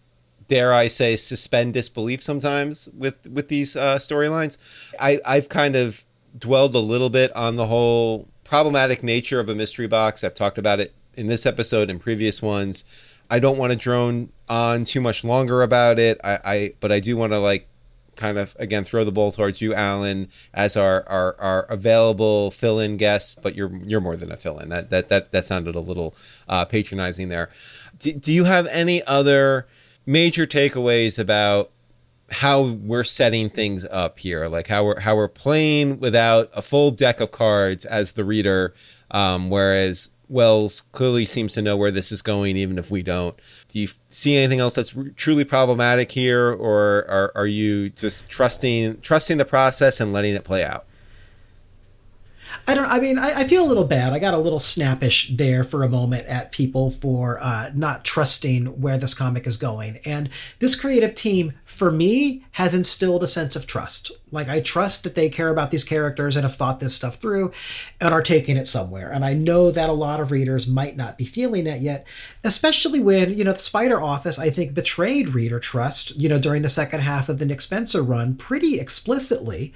dare 0.47 0.73
I 0.73 0.87
say 0.87 1.15
suspend 1.15 1.73
disbelief 1.73 2.21
sometimes 2.21 2.89
with 2.89 3.27
with 3.29 3.47
these 3.47 3.75
uh, 3.75 3.97
storylines. 3.97 4.57
I 4.99 5.19
I've 5.25 5.49
kind 5.49 5.75
of 5.75 6.03
dwelled 6.37 6.75
a 6.75 6.79
little 6.79 7.09
bit 7.09 7.35
on 7.35 7.55
the 7.55 7.67
whole 7.67 8.27
problematic 8.43 9.03
nature 9.03 9.39
of 9.39 9.49
a 9.49 9.55
mystery 9.55 9.87
box. 9.87 10.23
I've 10.23 10.33
talked 10.33 10.57
about 10.57 10.79
it 10.79 10.93
in 11.15 11.27
this 11.27 11.45
episode 11.45 11.89
and 11.89 11.99
previous 11.99 12.41
ones. 12.41 12.83
I 13.29 13.39
don't 13.39 13.57
want 13.57 13.71
to 13.71 13.77
drone 13.77 14.31
on 14.49 14.85
too 14.85 15.01
much 15.01 15.23
longer 15.23 15.63
about 15.63 15.97
it. 15.97 16.19
I, 16.23 16.39
I 16.43 16.73
but 16.79 16.91
I 16.91 16.99
do 16.99 17.17
want 17.17 17.33
to 17.33 17.39
like 17.39 17.67
kind 18.15 18.37
of 18.37 18.55
again 18.59 18.83
throw 18.83 19.03
the 19.03 19.11
ball 19.11 19.31
towards 19.31 19.61
you, 19.61 19.73
Alan, 19.73 20.29
as 20.53 20.77
our 20.77 21.07
our, 21.07 21.35
our 21.39 21.63
available 21.63 22.51
fill-in 22.51 22.97
guest. 22.97 23.41
But 23.41 23.55
you're 23.55 23.75
you're 23.85 24.01
more 24.01 24.15
than 24.15 24.31
a 24.31 24.37
fill-in. 24.37 24.69
That 24.69 24.89
that 24.89 25.09
that 25.09 25.31
that 25.31 25.45
sounded 25.45 25.75
a 25.75 25.79
little 25.79 26.15
uh, 26.47 26.65
patronizing 26.65 27.29
there. 27.29 27.49
Do, 27.99 28.13
do 28.13 28.31
you 28.31 28.45
have 28.45 28.67
any 28.67 29.03
other 29.03 29.67
major 30.05 30.45
takeaways 30.45 31.17
about 31.17 31.71
how 32.31 32.61
we're 32.61 33.03
setting 33.03 33.49
things 33.49 33.85
up 33.85 34.19
here, 34.19 34.47
like 34.47 34.67
how 34.67 34.83
we're 34.85 34.99
how 34.99 35.15
we're 35.15 35.27
playing 35.27 35.99
without 35.99 36.49
a 36.53 36.61
full 36.61 36.91
deck 36.91 37.19
of 37.19 37.31
cards 37.31 37.85
as 37.85 38.13
the 38.13 38.23
reader, 38.23 38.73
um, 39.11 39.49
whereas 39.49 40.09
Wells 40.29 40.81
clearly 40.91 41.25
seems 41.25 41.53
to 41.53 41.61
know 41.61 41.77
where 41.77 41.91
this 41.91 42.11
is 42.11 42.21
going, 42.21 42.57
even 42.57 42.77
if 42.77 42.89
we 42.89 43.03
don't. 43.03 43.35
Do 43.67 43.79
you 43.79 43.87
see 44.09 44.35
anything 44.35 44.59
else 44.59 44.75
that's 44.75 44.95
truly 45.15 45.43
problematic 45.43 46.11
here, 46.11 46.49
or 46.49 47.05
are, 47.09 47.31
are 47.35 47.47
you 47.47 47.89
just 47.89 48.29
trusting 48.29 49.01
trusting 49.01 49.37
the 49.37 49.45
process 49.45 49.99
and 49.99 50.13
letting 50.13 50.33
it 50.33 50.43
play 50.43 50.63
out? 50.63 50.85
I 52.67 52.75
don't. 52.75 52.85
I 52.85 52.99
mean, 52.99 53.17
I, 53.17 53.41
I, 53.41 53.43
feel 53.47 53.65
a 53.65 53.67
little 53.67 53.83
bad. 53.83 54.13
I 54.13 54.19
got 54.19 54.33
a 54.33 54.37
little 54.37 54.59
snappish 54.59 55.29
there 55.35 55.63
for 55.63 55.83
a 55.83 55.89
moment 55.89 56.27
at 56.27 56.51
people 56.51 56.91
for 56.91 57.39
uh, 57.41 57.71
not 57.73 58.05
trusting 58.05 58.81
where 58.81 58.97
this 58.97 59.13
comic 59.13 59.45
is 59.45 59.57
going. 59.57 59.99
And 60.05 60.29
this 60.59 60.75
creative 60.75 61.13
team, 61.13 61.53
for 61.65 61.91
me, 61.91 62.45
has 62.53 62.73
instilled 62.73 63.23
a 63.23 63.27
sense 63.27 63.55
of 63.55 63.67
trust. 63.67 64.11
Like 64.31 64.49
I 64.49 64.61
trust 64.61 65.03
that 65.03 65.15
they 65.15 65.29
care 65.29 65.49
about 65.49 65.71
these 65.71 65.83
characters 65.83 66.35
and 66.35 66.43
have 66.43 66.55
thought 66.55 66.79
this 66.79 66.95
stuff 66.95 67.15
through, 67.15 67.51
and 67.99 68.13
are 68.13 68.21
taking 68.21 68.57
it 68.57 68.67
somewhere. 68.67 69.11
And 69.11 69.25
I 69.25 69.33
know 69.33 69.69
that 69.69 69.89
a 69.89 69.93
lot 69.93 70.19
of 70.19 70.31
readers 70.31 70.67
might 70.67 70.95
not 70.95 71.17
be 71.17 71.25
feeling 71.25 71.65
that 71.65 71.81
yet, 71.81 72.07
especially 72.43 72.99
when 72.99 73.33
you 73.33 73.43
know 73.43 73.53
the 73.53 73.59
Spider 73.59 74.01
Office, 74.01 74.39
I 74.39 74.49
think, 74.49 74.73
betrayed 74.73 75.29
reader 75.29 75.59
trust. 75.59 76.19
You 76.19 76.29
know, 76.29 76.39
during 76.39 76.61
the 76.61 76.69
second 76.69 77.01
half 77.01 77.29
of 77.29 77.39
the 77.39 77.45
Nick 77.45 77.61
Spencer 77.61 78.01
run, 78.01 78.35
pretty 78.35 78.79
explicitly 78.79 79.73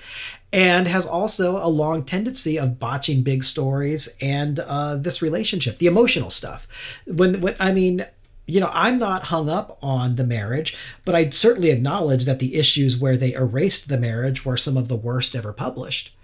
and 0.54 0.88
has 0.88 1.06
also 1.06 1.58
a 1.58 1.68
long 1.68 2.04
tendency 2.04 2.58
of 2.58 2.80
botching 2.80 3.22
big 3.22 3.44
stories 3.44 4.16
and 4.22 4.60
uh, 4.60 4.96
this 4.96 5.22
relationship, 5.22 5.78
the 5.78 5.88
emotional 5.88 6.30
stuff. 6.30 6.68
When, 7.06 7.42
when 7.42 7.56
I 7.60 7.74
mean, 7.74 8.06
you 8.46 8.62
know, 8.62 8.72
I'm 8.74 8.98
not 8.98 9.26
hung 9.26 9.50
up 9.50 9.78
on 9.82 10.16
the 10.16 10.24
marriage, 10.24 10.76
but 11.04 11.16
I 11.16 11.30
certainly 11.30 11.70
acknowledge 11.70 12.26
that 12.26 12.40
the 12.40 12.56
issues 12.56 12.98
where 12.98 13.18
they 13.18 13.34
erased 13.34 13.90
the 13.90 13.98
marriage 13.98 14.46
were 14.46 14.58
some 14.58 14.78
of 14.78 14.88
the 14.88 14.96
worst 14.96 15.36
ever 15.36 15.52
published. 15.52 16.16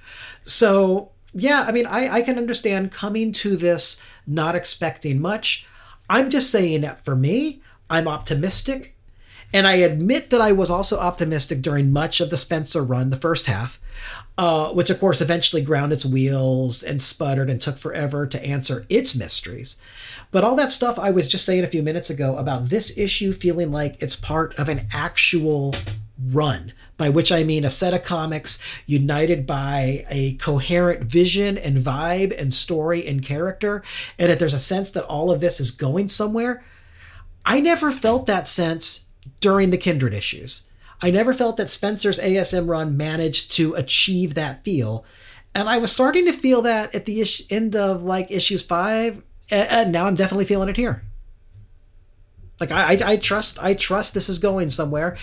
So, 0.43 1.11
yeah, 1.33 1.65
I 1.67 1.71
mean, 1.73 1.85
I, 1.85 2.07
I 2.09 2.21
can 2.21 2.37
understand 2.37 2.93
coming 2.93 3.33
to 3.33 3.57
this 3.57 4.01
not 4.25 4.55
expecting 4.55 5.21
much. 5.21 5.65
I'm 6.09 6.29
just 6.29 6.49
saying 6.49 6.81
that 6.81 7.03
for 7.03 7.15
me, 7.15 7.61
I'm 7.89 8.07
optimistic. 8.07 8.92
And 9.53 9.67
I 9.67 9.75
admit 9.75 10.31
that 10.31 10.41
I 10.41 10.51
was 10.51 10.71
also 10.71 10.99
optimistic 10.99 11.61
during 11.61 11.93
much 11.93 12.19
of 12.19 12.31
the 12.31 12.37
Spencer 12.37 12.83
run, 12.83 13.11
the 13.11 13.15
first 13.15 13.45
half, 13.45 13.79
uh, 14.35 14.73
which 14.73 14.89
of 14.89 14.99
course 14.99 15.21
eventually 15.21 15.61
ground 15.61 15.93
its 15.93 16.03
wheels 16.03 16.81
and 16.81 16.99
sputtered 16.99 17.51
and 17.51 17.61
took 17.61 17.77
forever 17.77 18.25
to 18.25 18.43
answer 18.43 18.87
its 18.89 19.15
mysteries. 19.15 19.77
But 20.31 20.43
all 20.43 20.55
that 20.55 20.71
stuff 20.71 20.97
I 20.97 21.11
was 21.11 21.27
just 21.27 21.45
saying 21.45 21.63
a 21.63 21.67
few 21.67 21.83
minutes 21.83 22.09
ago 22.09 22.35
about 22.37 22.69
this 22.69 22.97
issue 22.97 23.31
feeling 23.31 23.71
like 23.71 24.01
it's 24.01 24.15
part 24.15 24.57
of 24.57 24.69
an 24.69 24.87
actual 24.91 25.75
run, 26.31 26.73
by 26.97 27.09
which 27.09 27.31
I 27.31 27.43
mean 27.43 27.63
a 27.63 27.69
set 27.69 27.93
of 27.93 28.03
comics 28.03 28.57
united 28.87 29.45
by 29.45 30.05
a 30.09 30.35
coherent 30.37 31.03
vision 31.03 31.59
and 31.59 31.77
vibe 31.77 32.35
and 32.39 32.51
story 32.51 33.05
and 33.05 33.23
character, 33.23 33.83
and 34.17 34.31
that 34.31 34.39
there's 34.39 34.53
a 34.53 34.59
sense 34.59 34.89
that 34.91 35.05
all 35.05 35.29
of 35.29 35.41
this 35.41 35.59
is 35.59 35.69
going 35.69 36.07
somewhere. 36.07 36.63
I 37.45 37.59
never 37.59 37.91
felt 37.91 38.25
that 38.25 38.47
sense 38.47 39.07
during 39.39 39.69
the 39.69 39.77
Kindred 39.77 40.13
issues. 40.13 40.63
I 41.01 41.11
never 41.11 41.33
felt 41.33 41.57
that 41.57 41.69
Spencer's 41.69 42.19
ASM 42.19 42.67
run 42.67 42.95
managed 42.95 43.51
to 43.53 43.73
achieve 43.73 44.33
that 44.35 44.63
feel. 44.63 45.03
And 45.53 45.67
I 45.67 45.77
was 45.77 45.91
starting 45.91 46.25
to 46.25 46.33
feel 46.33 46.61
that 46.61 46.95
at 46.95 47.05
the 47.05 47.21
ish- 47.21 47.43
end 47.49 47.75
of 47.75 48.03
like 48.03 48.31
issues 48.31 48.63
five, 48.63 49.21
and 49.51 49.91
now 49.91 50.05
I'm 50.05 50.15
definitely 50.15 50.45
feeling 50.45 50.69
it 50.69 50.77
here. 50.77 51.03
Like 52.59 52.71
I, 52.71 52.93
I, 52.93 53.11
I 53.11 53.17
trust, 53.17 53.61
I 53.61 53.73
trust 53.73 54.13
this 54.13 54.29
is 54.29 54.39
going 54.39 54.69
somewhere. 54.69 55.17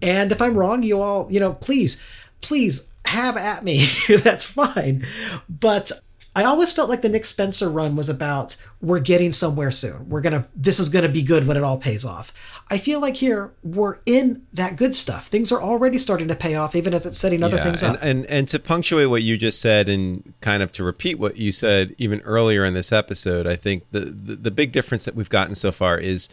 And 0.00 0.32
if 0.32 0.40
I'm 0.40 0.56
wrong, 0.56 0.82
you 0.82 1.00
all, 1.02 1.26
you 1.30 1.40
know, 1.40 1.52
please, 1.52 2.02
please 2.40 2.88
have 3.04 3.36
at 3.36 3.64
me. 3.64 3.86
That's 4.22 4.44
fine. 4.44 5.06
But 5.48 5.92
I 6.36 6.44
always 6.44 6.70
felt 6.70 6.90
like 6.90 7.00
the 7.00 7.08
Nick 7.08 7.24
Spencer 7.24 7.70
run 7.70 7.96
was 7.96 8.10
about 8.10 8.56
we're 8.82 9.00
getting 9.00 9.32
somewhere 9.32 9.70
soon. 9.70 10.08
We're 10.10 10.20
gonna 10.20 10.46
this 10.54 10.78
is 10.78 10.90
gonna 10.90 11.08
be 11.08 11.22
good 11.22 11.46
when 11.46 11.56
it 11.56 11.62
all 11.62 11.78
pays 11.78 12.04
off. 12.04 12.32
I 12.70 12.76
feel 12.76 13.00
like 13.00 13.16
here 13.16 13.52
we're 13.64 13.98
in 14.04 14.46
that 14.52 14.76
good 14.76 14.94
stuff. 14.94 15.28
Things 15.28 15.50
are 15.50 15.62
already 15.62 15.98
starting 15.98 16.28
to 16.28 16.36
pay 16.36 16.54
off, 16.54 16.76
even 16.76 16.92
as 16.92 17.06
it's 17.06 17.16
setting 17.16 17.42
other 17.42 17.56
Yeah, 17.56 17.64
things 17.64 17.82
and, 17.82 17.96
up. 17.96 18.02
and 18.02 18.26
and 18.26 18.46
to 18.48 18.58
punctuate 18.58 19.08
what 19.08 19.22
you 19.22 19.38
just 19.38 19.60
said, 19.62 19.88
and 19.88 20.34
kind 20.42 20.62
of 20.62 20.72
to 20.72 20.84
repeat 20.84 21.18
what 21.18 21.38
you 21.38 21.52
said 21.52 21.94
even 21.96 22.20
earlier 22.20 22.66
in 22.66 22.74
this 22.74 22.92
episode, 22.92 23.46
I 23.46 23.56
think 23.56 23.84
the 23.92 24.00
the, 24.00 24.36
the 24.36 24.50
big 24.50 24.72
difference 24.72 25.06
that 25.06 25.14
we've 25.14 25.30
gotten 25.30 25.54
so 25.54 25.72
far 25.72 25.96
is, 25.98 26.28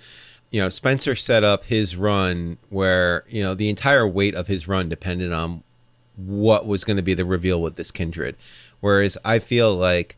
you 0.51 0.59
know, 0.61 0.67
Spencer 0.67 1.15
set 1.15 1.45
up 1.45 1.63
his 1.65 1.95
run 1.95 2.57
where 2.69 3.23
you 3.29 3.41
know 3.41 3.53
the 3.53 3.69
entire 3.69 4.05
weight 4.05 4.35
of 4.35 4.47
his 4.47 4.67
run 4.67 4.89
depended 4.89 5.31
on 5.31 5.63
what 6.15 6.67
was 6.67 6.83
going 6.83 6.97
to 6.97 7.01
be 7.03 7.13
the 7.15 7.25
reveal 7.25 7.59
with 7.61 7.75
this 7.75 7.89
kindred, 7.89 8.35
whereas 8.83 9.17
I 9.23 9.39
feel 9.39 9.73
like. 9.75 10.17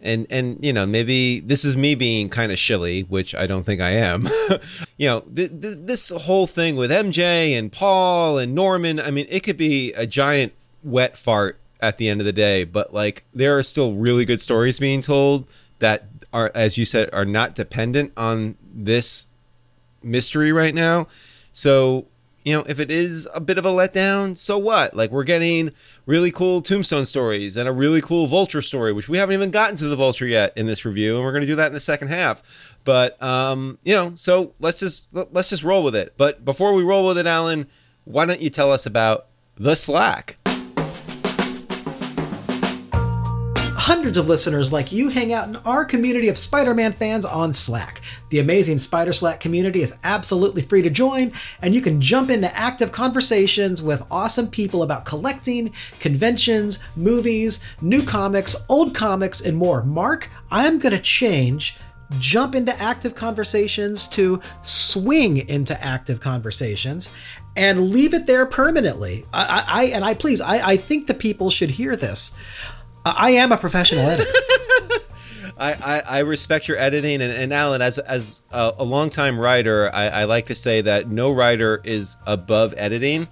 And 0.00 0.28
and 0.30 0.64
you 0.64 0.72
know 0.72 0.86
maybe 0.86 1.40
this 1.40 1.64
is 1.64 1.76
me 1.76 1.96
being 1.96 2.28
kind 2.28 2.52
of 2.52 2.58
shilly, 2.58 3.02
which 3.02 3.34
I 3.34 3.48
don't 3.48 3.64
think 3.64 3.80
I 3.80 3.90
am. 3.90 4.28
you 4.96 5.08
know 5.08 5.20
th- 5.22 5.60
th- 5.60 5.78
this 5.80 6.10
whole 6.10 6.46
thing 6.46 6.76
with 6.76 6.92
MJ 6.92 7.58
and 7.58 7.72
Paul 7.72 8.38
and 8.38 8.54
Norman. 8.54 9.00
I 9.00 9.10
mean, 9.10 9.26
it 9.28 9.40
could 9.40 9.56
be 9.56 9.92
a 9.94 10.06
giant 10.06 10.52
wet 10.84 11.16
fart 11.18 11.58
at 11.80 11.98
the 11.98 12.08
end 12.08 12.20
of 12.20 12.26
the 12.26 12.32
day, 12.32 12.62
but 12.62 12.94
like 12.94 13.24
there 13.34 13.58
are 13.58 13.62
still 13.64 13.94
really 13.94 14.24
good 14.24 14.40
stories 14.40 14.78
being 14.78 15.00
told 15.00 15.48
that 15.80 16.06
are, 16.32 16.52
as 16.54 16.78
you 16.78 16.84
said, 16.84 17.10
are 17.12 17.24
not 17.24 17.56
dependent 17.56 18.12
on 18.16 18.56
this 18.72 19.26
mystery 20.02 20.52
right 20.52 20.74
now. 20.74 21.08
So, 21.52 22.06
you 22.48 22.56
know, 22.56 22.64
if 22.66 22.80
it 22.80 22.90
is 22.90 23.28
a 23.34 23.40
bit 23.40 23.58
of 23.58 23.66
a 23.66 23.68
letdown, 23.68 24.34
so 24.34 24.56
what? 24.56 24.96
Like 24.96 25.10
we're 25.10 25.24
getting 25.24 25.70
really 26.06 26.30
cool 26.30 26.62
tombstone 26.62 27.04
stories 27.04 27.58
and 27.58 27.68
a 27.68 27.72
really 27.72 28.00
cool 28.00 28.26
vulture 28.26 28.62
story, 28.62 28.90
which 28.90 29.06
we 29.06 29.18
haven't 29.18 29.34
even 29.34 29.50
gotten 29.50 29.76
to 29.76 29.86
the 29.86 29.96
vulture 29.96 30.26
yet 30.26 30.54
in 30.56 30.64
this 30.64 30.86
review, 30.86 31.16
and 31.16 31.24
we're 31.24 31.32
going 31.32 31.42
to 31.42 31.46
do 31.46 31.56
that 31.56 31.66
in 31.66 31.74
the 31.74 31.80
second 31.80 32.08
half. 32.08 32.74
But 32.84 33.22
um, 33.22 33.78
you 33.84 33.94
know, 33.94 34.12
so 34.14 34.54
let's 34.60 34.80
just 34.80 35.08
let's 35.12 35.50
just 35.50 35.62
roll 35.62 35.84
with 35.84 35.94
it. 35.94 36.14
But 36.16 36.42
before 36.46 36.72
we 36.72 36.82
roll 36.82 37.06
with 37.06 37.18
it, 37.18 37.26
Alan, 37.26 37.68
why 38.04 38.24
don't 38.24 38.40
you 38.40 38.48
tell 38.48 38.72
us 38.72 38.86
about 38.86 39.26
the 39.56 39.76
Slack? 39.76 40.37
Hundreds 43.88 44.18
of 44.18 44.28
listeners 44.28 44.70
like 44.70 44.92
you 44.92 45.08
hang 45.08 45.32
out 45.32 45.48
in 45.48 45.56
our 45.64 45.82
community 45.82 46.28
of 46.28 46.36
Spider 46.36 46.74
Man 46.74 46.92
fans 46.92 47.24
on 47.24 47.54
Slack. 47.54 48.02
The 48.28 48.38
amazing 48.38 48.80
Spider 48.80 49.14
Slack 49.14 49.40
community 49.40 49.80
is 49.80 49.96
absolutely 50.04 50.60
free 50.60 50.82
to 50.82 50.90
join, 50.90 51.32
and 51.62 51.74
you 51.74 51.80
can 51.80 51.98
jump 51.98 52.28
into 52.28 52.54
active 52.54 52.92
conversations 52.92 53.80
with 53.80 54.06
awesome 54.10 54.48
people 54.48 54.82
about 54.82 55.06
collecting, 55.06 55.72
conventions, 56.00 56.80
movies, 56.96 57.64
new 57.80 58.02
comics, 58.02 58.54
old 58.68 58.94
comics, 58.94 59.40
and 59.40 59.56
more. 59.56 59.82
Mark, 59.82 60.28
I'm 60.50 60.78
going 60.78 60.94
to 60.94 61.00
change 61.00 61.78
jump 62.18 62.54
into 62.54 62.74
active 62.80 63.14
conversations 63.14 64.08
to 64.08 64.40
swing 64.62 65.46
into 65.48 65.78
active 65.82 66.20
conversations 66.20 67.10
and 67.54 67.90
leave 67.90 68.14
it 68.14 68.26
there 68.26 68.46
permanently. 68.46 69.24
I, 69.32 69.64
I, 69.66 69.84
and 69.86 70.04
I 70.04 70.14
please, 70.14 70.40
I, 70.40 70.70
I 70.70 70.76
think 70.76 71.06
the 71.06 71.14
people 71.14 71.50
should 71.50 71.70
hear 71.70 71.96
this. 71.96 72.32
I 73.04 73.30
am 73.30 73.52
a 73.52 73.56
professional 73.56 74.04
editor. 74.04 74.30
I, 75.58 75.72
I, 75.72 76.02
I 76.06 76.18
respect 76.20 76.68
your 76.68 76.76
editing, 76.76 77.20
and, 77.20 77.32
and 77.32 77.52
Alan, 77.52 77.82
as 77.82 77.98
as 77.98 78.42
a, 78.52 78.74
a 78.78 78.84
longtime 78.84 79.38
writer, 79.38 79.90
I, 79.92 80.08
I 80.08 80.24
like 80.24 80.46
to 80.46 80.54
say 80.54 80.82
that 80.82 81.08
no 81.08 81.32
writer 81.32 81.80
is 81.84 82.16
above 82.26 82.74
editing, 82.76 83.26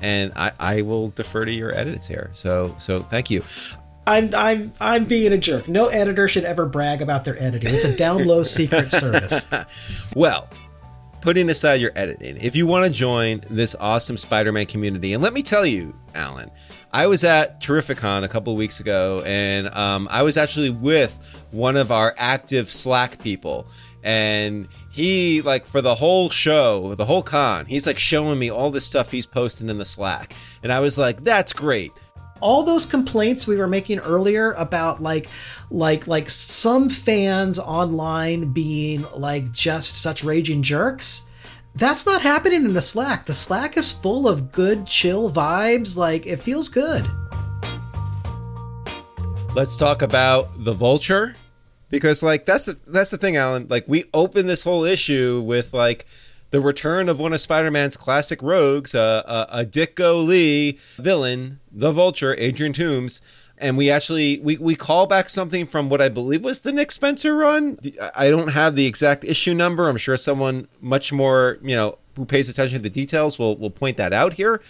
and 0.00 0.32
I, 0.36 0.52
I 0.60 0.82
will 0.82 1.08
defer 1.08 1.44
to 1.44 1.52
your 1.52 1.74
edits 1.74 2.06
here. 2.06 2.30
So 2.34 2.74
so 2.78 3.00
thank 3.00 3.30
you. 3.30 3.42
I'm 4.06 4.34
I'm 4.34 4.72
I'm 4.80 5.04
being 5.04 5.32
a 5.32 5.38
jerk. 5.38 5.68
No 5.68 5.86
editor 5.86 6.28
should 6.28 6.44
ever 6.44 6.66
brag 6.66 7.02
about 7.02 7.24
their 7.24 7.40
editing. 7.42 7.74
It's 7.74 7.84
a 7.84 7.96
down 7.96 8.26
low 8.26 8.42
secret 8.42 8.90
service. 8.90 9.48
Well, 10.14 10.48
putting 11.22 11.48
aside 11.48 11.80
your 11.80 11.92
editing, 11.94 12.36
if 12.36 12.54
you 12.54 12.66
want 12.66 12.84
to 12.84 12.90
join 12.90 13.42
this 13.48 13.74
awesome 13.78 14.18
Spider-Man 14.18 14.66
community, 14.66 15.14
and 15.14 15.22
let 15.22 15.32
me 15.32 15.42
tell 15.42 15.64
you, 15.64 15.94
Alan, 16.14 16.50
I 16.92 17.06
was 17.06 17.24
at 17.24 17.62
Terrificon 17.62 18.24
a 18.24 18.28
couple 18.28 18.54
weeks 18.56 18.80
ago, 18.80 19.22
and 19.24 19.72
um, 19.74 20.08
I 20.10 20.22
was 20.22 20.36
actually 20.36 20.70
with 20.70 21.16
one 21.52 21.76
of 21.76 21.90
our 21.90 22.14
active 22.18 22.70
Slack 22.70 23.22
people. 23.22 23.66
And 24.02 24.66
he, 24.90 25.42
like, 25.42 25.64
for 25.64 25.80
the 25.80 25.94
whole 25.94 26.28
show, 26.28 26.96
the 26.96 27.06
whole 27.06 27.22
con, 27.22 27.66
he's 27.66 27.86
like 27.86 28.00
showing 28.00 28.38
me 28.38 28.50
all 28.50 28.72
this 28.72 28.84
stuff 28.84 29.12
he's 29.12 29.26
posting 29.26 29.68
in 29.68 29.78
the 29.78 29.84
Slack. 29.84 30.34
And 30.64 30.72
I 30.72 30.80
was 30.80 30.98
like, 30.98 31.22
that's 31.22 31.52
great. 31.52 31.92
All 32.40 32.64
those 32.64 32.84
complaints 32.84 33.46
we 33.46 33.56
were 33.56 33.68
making 33.68 34.00
earlier 34.00 34.52
about 34.54 35.00
like 35.00 35.28
like 35.72 36.06
like 36.06 36.28
some 36.30 36.88
fans 36.88 37.58
online 37.58 38.52
being 38.52 39.04
like 39.16 39.50
just 39.52 40.00
such 40.00 40.22
raging 40.22 40.62
jerks. 40.62 41.22
That's 41.74 42.04
not 42.04 42.20
happening 42.20 42.64
in 42.64 42.74
the 42.74 42.82
Slack. 42.82 43.24
The 43.24 43.32
Slack 43.34 43.78
is 43.78 43.90
full 43.90 44.28
of 44.28 44.52
good, 44.52 44.86
chill 44.86 45.30
vibes. 45.32 45.96
Like, 45.96 46.26
it 46.26 46.42
feels 46.42 46.68
good. 46.68 47.06
let's 49.54 49.76
talk 49.76 50.00
about 50.00 50.48
the 50.64 50.72
vulture 50.72 51.34
because 51.90 52.22
like 52.22 52.46
that's 52.46 52.64
the 52.64 52.78
that's 52.86 53.10
the 53.10 53.18
thing 53.18 53.36
alan 53.36 53.66
like 53.68 53.84
we 53.86 54.04
open 54.14 54.46
this 54.46 54.64
whole 54.64 54.82
issue 54.82 55.42
with 55.44 55.74
like 55.74 56.06
the 56.52 56.60
return 56.60 57.06
of 57.06 57.18
one 57.18 57.34
of 57.34 57.40
spider-man's 57.40 57.94
classic 57.96 58.42
rogues 58.42 58.94
uh, 58.94 59.22
a, 59.52 59.60
a 59.60 59.64
Ditko 59.66 60.24
Lee 60.26 60.78
villain 60.96 61.60
the 61.70 61.92
vulture 61.92 62.34
adrian 62.38 62.72
Toomes 62.72 63.20
and 63.58 63.76
we 63.76 63.90
actually 63.90 64.40
we, 64.40 64.56
we 64.56 64.74
call 64.74 65.06
back 65.06 65.28
something 65.28 65.66
from 65.66 65.88
what 65.88 66.00
i 66.00 66.08
believe 66.08 66.42
was 66.42 66.60
the 66.60 66.72
nick 66.72 66.90
spencer 66.90 67.34
run. 67.34 67.78
I 68.14 68.30
don't 68.30 68.48
have 68.48 68.76
the 68.76 68.86
exact 68.86 69.24
issue 69.24 69.54
number. 69.54 69.88
I'm 69.88 69.96
sure 69.96 70.16
someone 70.16 70.68
much 70.80 71.12
more 71.12 71.58
you 71.62 71.76
know 71.76 71.98
who 72.16 72.24
pays 72.24 72.48
attention 72.48 72.78
to 72.78 72.82
the 72.82 72.90
details 72.90 73.38
will 73.38 73.56
will 73.56 73.70
point 73.70 73.96
that 73.96 74.12
out 74.12 74.34
here. 74.34 74.60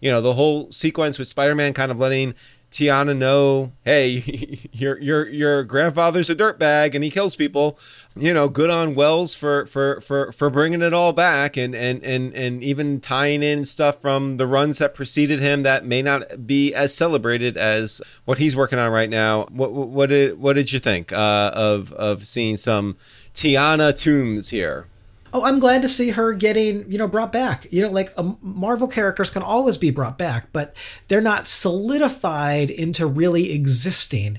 You 0.00 0.10
know 0.10 0.20
the 0.20 0.34
whole 0.34 0.70
sequence 0.70 1.18
with 1.18 1.28
spider-man 1.28 1.72
kind 1.72 1.90
of 1.90 1.98
letting 1.98 2.34
Tiana 2.74 3.16
know, 3.16 3.70
hey, 3.84 4.58
your 4.72 4.98
your 4.98 5.28
your 5.28 5.62
grandfather's 5.62 6.28
a 6.28 6.34
dirtbag 6.34 6.96
and 6.96 7.04
he 7.04 7.10
kills 7.10 7.36
people. 7.36 7.78
You 8.16 8.34
know, 8.34 8.48
good 8.48 8.68
on 8.68 8.96
Wells 8.96 9.32
for 9.32 9.66
for 9.66 10.00
for 10.00 10.32
for 10.32 10.50
bringing 10.50 10.82
it 10.82 10.92
all 10.92 11.12
back 11.12 11.56
and 11.56 11.72
and 11.72 12.02
and 12.02 12.34
and 12.34 12.64
even 12.64 13.00
tying 13.00 13.44
in 13.44 13.64
stuff 13.64 14.00
from 14.00 14.38
the 14.38 14.46
runs 14.48 14.78
that 14.78 14.92
preceded 14.92 15.38
him 15.38 15.62
that 15.62 15.84
may 15.84 16.02
not 16.02 16.48
be 16.48 16.74
as 16.74 16.92
celebrated 16.92 17.56
as 17.56 18.02
what 18.24 18.38
he's 18.38 18.56
working 18.56 18.80
on 18.80 18.90
right 18.90 19.10
now. 19.10 19.44
What 19.52 19.72
what 19.72 20.08
did 20.08 20.40
what 20.40 20.54
did 20.54 20.72
you 20.72 20.80
think 20.80 21.12
uh, 21.12 21.52
of 21.54 21.92
of 21.92 22.26
seeing 22.26 22.56
some 22.56 22.96
Tiana 23.34 23.92
Toomes 23.92 24.48
here? 24.48 24.88
Oh, 25.34 25.42
I'm 25.42 25.58
glad 25.58 25.82
to 25.82 25.88
see 25.88 26.10
her 26.10 26.32
getting, 26.32 26.90
you 26.90 26.96
know, 26.96 27.08
brought 27.08 27.32
back. 27.32 27.66
You 27.72 27.82
know, 27.82 27.90
like 27.90 28.12
um, 28.16 28.38
Marvel 28.40 28.86
characters 28.86 29.30
can 29.30 29.42
always 29.42 29.76
be 29.76 29.90
brought 29.90 30.16
back, 30.16 30.46
but 30.52 30.76
they're 31.08 31.20
not 31.20 31.48
solidified 31.48 32.70
into 32.70 33.04
really 33.04 33.52
existing 33.52 34.38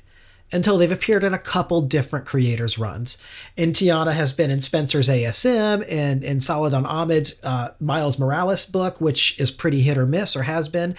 until 0.53 0.77
they've 0.77 0.91
appeared 0.91 1.25
in 1.25 1.33
a 1.33 1.39
couple 1.39 1.81
different 1.81 2.25
creators' 2.25 2.77
runs. 2.79 3.17
And 3.57 3.75
Tiana 3.75 4.13
has 4.13 4.31
been 4.31 4.49
in 4.49 4.61
Spencer's 4.61 5.09
ASM 5.09 5.85
and 5.89 6.23
in 6.23 6.39
Saladin 6.39 6.85
Ahmed's 6.85 7.43
uh, 7.43 7.71
Miles 7.81 8.17
Morales 8.17 8.63
book, 8.63 9.01
which 9.01 9.37
is 9.37 9.51
pretty 9.51 9.81
hit 9.81 9.97
or 9.97 10.05
miss 10.05 10.33
or 10.35 10.43
has 10.43 10.69
been. 10.69 10.95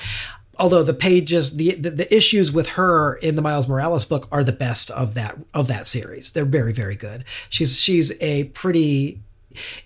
although 0.59 0.83
the 0.83 0.95
pages 0.95 1.57
the, 1.57 1.75
the, 1.75 1.91
the 1.91 2.15
issues 2.15 2.53
with 2.53 2.71
her 2.71 3.17
in 3.17 3.37
the 3.37 3.43
Miles 3.43 3.69
Morales 3.69 4.05
book 4.05 4.29
are 4.33 4.45
the 4.45 4.53
best 4.53 4.91
of 4.91 5.15
that 5.15 5.39
of 5.55 5.69
that 5.69 5.87
series. 5.87 6.33
They're 6.33 6.45
very 6.45 6.73
very 6.73 6.97
good. 6.97 7.25
She's 7.49 7.81
she's 7.81 8.13
a 8.21 8.45
pretty 8.49 9.21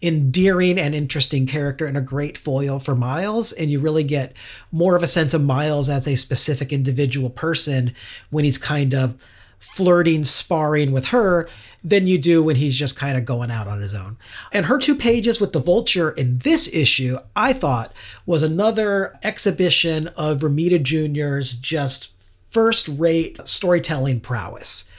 endearing 0.02 0.78
and 0.78 0.94
interesting 0.94 1.46
character 1.46 1.86
and 1.86 1.96
a 1.96 2.02
great 2.02 2.38
foil 2.38 2.78
for 2.78 2.94
Miles. 2.94 3.52
And 3.52 3.70
you 3.70 3.80
really 3.80 4.04
get 4.04 4.34
more 4.72 4.96
of 4.96 5.02
a 5.02 5.08
sense 5.08 5.34
of 5.34 5.42
Miles 5.42 5.88
as 5.88 6.06
a 6.06 6.16
specific 6.16 6.72
individual 6.72 7.30
person 7.30 7.94
when 8.30 8.44
he's 8.44 8.58
kind 8.58 8.94
of 8.94 9.20
flirting, 9.58 10.24
sparring 10.24 10.90
with 10.90 11.06
her 11.06 11.48
than 11.84 12.06
you 12.06 12.18
do 12.18 12.42
when 12.42 12.56
he's 12.56 12.76
just 12.76 12.96
kind 12.96 13.16
of 13.16 13.24
going 13.24 13.50
out 13.50 13.68
on 13.68 13.80
his 13.80 13.94
own. 13.94 14.16
And 14.52 14.66
her 14.66 14.78
two 14.78 14.94
pages 14.94 15.40
with 15.40 15.52
the 15.52 15.60
vulture 15.60 16.10
in 16.10 16.38
this 16.38 16.72
issue, 16.72 17.18
I 17.36 17.52
thought 17.52 17.92
was 18.26 18.42
another 18.42 19.18
exhibition 19.22 20.08
of 20.08 20.40
Romita 20.40 20.82
Jr.'s 20.82 21.54
just 21.54 22.12
first 22.48 22.88
rate 22.88 23.38
storytelling 23.44 24.20
prowess. 24.20 24.90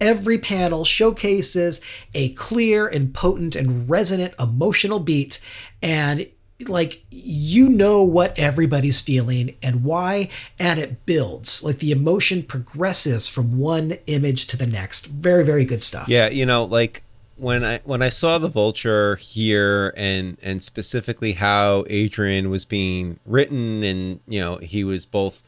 Every 0.00 0.38
panel 0.38 0.84
showcases 0.84 1.80
a 2.14 2.30
clear 2.34 2.86
and 2.86 3.14
potent 3.14 3.54
and 3.54 3.88
resonant 3.88 4.34
emotional 4.38 4.98
beat, 4.98 5.40
and 5.82 6.26
like 6.68 7.04
you 7.10 7.68
know 7.68 8.02
what 8.02 8.38
everybody's 8.38 9.00
feeling 9.00 9.56
and 9.62 9.84
why, 9.84 10.28
and 10.58 10.78
it 10.80 11.06
builds. 11.06 11.62
Like 11.62 11.78
the 11.78 11.92
emotion 11.92 12.42
progresses 12.42 13.28
from 13.28 13.58
one 13.58 13.98
image 14.06 14.46
to 14.48 14.56
the 14.56 14.66
next. 14.66 15.06
Very, 15.06 15.44
very 15.44 15.64
good 15.64 15.82
stuff. 15.82 16.08
Yeah, 16.08 16.28
you 16.28 16.46
know, 16.46 16.64
like 16.64 17.02
when 17.36 17.64
I 17.64 17.80
when 17.84 18.02
I 18.02 18.08
saw 18.08 18.38
the 18.38 18.48
vulture 18.48 19.16
here 19.16 19.92
and 19.96 20.36
and 20.42 20.62
specifically 20.62 21.32
how 21.32 21.84
Adrian 21.88 22.50
was 22.50 22.64
being 22.64 23.18
written 23.26 23.82
and 23.82 24.20
you 24.28 24.40
know 24.40 24.56
he 24.58 24.84
was 24.84 25.06
both 25.06 25.42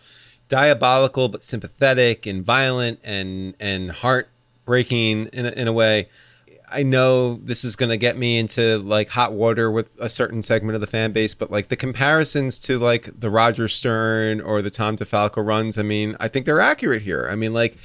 diabolical 0.49 1.29
but 1.29 1.43
sympathetic 1.43 2.27
and 2.27 2.45
violent 2.45 3.01
and 3.05 3.55
and 3.61 3.91
heart 3.93 4.29
breaking 4.67 5.27
in 5.27 5.47
a, 5.47 5.51
in 5.51 5.69
a 5.69 5.73
way. 5.73 6.09
I 6.69 6.83
know 6.83 7.37
this 7.37 7.65
is 7.65 7.77
going 7.77 7.91
to 7.91 7.97
get 7.97 8.19
me 8.19 8.39
into 8.39 8.79
like 8.79 9.11
hot 9.11 9.33
water 9.33 9.71
with 9.71 9.89
a 10.01 10.11
certain 10.11 10.43
segment 10.43 10.75
of 10.75 10.81
the 10.81 10.87
fan 10.89 11.13
base, 11.13 11.33
but 11.33 11.51
like 11.51 11.69
the 11.69 11.77
comparisons 11.77 12.59
to 12.61 12.79
like 12.79 13.09
the 13.19 13.31
Roger 13.31 13.69
Stern 13.69 14.41
or 14.41 14.61
the 14.61 14.71
Tom 14.71 14.97
DeFalco 14.97 15.47
runs, 15.47 15.79
I 15.79 15.83
mean, 15.83 16.17
I 16.19 16.27
think 16.27 16.45
they're 16.45 16.61
accurate 16.61 17.03
here. 17.03 17.29
I 17.31 17.37
mean, 17.37 17.55
like 17.55 17.79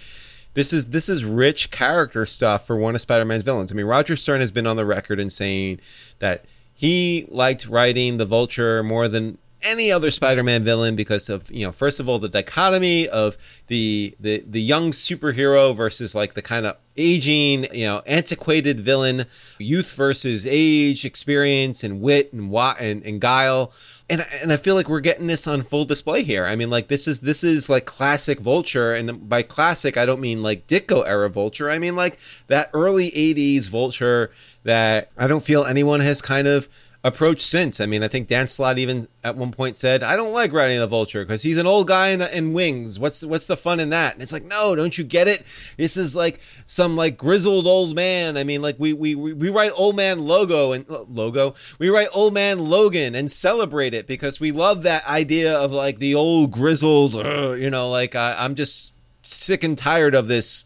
this 0.56 0.74
is 0.74 0.88
this 0.88 1.08
is 1.08 1.24
rich 1.24 1.72
character 1.72 2.26
stuff 2.26 2.66
for 2.66 2.76
one 2.76 2.96
of 2.96 3.02
Spider-Man's 3.02 3.44
villains. 3.44 3.72
I 3.72 3.76
mean, 3.76 3.86
Roger 3.86 4.16
Stern 4.16 4.42
has 4.42 4.52
been 4.52 4.68
on 4.68 4.78
the 4.78 4.86
record 4.86 5.20
in 5.20 5.30
saying 5.30 5.80
that 6.20 6.46
he 6.74 7.28
liked 7.30 7.68
writing 7.68 8.18
the 8.18 8.26
Vulture 8.26 8.82
more 8.82 9.08
than 9.08 9.38
any 9.64 9.92
other 9.92 10.12
Spider-Man 10.12 10.64
villain 10.64 10.96
because 10.96 11.30
of 11.30 11.50
you 11.52 11.66
know 11.66 11.72
first 11.72 12.00
of 12.00 12.08
all 12.10 12.20
the 12.20 12.30
dichotomy 12.30 13.08
of 13.08 13.38
the 13.68 14.16
the 14.20 14.44
the 14.48 14.62
young 14.62 14.92
superhero 14.92 15.76
versus 15.76 16.16
like 16.16 16.34
the 16.34 16.42
kind 16.42 16.66
of 16.66 16.78
aging 16.98 17.68
you 17.74 17.86
know 17.86 18.02
antiquated 18.06 18.82
villain 18.82 19.26
youth 19.58 19.96
versus 19.96 20.46
age 20.46 21.06
experience 21.06 21.84
and 21.84 22.02
wit 22.02 22.34
and 22.34 22.50
wa- 22.50 22.76
and, 22.80 23.04
and 23.04 23.22
guile 23.22 23.72
and 24.12 24.26
and 24.42 24.52
I 24.52 24.58
feel 24.58 24.76
like 24.76 24.90
we're 24.90 25.00
getting 25.00 25.28
this 25.28 25.48
on 25.48 25.62
full 25.62 25.86
display 25.86 26.24
here. 26.24 26.46
I 26.46 26.58
mean 26.58 26.70
like 26.70 26.90
this 26.90 27.08
is 27.08 27.22
this 27.22 27.44
is 27.44 27.70
like 27.70 27.86
classic 27.86 28.42
Vulture 28.42 28.94
and 28.94 29.30
by 29.30 29.42
classic 29.42 29.96
I 29.96 30.06
don't 30.06 30.20
mean 30.20 30.44
like 30.44 30.68
Ditko 30.68 31.08
era 31.08 31.30
Vulture. 31.30 31.72
I 31.72 31.80
mean 31.80 31.96
like 31.96 32.20
that 32.48 32.70
early 32.74 33.10
80s 33.12 33.70
Vulture 33.70 34.30
that 34.64 35.12
I 35.18 35.28
don't 35.28 35.44
feel 35.44 35.64
anyone 35.64 36.02
has 36.02 36.22
kind 36.22 36.48
of 36.48 36.68
approach 37.04 37.42
since. 37.42 37.80
I 37.80 37.86
mean, 37.88 38.04
I 38.04 38.08
think 38.08 38.28
Dan 38.28 38.48
Slott 38.48 38.78
even 38.78 39.08
at 39.24 39.36
one 39.36 39.52
point 39.52 39.78
said, 39.78 40.04
"I 40.04 40.16
don't 40.16 40.34
like 40.34 40.54
riding 40.54 40.80
the 40.80 40.88
vulture 40.88 41.24
because 41.24 41.44
he's 41.44 41.58
an 41.58 41.66
old 41.66 41.88
guy 41.88 42.10
in, 42.10 42.22
in, 42.22 42.54
wings. 42.54 43.00
What's 43.00 43.24
what's 43.26 43.46
the 43.46 43.58
fun 43.58 43.80
in 43.80 43.90
that?" 43.90 44.14
And 44.14 44.22
it's 44.22 44.32
like, 44.32 44.46
no, 44.46 44.76
don't 44.76 44.98
you 44.98 45.04
get 45.04 45.28
it? 45.28 45.44
This 45.78 45.98
is 45.98 46.16
like 46.16 46.40
some 46.66 46.96
like 46.96 47.18
grizzled 47.18 47.66
old 47.66 47.96
man. 47.96 48.38
I 48.38 48.44
mean, 48.44 48.62
like 48.62 48.76
we 48.78 48.94
we 48.94 49.16
we 49.16 49.50
write 49.50 49.72
old 49.76 49.96
man 49.96 50.20
logo 50.26 50.72
and 50.72 50.86
logo. 50.90 51.56
We 51.80 51.90
write 51.90 52.10
old 52.14 52.34
man 52.34 52.70
Logan 52.70 53.16
and 53.16 53.32
celebrate 53.32 53.94
it 53.94 54.08
because 54.08 54.40
we 54.40 54.52
love 54.52 54.84
that 54.84 55.08
idea 55.08 55.58
of 55.58 55.72
like 55.72 56.00
the 56.00 56.16
old 56.16 56.52
grizzled. 56.52 57.16
Uh, 57.16 57.56
you 57.58 57.70
know, 57.70 57.90
like 57.90 58.16
I, 58.16 58.36
I'm 58.38 58.56
just 58.56 58.94
sick 59.24 59.64
and 59.64 59.78
tired 59.78 60.16
of 60.16 60.28
this 60.28 60.66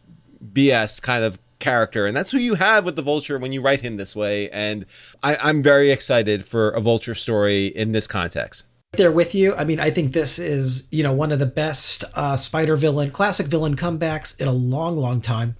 BS 0.54 1.02
kind 1.02 1.24
of 1.24 1.40
character, 1.66 2.06
and 2.06 2.16
that's 2.16 2.32
who 2.32 2.38
you 2.38 2.56
have 2.56 2.86
with 2.86 2.96
the 2.96 3.02
Vulture 3.02 3.40
when 3.40 3.52
you 3.52 3.62
write 3.62 3.82
him 3.82 3.98
this 3.98 4.16
way. 4.16 4.50
And 4.52 4.86
I, 5.24 5.36
I'm 5.38 5.64
very 5.64 5.90
excited 5.90 6.46
for 6.46 6.70
a 6.70 6.80
Vulture 6.80 7.16
story 7.16 7.68
in 7.68 7.92
this 7.92 8.08
context 8.08 8.66
there 8.94 9.12
with 9.12 9.36
you. 9.36 9.54
I 9.56 9.66
mean, 9.66 9.80
I 9.80 9.90
think 9.90 10.14
this 10.14 10.40
is, 10.40 10.88
you 10.92 11.04
know, 11.04 11.12
one 11.12 11.34
of 11.34 11.40
the 11.40 11.46
best 11.46 12.06
uh, 12.14 12.38
spider 12.38 12.78
villain, 12.78 13.12
classic 13.12 13.48
villain 13.48 13.76
comebacks 13.76 14.40
in 14.40 14.48
a 14.48 14.54
long, 14.54 14.96
long 14.96 15.20
time. 15.20 15.58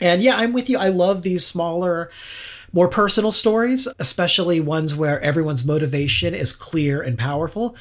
And 0.00 0.22
yeah, 0.22 0.36
I'm 0.36 0.52
with 0.52 0.70
you. 0.70 0.78
I 0.78 0.88
love 0.88 1.22
these 1.22 1.46
smaller, 1.46 2.10
more 2.72 2.88
personal 2.88 3.32
stories, 3.32 3.86
especially 3.98 4.60
ones 4.60 4.94
where 4.94 5.20
everyone's 5.20 5.64
motivation 5.64 6.34
is 6.34 6.52
clear 6.52 7.00
and 7.00 7.18
powerful. 7.18 7.76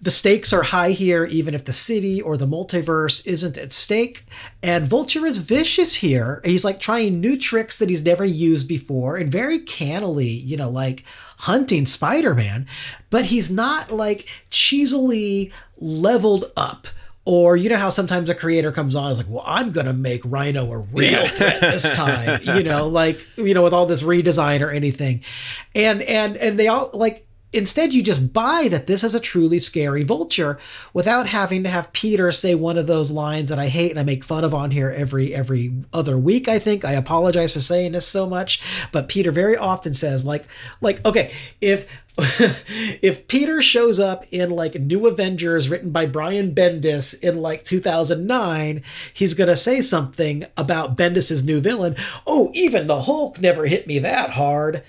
The 0.00 0.10
stakes 0.10 0.52
are 0.52 0.64
high 0.64 0.90
here, 0.90 1.24
even 1.24 1.54
if 1.54 1.64
the 1.64 1.72
city 1.72 2.20
or 2.20 2.36
the 2.36 2.46
multiverse 2.46 3.26
isn't 3.26 3.56
at 3.56 3.72
stake. 3.72 4.26
And 4.62 4.86
Vulture 4.86 5.24
is 5.24 5.38
vicious 5.38 5.96
here. 5.96 6.42
He's 6.44 6.64
like 6.64 6.78
trying 6.78 7.20
new 7.20 7.38
tricks 7.38 7.78
that 7.78 7.88
he's 7.88 8.04
never 8.04 8.24
used 8.24 8.68
before 8.68 9.16
and 9.16 9.32
very 9.32 9.58
cannily, 9.58 10.28
you 10.28 10.56
know, 10.56 10.68
like 10.68 11.04
hunting 11.38 11.86
Spider 11.86 12.34
Man. 12.34 12.66
But 13.08 13.26
he's 13.26 13.50
not 13.50 13.90
like 13.90 14.28
cheesily 14.50 15.52
leveled 15.78 16.52
up 16.56 16.88
or 17.24 17.56
you 17.56 17.68
know 17.70 17.76
how 17.76 17.88
sometimes 17.88 18.28
a 18.28 18.34
creator 18.34 18.70
comes 18.70 18.94
on 18.94 19.10
is 19.10 19.18
like, 19.18 19.28
well, 19.28 19.44
I'm 19.46 19.72
gonna 19.72 19.92
make 19.92 20.20
Rhino 20.24 20.70
a 20.70 20.78
real 20.78 21.26
threat 21.28 21.60
this 21.60 21.90
time, 21.94 22.40
you 22.42 22.62
know, 22.62 22.86
like 22.88 23.26
you 23.36 23.54
know, 23.54 23.62
with 23.62 23.72
all 23.72 23.86
this 23.86 24.02
redesign 24.02 24.60
or 24.60 24.70
anything, 24.70 25.22
and 25.74 26.02
and 26.02 26.36
and 26.36 26.58
they 26.58 26.68
all 26.68 26.90
like 26.92 27.26
Instead, 27.54 27.94
you 27.94 28.02
just 28.02 28.32
buy 28.32 28.68
that 28.68 28.86
this 28.86 29.04
is 29.04 29.14
a 29.14 29.20
truly 29.20 29.58
scary 29.58 30.02
vulture 30.02 30.58
without 30.92 31.28
having 31.28 31.62
to 31.62 31.68
have 31.68 31.92
Peter 31.92 32.32
say 32.32 32.54
one 32.54 32.76
of 32.76 32.86
those 32.86 33.10
lines 33.10 33.48
that 33.48 33.58
I 33.58 33.68
hate 33.68 33.90
and 33.90 34.00
I 34.00 34.02
make 34.02 34.24
fun 34.24 34.42
of 34.42 34.52
on 34.52 34.72
here 34.72 34.90
every 34.90 35.34
every 35.34 35.72
other 35.92 36.18
week. 36.18 36.48
I 36.48 36.58
think 36.58 36.84
I 36.84 36.92
apologize 36.92 37.52
for 37.52 37.60
saying 37.60 37.92
this 37.92 38.06
so 38.06 38.28
much, 38.28 38.60
but 38.90 39.08
Peter 39.08 39.30
very 39.30 39.56
often 39.56 39.94
says 39.94 40.24
like 40.24 40.44
like 40.80 41.04
okay 41.06 41.32
if 41.60 42.02
if 43.02 43.26
Peter 43.26 43.60
shows 43.60 43.98
up 43.98 44.24
in 44.30 44.50
like 44.50 44.74
New 44.74 45.06
Avengers 45.06 45.68
written 45.68 45.90
by 45.90 46.06
Brian 46.06 46.54
Bendis 46.54 47.20
in 47.22 47.38
like 47.38 47.64
2009, 47.64 48.82
he's 49.12 49.34
going 49.34 49.48
to 49.48 49.56
say 49.56 49.82
something 49.82 50.46
about 50.56 50.96
Bendis's 50.96 51.42
new 51.42 51.60
villain. 51.60 51.96
Oh, 52.24 52.52
even 52.54 52.86
the 52.86 53.02
Hulk 53.02 53.40
never 53.40 53.66
hit 53.66 53.88
me 53.88 53.98
that 53.98 54.30
hard. 54.30 54.84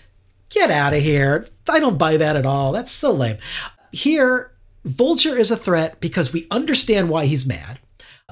Get 0.49 0.71
out 0.71 0.93
of 0.93 1.01
here. 1.01 1.47
I 1.67 1.79
don't 1.79 1.97
buy 1.97 2.17
that 2.17 2.35
at 2.35 2.45
all. 2.45 2.71
That's 2.71 2.91
so 2.91 3.11
lame. 3.11 3.37
Here, 3.91 4.51
Vulture 4.83 5.37
is 5.37 5.51
a 5.51 5.57
threat 5.57 5.99
because 5.99 6.31
we 6.31 6.47
understand 6.51 7.09
why 7.09 7.25
he's 7.25 7.45
mad 7.45 7.79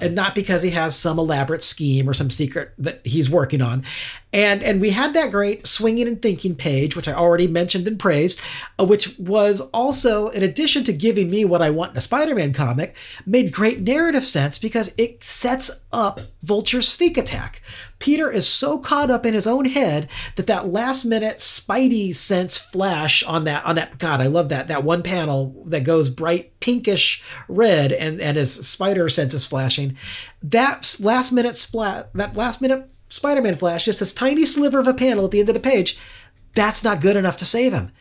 and 0.01 0.15
not 0.15 0.33
because 0.33 0.63
he 0.63 0.71
has 0.71 0.95
some 0.95 1.19
elaborate 1.19 1.63
scheme 1.63 2.09
or 2.09 2.13
some 2.13 2.29
secret 2.29 2.73
that 2.79 3.05
he's 3.05 3.29
working 3.29 3.61
on. 3.61 3.83
And 4.31 4.63
and 4.63 4.81
we 4.81 4.89
had 4.89 5.13
that 5.13 5.29
great 5.29 5.67
swinging 5.67 6.07
and 6.07 6.19
thinking 6.19 6.55
page, 6.55 6.95
which 6.95 7.07
I 7.07 7.13
already 7.13 7.45
mentioned 7.45 7.87
and 7.87 7.99
praised, 7.99 8.41
uh, 8.79 8.85
which 8.85 9.17
was 9.19 9.61
also, 9.71 10.29
in 10.29 10.41
addition 10.41 10.83
to 10.85 10.93
giving 10.93 11.29
me 11.29 11.45
what 11.45 11.61
I 11.61 11.69
want 11.69 11.91
in 11.91 11.97
a 11.97 12.01
Spider-Man 12.01 12.53
comic, 12.53 12.95
made 13.25 13.51
great 13.51 13.81
narrative 13.81 14.25
sense 14.25 14.57
because 14.57 14.91
it 14.97 15.23
sets 15.23 15.69
up 15.91 16.21
Vulture's 16.41 16.87
sneak 16.87 17.17
attack. 17.17 17.61
Peter 18.03 18.29
is 18.29 18.45
so 18.45 18.79
caught 18.79 19.09
up 19.09 19.25
in 19.25 19.33
his 19.33 19.47
own 19.47 19.63
head 19.63 20.09
that 20.35 20.45
that 20.45 20.67
last 20.67 21.05
minute 21.05 21.37
Spidey 21.37 22.13
sense 22.13 22.57
flash 22.57 23.23
on 23.23 23.45
that 23.45 23.63
on 23.63 23.77
that 23.77 23.97
God, 23.97 24.19
I 24.19 24.27
love 24.27 24.49
that 24.49 24.67
that 24.67 24.83
one 24.83 25.03
panel 25.03 25.63
that 25.67 25.85
goes 25.85 26.09
bright 26.09 26.59
pinkish 26.59 27.23
red 27.47 27.93
and 27.93 28.19
and 28.19 28.35
his 28.35 28.67
spider 28.67 29.07
sense 29.07 29.33
is 29.33 29.45
flashing. 29.45 29.95
That 30.41 30.97
last 30.99 31.31
minute 31.31 31.55
splat, 31.55 32.13
that 32.13 32.35
last 32.35 32.61
minute 32.61 32.89
Spider-Man 33.07 33.55
flash, 33.55 33.85
just 33.85 34.01
this 34.01 34.13
tiny 34.13 34.45
sliver 34.45 34.79
of 34.79 34.87
a 34.87 34.93
panel 34.93 35.23
at 35.23 35.31
the 35.31 35.39
end 35.39 35.47
of 35.47 35.55
the 35.55 35.61
page, 35.61 35.97
that's 36.55 36.83
not 36.83 36.99
good 36.99 37.15
enough 37.15 37.37
to 37.37 37.45
save 37.45 37.71
him 37.71 37.93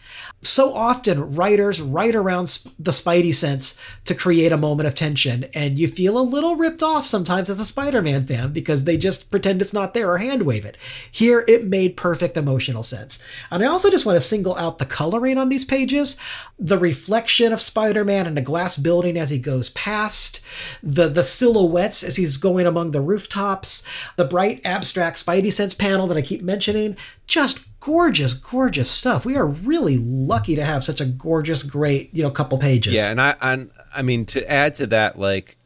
so 0.42 0.74
often 0.74 1.34
writers 1.34 1.80
write 1.80 2.16
around 2.16 2.46
the 2.78 2.90
Spidey 2.90 3.34
sense 3.34 3.78
to 4.04 4.14
create 4.14 4.50
a 4.50 4.56
moment 4.56 4.88
of 4.88 4.94
tension, 4.94 5.44
and 5.54 5.78
you 5.78 5.86
feel 5.86 6.18
a 6.18 6.20
little 6.20 6.56
ripped 6.56 6.82
off 6.82 7.06
sometimes 7.06 7.48
as 7.48 7.60
a 7.60 7.64
Spider 7.64 8.02
Man 8.02 8.26
fan 8.26 8.52
because 8.52 8.84
they 8.84 8.96
just 8.96 9.30
pretend 9.30 9.62
it's 9.62 9.72
not 9.72 9.94
there 9.94 10.10
or 10.10 10.18
hand 10.18 10.42
wave 10.42 10.64
it. 10.64 10.76
Here, 11.10 11.44
it 11.46 11.64
made 11.64 11.96
perfect 11.96 12.36
emotional 12.36 12.82
sense. 12.82 13.22
And 13.50 13.62
I 13.62 13.66
also 13.66 13.88
just 13.88 14.04
want 14.04 14.16
to 14.16 14.20
single 14.20 14.56
out 14.56 14.78
the 14.78 14.84
coloring 14.84 15.38
on 15.38 15.48
these 15.48 15.64
pages 15.64 16.16
the 16.58 16.78
reflection 16.78 17.52
of 17.52 17.60
Spider 17.60 18.04
Man 18.04 18.26
in 18.26 18.38
a 18.38 18.42
glass 18.42 18.76
building 18.76 19.16
as 19.16 19.30
he 19.30 19.38
goes 19.38 19.70
past, 19.70 20.40
the, 20.82 21.08
the 21.08 21.24
silhouettes 21.24 22.02
as 22.02 22.16
he's 22.16 22.36
going 22.36 22.66
among 22.66 22.90
the 22.90 23.00
rooftops, 23.00 23.82
the 24.16 24.24
bright 24.24 24.60
abstract 24.64 25.24
Spidey 25.24 25.52
sense 25.52 25.74
panel 25.74 26.06
that 26.06 26.16
I 26.16 26.22
keep 26.22 26.42
mentioning. 26.42 26.96
Just 27.26 27.60
gorgeous, 27.82 28.32
gorgeous 28.32 28.88
stuff. 28.88 29.24
We 29.24 29.36
are 29.36 29.44
really 29.44 29.98
lucky 29.98 30.54
to 30.54 30.64
have 30.64 30.84
such 30.84 31.00
a 31.00 31.04
gorgeous, 31.04 31.64
great, 31.64 32.14
you 32.14 32.22
know, 32.22 32.30
couple 32.30 32.56
pages. 32.58 32.94
Yeah, 32.94 33.10
and 33.10 33.20
I, 33.20 33.34
I, 33.40 33.66
I 33.94 34.02
mean, 34.02 34.24
to 34.26 34.48
add 34.48 34.76
to 34.76 34.86
that, 34.86 35.18
like, 35.18 35.56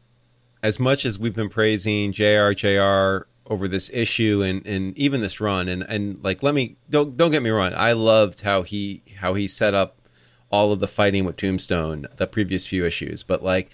as 0.63 0.79
much 0.79 1.05
as 1.05 1.19
we've 1.19 1.35
been 1.35 1.49
praising 1.49 2.11
Jr. 2.11 2.51
Jr. 2.53 3.27
over 3.45 3.67
this 3.67 3.91
issue 3.93 4.41
and 4.43 4.65
and 4.65 4.97
even 4.97 5.21
this 5.21 5.39
run, 5.39 5.69
and 5.69 5.83
and 5.83 6.21
like, 6.23 6.41
let 6.41 6.55
me 6.55 6.77
don't 6.89 7.15
don't 7.15 7.31
get 7.31 7.43
me 7.43 7.51
wrong, 7.51 7.73
I 7.75 7.93
loved 7.93 8.41
how 8.41 8.63
he 8.63 9.03
how 9.17 9.35
he 9.35 9.47
set 9.47 9.75
up 9.75 10.01
all 10.49 10.71
of 10.71 10.79
the 10.79 10.87
fighting 10.87 11.23
with 11.23 11.37
Tombstone 11.37 12.07
the 12.15 12.25
previous 12.25 12.65
few 12.65 12.83
issues, 12.85 13.21
but 13.21 13.43
like 13.43 13.69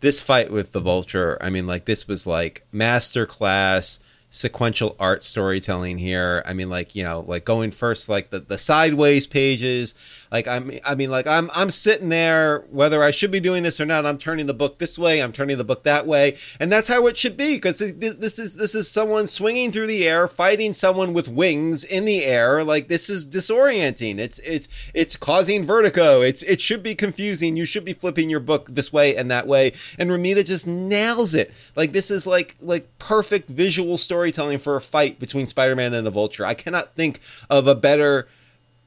this 0.00 0.20
fight 0.20 0.52
with 0.52 0.72
the 0.72 0.80
Vulture, 0.80 1.38
I 1.40 1.48
mean, 1.48 1.66
like 1.66 1.86
this 1.86 2.06
was 2.06 2.26
like 2.26 2.66
master 2.70 3.24
class 3.24 3.98
sequential 4.30 4.94
art 4.98 5.22
storytelling 5.24 5.98
here. 5.98 6.42
I 6.44 6.52
mean, 6.52 6.68
like 6.68 6.94
you 6.94 7.02
know, 7.02 7.24
like 7.26 7.44
going 7.44 7.70
first, 7.70 8.08
like 8.08 8.30
the, 8.30 8.40
the 8.40 8.58
sideways 8.58 9.26
pages. 9.26 9.94
Like 10.30 10.46
I'm, 10.46 10.70
I 10.84 10.94
mean, 10.94 11.10
like 11.10 11.26
I'm 11.26 11.50
I'm 11.54 11.70
sitting 11.70 12.10
there, 12.10 12.64
whether 12.70 13.02
I 13.02 13.10
should 13.10 13.30
be 13.30 13.40
doing 13.40 13.62
this 13.62 13.80
or 13.80 13.86
not. 13.86 14.04
I'm 14.04 14.18
turning 14.18 14.46
the 14.46 14.54
book 14.54 14.78
this 14.78 14.98
way. 14.98 15.22
I'm 15.22 15.32
turning 15.32 15.56
the 15.56 15.64
book 15.64 15.84
that 15.84 16.06
way, 16.06 16.36
and 16.60 16.70
that's 16.70 16.88
how 16.88 17.06
it 17.06 17.16
should 17.16 17.36
be 17.36 17.56
because 17.56 17.78
this 17.78 18.38
is 18.38 18.56
this 18.56 18.74
is 18.74 18.90
someone 18.90 19.26
swinging 19.26 19.72
through 19.72 19.86
the 19.86 20.06
air, 20.06 20.28
fighting 20.28 20.72
someone 20.72 21.14
with 21.14 21.28
wings 21.28 21.84
in 21.84 22.04
the 22.04 22.24
air. 22.24 22.62
Like 22.62 22.88
this 22.88 23.08
is 23.08 23.26
disorienting. 23.26 24.18
It's 24.18 24.38
it's 24.40 24.68
it's 24.92 25.16
causing 25.16 25.64
vertigo. 25.64 26.20
It's 26.20 26.42
it 26.42 26.60
should 26.60 26.82
be 26.82 26.94
confusing. 26.94 27.56
You 27.56 27.64
should 27.64 27.84
be 27.84 27.94
flipping 27.94 28.28
your 28.28 28.40
book 28.40 28.68
this 28.68 28.92
way 28.92 29.16
and 29.16 29.30
that 29.30 29.46
way. 29.46 29.72
And 29.98 30.10
Romita 30.10 30.44
just 30.44 30.66
nails 30.66 31.34
it. 31.34 31.52
Like 31.74 31.92
this 31.92 32.10
is 32.10 32.26
like 32.26 32.56
like 32.60 32.98
perfect 32.98 33.48
visual 33.48 33.96
story 33.96 34.17
storytelling 34.18 34.58
for 34.58 34.74
a 34.74 34.80
fight 34.80 35.20
between 35.20 35.46
Spider-Man 35.46 35.94
and 35.94 36.04
the 36.04 36.10
Vulture. 36.10 36.44
I 36.44 36.54
cannot 36.54 36.96
think 36.96 37.20
of 37.48 37.68
a 37.68 37.74
better 37.76 38.26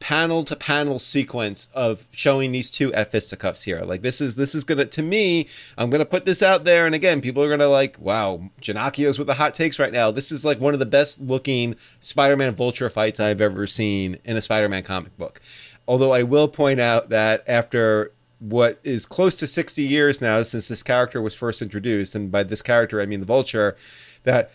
panel 0.02 0.44
to 0.44 0.58
panel 0.58 1.00
sequence 1.00 1.70
of 1.74 2.10
showing 2.12 2.52
these 2.52 2.70
two 2.70 2.94
at 2.94 3.14
fisticuffs 3.14 3.64
here. 3.64 3.80
Like 3.86 4.02
this 4.02 4.20
is 4.20 4.36
this 4.36 4.54
is 4.54 4.66
gonna 4.66 4.84
to 4.88 5.02
me, 5.02 5.48
I'm 5.78 5.90
gonna 5.90 6.04
put 6.04 6.26
this 6.26 6.44
out 6.44 6.66
there, 6.66 6.86
and 6.86 6.94
again, 6.94 7.22
people 7.22 7.42
are 7.42 7.50
gonna 7.50 7.70
like, 7.70 7.98
wow, 7.98 8.50
Ginocchio 8.62 9.18
with 9.18 9.28
the 9.28 9.36
hot 9.36 9.54
takes 9.54 9.80
right 9.80 9.94
now. 9.94 10.12
This 10.12 10.34
is 10.34 10.44
like 10.44 10.60
one 10.60 10.74
of 10.74 10.82
the 10.82 10.86
best 10.86 11.22
looking 11.22 11.78
Spider-Man 12.02 12.54
Vulture 12.54 12.90
fights 12.90 13.22
I've 13.22 13.40
ever 13.40 13.66
seen 13.68 14.20
in 14.26 14.36
a 14.36 14.42
Spider-Man 14.42 14.84
comic 14.84 15.18
book. 15.18 15.40
Although 15.88 16.12
I 16.12 16.24
will 16.24 16.50
point 16.50 16.82
out 16.82 17.08
that 17.08 17.46
after 17.48 18.12
what 18.40 18.82
is 18.84 19.06
close 19.06 19.38
to 19.38 19.48
60 19.48 19.82
years 19.82 20.20
now 20.20 20.44
since 20.44 20.68
this 20.68 20.84
character 20.84 21.22
was 21.22 21.34
first 21.34 21.62
introduced, 21.62 22.16
and 22.16 22.34
by 22.34 22.44
this 22.44 22.62
character 22.62 23.00
I 23.00 23.06
mean 23.06 23.22
the 23.22 23.26
Vulture, 23.26 23.78
that 24.24 24.52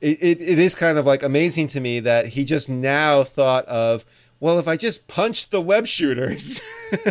it, 0.00 0.40
it, 0.40 0.58
is 0.58 0.74
kind 0.74 0.98
of 0.98 1.06
like 1.06 1.22
amazing 1.22 1.66
to 1.68 1.80
me 1.80 2.00
that 2.00 2.28
he 2.28 2.44
just 2.44 2.68
now 2.68 3.24
thought 3.24 3.64
of 3.66 4.04
well 4.40 4.58
if 4.58 4.68
i 4.68 4.76
just 4.76 5.08
punch 5.08 5.50
the 5.50 5.60
web 5.60 5.86
shooters 5.86 6.60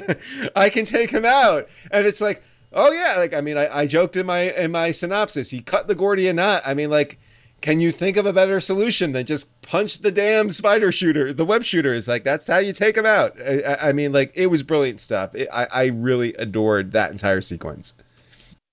i 0.55 0.69
can 0.69 0.85
take 0.85 1.11
him 1.11 1.25
out. 1.25 1.67
And 1.91 2.05
it's 2.05 2.21
like 2.21 2.43
oh 2.73 2.91
yeah 2.91 3.15
like 3.17 3.33
i 3.33 3.41
mean 3.41 3.57
I, 3.57 3.79
I 3.79 3.87
joked 3.87 4.15
in 4.15 4.25
my 4.25 4.51
in 4.53 4.71
my 4.71 4.91
synopsis 4.91 5.49
he 5.49 5.61
cut 5.61 5.87
the 5.87 5.95
gordian 5.95 6.37
knot. 6.37 6.61
I 6.65 6.73
mean 6.73 6.89
like 6.89 7.19
can 7.59 7.79
you 7.79 7.91
think 7.91 8.17
of 8.17 8.25
a 8.27 8.33
better 8.33 8.59
solution 8.59 9.13
than 9.13 9.25
just 9.25 9.61
punch 9.63 9.99
the 9.99 10.11
damn 10.11 10.51
spider 10.51 10.91
shooter 10.91 11.33
the 11.33 11.45
web 11.45 11.63
shooters? 11.63 12.07
Like 12.07 12.23
that's 12.23 12.47
how 12.47 12.59
you 12.59 12.71
take 12.71 12.95
him 12.95 13.05
out. 13.05 13.35
I, 13.41 13.77
I 13.81 13.93
mean 13.93 14.11
like 14.11 14.31
it 14.35 14.47
was 14.47 14.63
brilliant 14.63 14.99
stuff. 15.01 15.33
It, 15.35 15.49
I, 15.51 15.67
I 15.71 15.85
really 15.87 16.33
adored 16.35 16.91
that 16.91 17.11
entire 17.11 17.41
sequence 17.41 17.93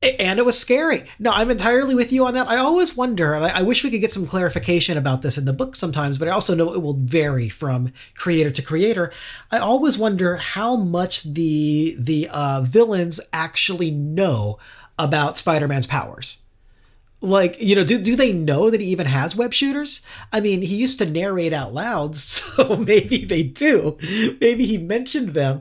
and 0.05 0.39
it 0.39 0.45
was 0.45 0.59
scary. 0.59 1.05
No, 1.19 1.33
I'm 1.33 1.51
entirely 1.51 1.95
with 1.95 2.13
you 2.13 2.27
on 2.27 2.35
that. 2.35 2.49
I 2.49 2.57
always 2.57 2.97
wonder, 2.97 3.35
and 3.35 3.45
I, 3.45 3.61
I, 3.61 3.63
wish 3.63 3.83
we 3.83 3.91
could 3.91 4.01
get 4.01 4.13
some 4.13 4.27
clarification 4.27 4.97
about 4.99 5.23
this 5.23 5.39
in 5.39 5.45
the 5.45 5.53
book 5.53 5.77
sometimes, 5.77 6.19
but 6.19 6.29
I 6.29 6.33
also 6.33 6.55
know 6.55 6.73
it 6.73 6.83
will 6.83 6.95
vary 6.95 7.49
from 7.49 7.93
creator 8.15 8.51
to 8.51 8.63
creator. 8.63 9.13
I 9.51 9.59
always 9.59 9.99
wonder 9.99 10.37
how 10.37 10.77
much 10.77 11.23
the 11.23 11.97
the 11.99 12.29
uh, 12.31 12.63
villains 12.63 13.21
actually 13.33 13.91
know 13.91 14.59
about 14.99 15.37
Spider-Man's 15.37 15.87
powers 15.87 16.45
like 17.25 17.61
you 17.61 17.75
know 17.75 17.85
do, 17.85 17.99
do 17.99 18.17
they 18.17 18.33
know 18.33 18.71
that 18.71 18.81
he 18.81 18.87
even 18.87 19.07
has 19.07 19.35
web 19.35 19.53
shooters? 19.53 20.03
I 20.33 20.41
mean 20.41 20.63
he 20.63 20.77
used 20.77 20.99
to 20.99 21.07
narrate 21.07 21.53
out 21.53 21.73
loud 21.73 22.17
so 22.17 22.77
maybe 22.77 23.25
they 23.25 23.43
do. 23.43 23.97
Maybe 24.41 24.67
he 24.67 24.79
mentioned 24.79 25.35
them. 25.35 25.61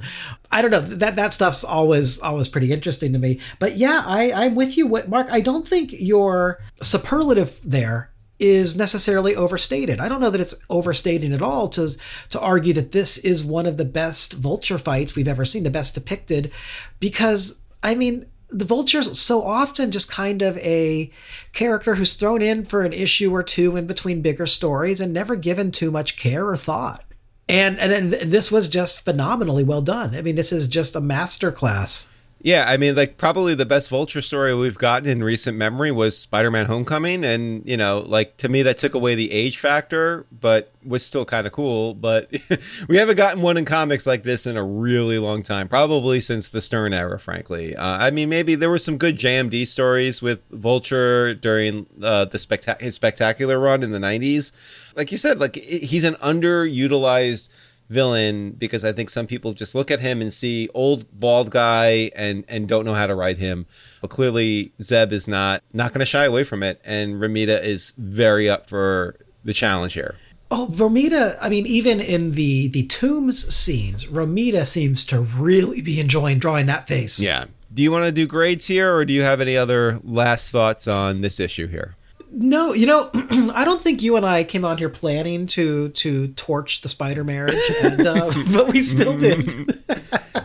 I 0.51 0.61
don't 0.61 0.71
know. 0.71 0.81
That 0.81 1.15
that 1.15 1.33
stuff's 1.33 1.63
always 1.63 2.19
always 2.19 2.47
pretty 2.47 2.71
interesting 2.71 3.13
to 3.13 3.19
me. 3.19 3.39
But 3.59 3.77
yeah 3.77 4.03
i 4.05 4.31
i'm 4.31 4.55
with 4.55 4.77
you. 4.77 4.87
Mark 4.87 5.27
i 5.29 5.39
don't 5.39 5.67
think 5.67 5.93
your 5.93 6.59
superlative 6.81 7.59
there 7.63 8.11
is 8.39 8.75
necessarily 8.75 9.35
overstated. 9.35 9.99
I 9.99 10.09
don't 10.09 10.19
know 10.19 10.29
that 10.29 10.41
it's 10.41 10.55
overstating 10.69 11.33
at 11.33 11.41
all 11.41 11.69
to 11.69 11.97
to 12.29 12.39
argue 12.39 12.73
that 12.73 12.91
this 12.91 13.17
is 13.19 13.45
one 13.45 13.65
of 13.65 13.77
the 13.77 13.85
best 13.85 14.33
vulture 14.33 14.77
fights 14.77 15.15
we've 15.15 15.27
ever 15.27 15.45
seen, 15.45 15.63
the 15.63 15.69
best 15.69 15.93
depicted 15.93 16.51
because 16.99 17.61
I 17.83 17.95
mean, 17.95 18.25
the 18.53 18.65
vulture's 18.65 19.19
so 19.19 19.43
often 19.43 19.91
just 19.91 20.09
kind 20.09 20.41
of 20.41 20.57
a 20.59 21.11
character 21.51 21.95
who's 21.95 22.13
thrown 22.13 22.41
in 22.41 22.63
for 22.63 22.83
an 22.83 22.93
issue 22.93 23.33
or 23.33 23.43
two 23.43 23.75
in 23.75 23.87
between 23.87 24.21
bigger 24.21 24.47
stories 24.47 25.01
and 25.01 25.11
never 25.11 25.35
given 25.35 25.71
too 25.71 25.91
much 25.91 26.15
care 26.15 26.47
or 26.47 26.57
thought. 26.57 27.03
And 27.49 27.77
and, 27.79 27.91
and 27.91 28.31
this 28.31 28.51
was 28.51 28.69
just 28.69 29.01
phenomenally 29.01 29.63
well 29.63 29.81
done. 29.81 30.15
I 30.15 30.21
mean, 30.21 30.35
this 30.35 30.51
is 30.51 30.67
just 30.67 30.95
a 30.95 31.01
masterclass 31.01 32.07
yeah, 32.43 32.65
I 32.67 32.75
mean, 32.75 32.93
like 32.93 33.15
probably 33.15 33.55
the 33.55 33.65
best 33.65 33.89
Vulture 33.89 34.21
story 34.21 34.53
we've 34.53 34.77
gotten 34.77 35.07
in 35.07 35.23
recent 35.23 35.57
memory 35.57 35.93
was 35.93 36.17
Spider-Man: 36.17 36.65
Homecoming, 36.65 37.23
and 37.23 37.63
you 37.65 37.77
know, 37.77 38.03
like 38.05 38.35
to 38.37 38.49
me 38.49 38.61
that 38.63 38.77
took 38.77 38.93
away 38.93 39.15
the 39.15 39.31
age 39.31 39.57
factor, 39.57 40.25
but 40.29 40.73
was 40.83 41.05
still 41.05 41.23
kind 41.23 41.47
of 41.47 41.53
cool. 41.53 41.93
But 41.93 42.29
we 42.89 42.97
haven't 42.97 43.15
gotten 43.15 43.41
one 43.41 43.55
in 43.55 43.63
comics 43.63 44.05
like 44.05 44.23
this 44.23 44.45
in 44.45 44.57
a 44.57 44.63
really 44.63 45.17
long 45.19 45.41
time, 45.41 45.69
probably 45.69 46.19
since 46.19 46.49
the 46.49 46.59
Stern 46.59 46.93
era. 46.93 47.17
Frankly, 47.17 47.77
uh, 47.77 47.97
I 47.97 48.11
mean, 48.11 48.27
maybe 48.27 48.55
there 48.55 48.69
were 48.69 48.77
some 48.77 48.97
good 48.97 49.17
JMD 49.17 49.65
stories 49.65 50.21
with 50.21 50.41
Vulture 50.51 51.33
during 51.33 51.85
uh, 52.01 52.25
the 52.25 52.37
spectac- 52.37 52.81
his 52.81 52.93
spectacular 52.93 53.57
run 53.57 53.83
in 53.83 53.91
the 53.91 53.99
'90s. 53.99 54.51
Like 54.97 55.13
you 55.13 55.17
said, 55.17 55.39
like 55.39 55.55
he's 55.55 56.03
an 56.03 56.15
underutilized 56.15 57.47
villain 57.93 58.51
because 58.51 58.83
I 58.83 58.91
think 58.91 59.09
some 59.09 59.27
people 59.27 59.53
just 59.53 59.75
look 59.75 59.91
at 59.91 59.99
him 59.99 60.21
and 60.21 60.33
see 60.33 60.69
old 60.73 61.05
bald 61.17 61.51
guy 61.51 62.11
and 62.15 62.43
and 62.47 62.67
don't 62.67 62.85
know 62.85 62.95
how 62.95 63.07
to 63.07 63.15
write 63.15 63.37
him. 63.37 63.65
But 64.01 64.09
clearly 64.09 64.73
Zeb 64.81 65.13
is 65.13 65.27
not 65.27 65.63
not 65.71 65.91
going 65.91 65.99
to 65.99 66.05
shy 66.05 66.25
away 66.25 66.43
from 66.43 66.63
it, 66.63 66.81
and 66.83 67.15
Romita 67.15 67.63
is 67.63 67.93
very 67.97 68.49
up 68.49 68.67
for 68.67 69.15
the 69.43 69.53
challenge 69.53 69.93
here. 69.93 70.15
Oh, 70.51 70.67
Romita! 70.71 71.37
I 71.41 71.49
mean, 71.49 71.65
even 71.65 71.99
in 71.99 72.31
the 72.31 72.67
the 72.67 72.85
Toomes 72.87 73.51
scenes, 73.51 74.05
Romita 74.05 74.65
seems 74.65 75.05
to 75.05 75.21
really 75.21 75.81
be 75.81 75.99
enjoying 75.99 76.39
drawing 76.39 76.65
that 76.67 76.87
face. 76.87 77.19
Yeah. 77.19 77.45
Do 77.73 77.81
you 77.81 77.91
want 77.91 78.05
to 78.05 78.11
do 78.11 78.27
grades 78.27 78.67
here, 78.67 78.95
or 78.95 79.03
do 79.03 79.13
you 79.13 79.23
have 79.23 79.41
any 79.41 79.57
other 79.57 79.99
last 80.03 80.51
thoughts 80.51 80.87
on 80.87 81.21
this 81.21 81.39
issue 81.39 81.67
here? 81.67 81.95
No, 82.35 82.73
you 82.73 82.87
know, 82.87 83.09
I 83.53 83.63
don't 83.63 83.81
think 83.81 84.01
you 84.01 84.15
and 84.15 84.25
I 84.25 84.43
came 84.43 84.65
on 84.65 84.77
here 84.77 84.89
planning 84.89 85.45
to 85.47 85.89
to 85.89 86.29
torch 86.29 86.81
the 86.81 86.89
spider 86.89 87.23
marriage, 87.23 87.57
and, 87.83 88.05
uh, 88.05 88.33
but 88.51 88.71
we 88.73 88.81
still 88.81 89.17
did. 89.17 89.45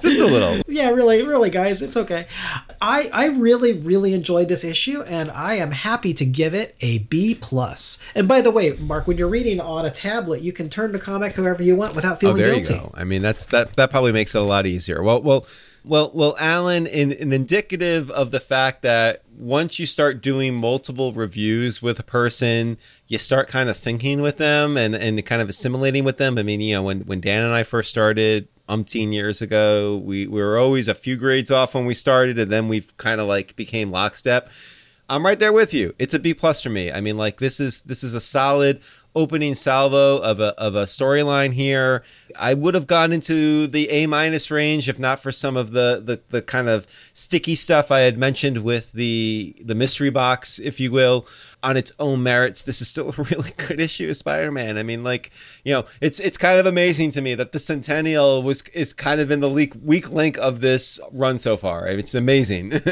Just 0.00 0.20
a 0.20 0.26
little. 0.26 0.62
Yeah, 0.78 0.90
really, 0.90 1.26
really, 1.26 1.50
guys, 1.50 1.82
it's 1.82 1.96
okay. 1.96 2.28
I 2.80 3.10
I 3.12 3.26
really 3.26 3.72
really 3.72 4.14
enjoyed 4.14 4.48
this 4.48 4.62
issue, 4.62 5.02
and 5.02 5.28
I 5.28 5.54
am 5.54 5.72
happy 5.72 6.14
to 6.14 6.24
give 6.24 6.54
it 6.54 6.76
a 6.80 6.98
B 6.98 7.34
plus. 7.34 7.98
And 8.14 8.28
by 8.28 8.40
the 8.42 8.52
way, 8.52 8.70
Mark, 8.78 9.08
when 9.08 9.18
you're 9.18 9.28
reading 9.28 9.58
on 9.58 9.84
a 9.84 9.90
tablet, 9.90 10.40
you 10.40 10.52
can 10.52 10.68
turn 10.68 10.92
the 10.92 11.00
comic 11.00 11.34
however 11.34 11.64
you 11.64 11.74
want 11.74 11.96
without 11.96 12.20
feeling 12.20 12.36
oh, 12.36 12.38
there 12.38 12.54
guilty. 12.54 12.74
You 12.74 12.80
go. 12.80 12.92
I 12.94 13.02
mean, 13.02 13.22
that's 13.22 13.46
that 13.46 13.74
that 13.74 13.90
probably 13.90 14.12
makes 14.12 14.36
it 14.36 14.38
a 14.38 14.44
lot 14.44 14.66
easier. 14.66 15.02
Well, 15.02 15.20
well 15.20 15.46
well, 15.84 16.10
well, 16.14 16.36
Alan, 16.38 16.86
in, 16.86 17.12
in 17.12 17.32
indicative 17.32 18.10
of 18.10 18.30
the 18.30 18.40
fact 18.40 18.82
that 18.82 19.22
once 19.36 19.78
you 19.78 19.86
start 19.86 20.20
doing 20.20 20.54
multiple 20.54 21.12
reviews 21.12 21.80
with 21.80 21.98
a 21.98 22.02
person, 22.02 22.76
you 23.06 23.18
start 23.18 23.48
kind 23.48 23.68
of 23.68 23.76
thinking 23.76 24.20
with 24.20 24.36
them 24.36 24.76
and, 24.76 24.94
and 24.94 25.24
kind 25.24 25.40
of 25.40 25.48
assimilating 25.48 26.04
with 26.04 26.18
them. 26.18 26.38
I 26.38 26.42
mean, 26.42 26.60
you 26.60 26.74
know, 26.74 26.82
when, 26.82 27.00
when 27.00 27.20
Dan 27.20 27.44
and 27.44 27.54
I 27.54 27.62
first 27.62 27.90
started 27.90 28.48
umpteen 28.68 29.12
years 29.12 29.40
ago, 29.40 29.96
we, 29.96 30.26
we 30.26 30.40
were 30.40 30.58
always 30.58 30.88
a 30.88 30.94
few 30.94 31.16
grades 31.16 31.50
off 31.50 31.74
when 31.74 31.86
we 31.86 31.94
started, 31.94 32.38
and 32.38 32.50
then 32.50 32.68
we've 32.68 32.94
kind 32.96 33.20
of 33.20 33.26
like 33.26 33.56
became 33.56 33.90
lockstep. 33.90 34.50
I'm 35.10 35.24
right 35.24 35.38
there 35.38 35.52
with 35.54 35.72
you. 35.72 35.94
It's 35.98 36.12
a 36.12 36.18
B 36.18 36.34
plus 36.34 36.62
for 36.62 36.68
me. 36.68 36.92
I 36.92 37.00
mean, 37.00 37.16
like 37.16 37.38
this 37.38 37.60
is 37.60 37.80
this 37.82 38.04
is 38.04 38.12
a 38.12 38.20
solid 38.20 38.82
opening 39.16 39.54
salvo 39.54 40.18
of 40.18 40.38
a 40.38 40.54
of 40.60 40.74
a 40.74 40.84
storyline 40.84 41.54
here. 41.54 42.02
I 42.38 42.52
would 42.52 42.74
have 42.74 42.86
gone 42.86 43.10
into 43.10 43.66
the 43.66 43.88
A 43.88 44.06
minus 44.06 44.50
range 44.50 44.86
if 44.86 44.98
not 44.98 45.18
for 45.18 45.32
some 45.32 45.56
of 45.56 45.72
the, 45.72 46.02
the 46.04 46.20
the 46.28 46.42
kind 46.42 46.68
of 46.68 46.86
sticky 47.14 47.56
stuff 47.56 47.90
I 47.90 48.00
had 48.00 48.18
mentioned 48.18 48.58
with 48.58 48.92
the 48.92 49.56
the 49.64 49.74
mystery 49.74 50.10
box, 50.10 50.58
if 50.58 50.78
you 50.78 50.92
will. 50.92 51.26
On 51.60 51.76
its 51.76 51.90
own 51.98 52.22
merits, 52.22 52.62
this 52.62 52.80
is 52.80 52.88
still 52.88 53.08
a 53.08 53.22
really 53.30 53.50
good 53.56 53.80
issue 53.80 54.10
of 54.10 54.16
Spider-Man. 54.16 54.76
I 54.76 54.82
mean, 54.82 55.02
like 55.02 55.30
you 55.64 55.72
know, 55.72 55.86
it's 56.02 56.20
it's 56.20 56.36
kind 56.36 56.60
of 56.60 56.66
amazing 56.66 57.10
to 57.12 57.22
me 57.22 57.34
that 57.34 57.52
the 57.52 57.58
Centennial 57.58 58.42
was 58.42 58.62
is 58.74 58.92
kind 58.92 59.20
of 59.22 59.30
in 59.30 59.40
the 59.40 59.50
weak 59.50 59.72
weak 59.82 60.10
link 60.10 60.36
of 60.36 60.60
this 60.60 61.00
run 61.12 61.38
so 61.38 61.56
far. 61.56 61.86
It's 61.86 62.14
amazing. 62.14 62.74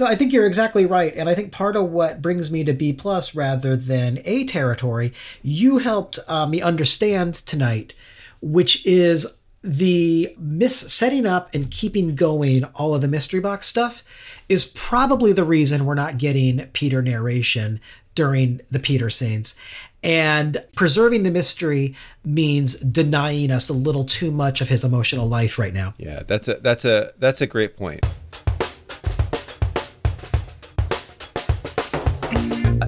No, 0.00 0.06
I 0.06 0.16
think 0.16 0.32
you're 0.32 0.46
exactly 0.46 0.86
right, 0.86 1.14
and 1.14 1.28
I 1.28 1.34
think 1.34 1.52
part 1.52 1.76
of 1.76 1.90
what 1.90 2.22
brings 2.22 2.50
me 2.50 2.64
to 2.64 2.72
B 2.72 2.94
plus 2.94 3.34
rather 3.34 3.76
than 3.76 4.22
A 4.24 4.44
territory, 4.44 5.12
you 5.42 5.76
helped 5.76 6.18
uh, 6.26 6.46
me 6.46 6.62
understand 6.62 7.34
tonight, 7.34 7.92
which 8.40 8.84
is 8.86 9.26
the 9.62 10.34
miss 10.38 10.74
setting 10.90 11.26
up 11.26 11.54
and 11.54 11.70
keeping 11.70 12.14
going 12.14 12.64
all 12.74 12.94
of 12.94 13.02
the 13.02 13.08
mystery 13.08 13.40
box 13.40 13.66
stuff 13.66 14.02
is 14.48 14.64
probably 14.64 15.34
the 15.34 15.44
reason 15.44 15.84
we're 15.84 15.92
not 15.92 16.16
getting 16.16 16.66
Peter 16.68 17.02
narration 17.02 17.78
during 18.14 18.62
the 18.70 18.78
Peter 18.78 19.10
scenes. 19.10 19.54
And 20.02 20.64
preserving 20.74 21.24
the 21.24 21.30
mystery 21.30 21.94
means 22.24 22.76
denying 22.76 23.50
us 23.50 23.68
a 23.68 23.74
little 23.74 24.06
too 24.06 24.30
much 24.30 24.62
of 24.62 24.70
his 24.70 24.82
emotional 24.82 25.28
life 25.28 25.58
right 25.58 25.74
now. 25.74 25.92
Yeah, 25.98 26.22
that's 26.26 26.48
a 26.48 26.54
that's 26.54 26.86
a 26.86 27.12
that's 27.18 27.42
a 27.42 27.46
great 27.46 27.76
point. 27.76 28.02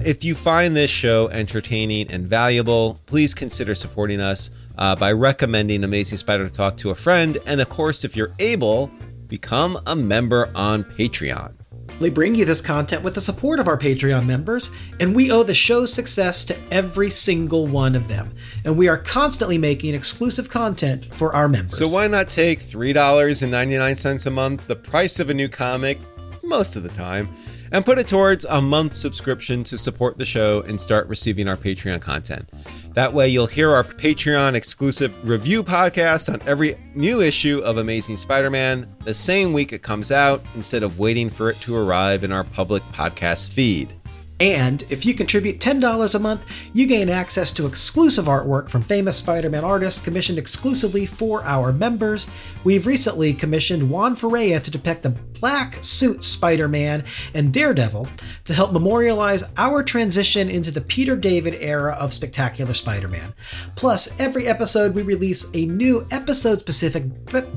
If 0.05 0.21
you 0.21 0.35
find 0.35 0.75
this 0.75 0.91
show 0.91 1.29
entertaining 1.29 2.11
and 2.11 2.27
valuable, 2.27 2.99
please 3.05 3.33
consider 3.33 3.73
supporting 3.73 4.19
us 4.19 4.51
uh, 4.77 4.97
by 4.97 5.13
recommending 5.13 5.85
Amazing 5.85 6.17
Spider 6.17 6.49
Talk 6.49 6.75
to 6.77 6.89
a 6.89 6.95
friend. 6.95 7.37
And 7.45 7.61
of 7.61 7.69
course, 7.69 8.03
if 8.03 8.13
you're 8.13 8.33
able, 8.39 8.91
become 9.27 9.79
a 9.85 9.95
member 9.95 10.49
on 10.55 10.83
Patreon. 10.83 11.53
We 12.01 12.09
bring 12.09 12.35
you 12.35 12.43
this 12.43 12.59
content 12.59 13.01
with 13.03 13.15
the 13.15 13.21
support 13.21 13.61
of 13.61 13.69
our 13.69 13.77
Patreon 13.77 14.25
members, 14.25 14.71
and 14.99 15.15
we 15.15 15.31
owe 15.31 15.43
the 15.43 15.53
show's 15.53 15.93
success 15.93 16.43
to 16.45 16.57
every 16.69 17.09
single 17.09 17.65
one 17.65 17.95
of 17.95 18.09
them. 18.09 18.35
And 18.65 18.77
we 18.77 18.89
are 18.89 18.97
constantly 18.97 19.57
making 19.57 19.95
exclusive 19.95 20.49
content 20.49 21.13
for 21.15 21.33
our 21.33 21.47
members. 21.47 21.77
So 21.77 21.87
why 21.87 22.07
not 22.07 22.27
take 22.27 22.59
$3.99 22.59 24.25
a 24.25 24.29
month, 24.31 24.67
the 24.67 24.75
price 24.75 25.21
of 25.21 25.29
a 25.29 25.33
new 25.33 25.47
comic, 25.47 25.97
most 26.43 26.75
of 26.75 26.83
the 26.83 26.89
time, 26.89 27.29
and 27.73 27.83
put 27.83 27.97
it 27.97 28.07
towards 28.07 28.45
a 28.45 28.61
month 28.61 28.95
subscription 28.95 29.63
to 29.65 29.77
support 29.77 30.17
the 30.17 30.25
show 30.25 30.61
and 30.61 30.79
start 30.79 31.07
receiving 31.07 31.47
our 31.47 31.57
Patreon 31.57 31.99
content. 31.99 32.47
That 32.93 33.13
way, 33.13 33.27
you'll 33.27 33.47
hear 33.47 33.71
our 33.71 33.83
Patreon 33.83 34.53
exclusive 34.53 35.27
review 35.27 35.63
podcast 35.63 36.31
on 36.31 36.39
every 36.47 36.77
new 36.93 37.19
issue 37.19 37.61
of 37.65 37.77
Amazing 37.77 38.17
Spider 38.17 38.51
Man 38.51 38.87
the 39.03 39.13
same 39.13 39.51
week 39.51 39.73
it 39.73 39.81
comes 39.81 40.11
out 40.11 40.43
instead 40.53 40.83
of 40.83 40.99
waiting 40.99 41.29
for 41.29 41.49
it 41.49 41.59
to 41.61 41.75
arrive 41.75 42.23
in 42.23 42.31
our 42.31 42.43
public 42.43 42.83
podcast 42.93 43.49
feed. 43.49 43.93
And 44.39 44.83
if 44.89 45.05
you 45.05 45.13
contribute 45.13 45.59
$10 45.59 46.15
a 46.15 46.19
month, 46.19 46.45
you 46.73 46.85
gain 46.85 47.09
access 47.09 47.51
to 47.53 47.65
exclusive 47.65 48.25
artwork 48.25 48.69
from 48.69 48.81
famous 48.81 49.17
Spider 49.17 49.49
Man 49.49 49.63
artists 49.63 50.01
commissioned 50.01 50.37
exclusively 50.37 51.05
for 51.05 51.43
our 51.43 51.71
members. 51.71 52.29
We've 52.63 52.87
recently 52.87 53.33
commissioned 53.33 53.89
Juan 53.89 54.15
Ferreyra 54.15 54.61
to 54.63 54.71
depict 54.71 55.03
the 55.03 55.11
black 55.43 55.83
suit 55.83 56.23
Spider 56.23 56.67
Man 56.67 57.03
and 57.33 57.53
Daredevil 57.53 58.07
to 58.45 58.53
help 58.53 58.71
memorialize 58.71 59.43
our 59.57 59.83
transition 59.83 60.49
into 60.49 60.71
the 60.71 60.81
Peter 60.81 61.15
David 61.15 61.55
era 61.59 61.93
of 61.93 62.13
Spectacular 62.13 62.73
Spider 62.73 63.07
Man. 63.07 63.33
Plus, 63.75 64.19
every 64.19 64.47
episode 64.47 64.95
we 64.95 65.03
release 65.03 65.49
a 65.53 65.65
new 65.65 66.07
episode 66.11 66.59
specific 66.59 67.03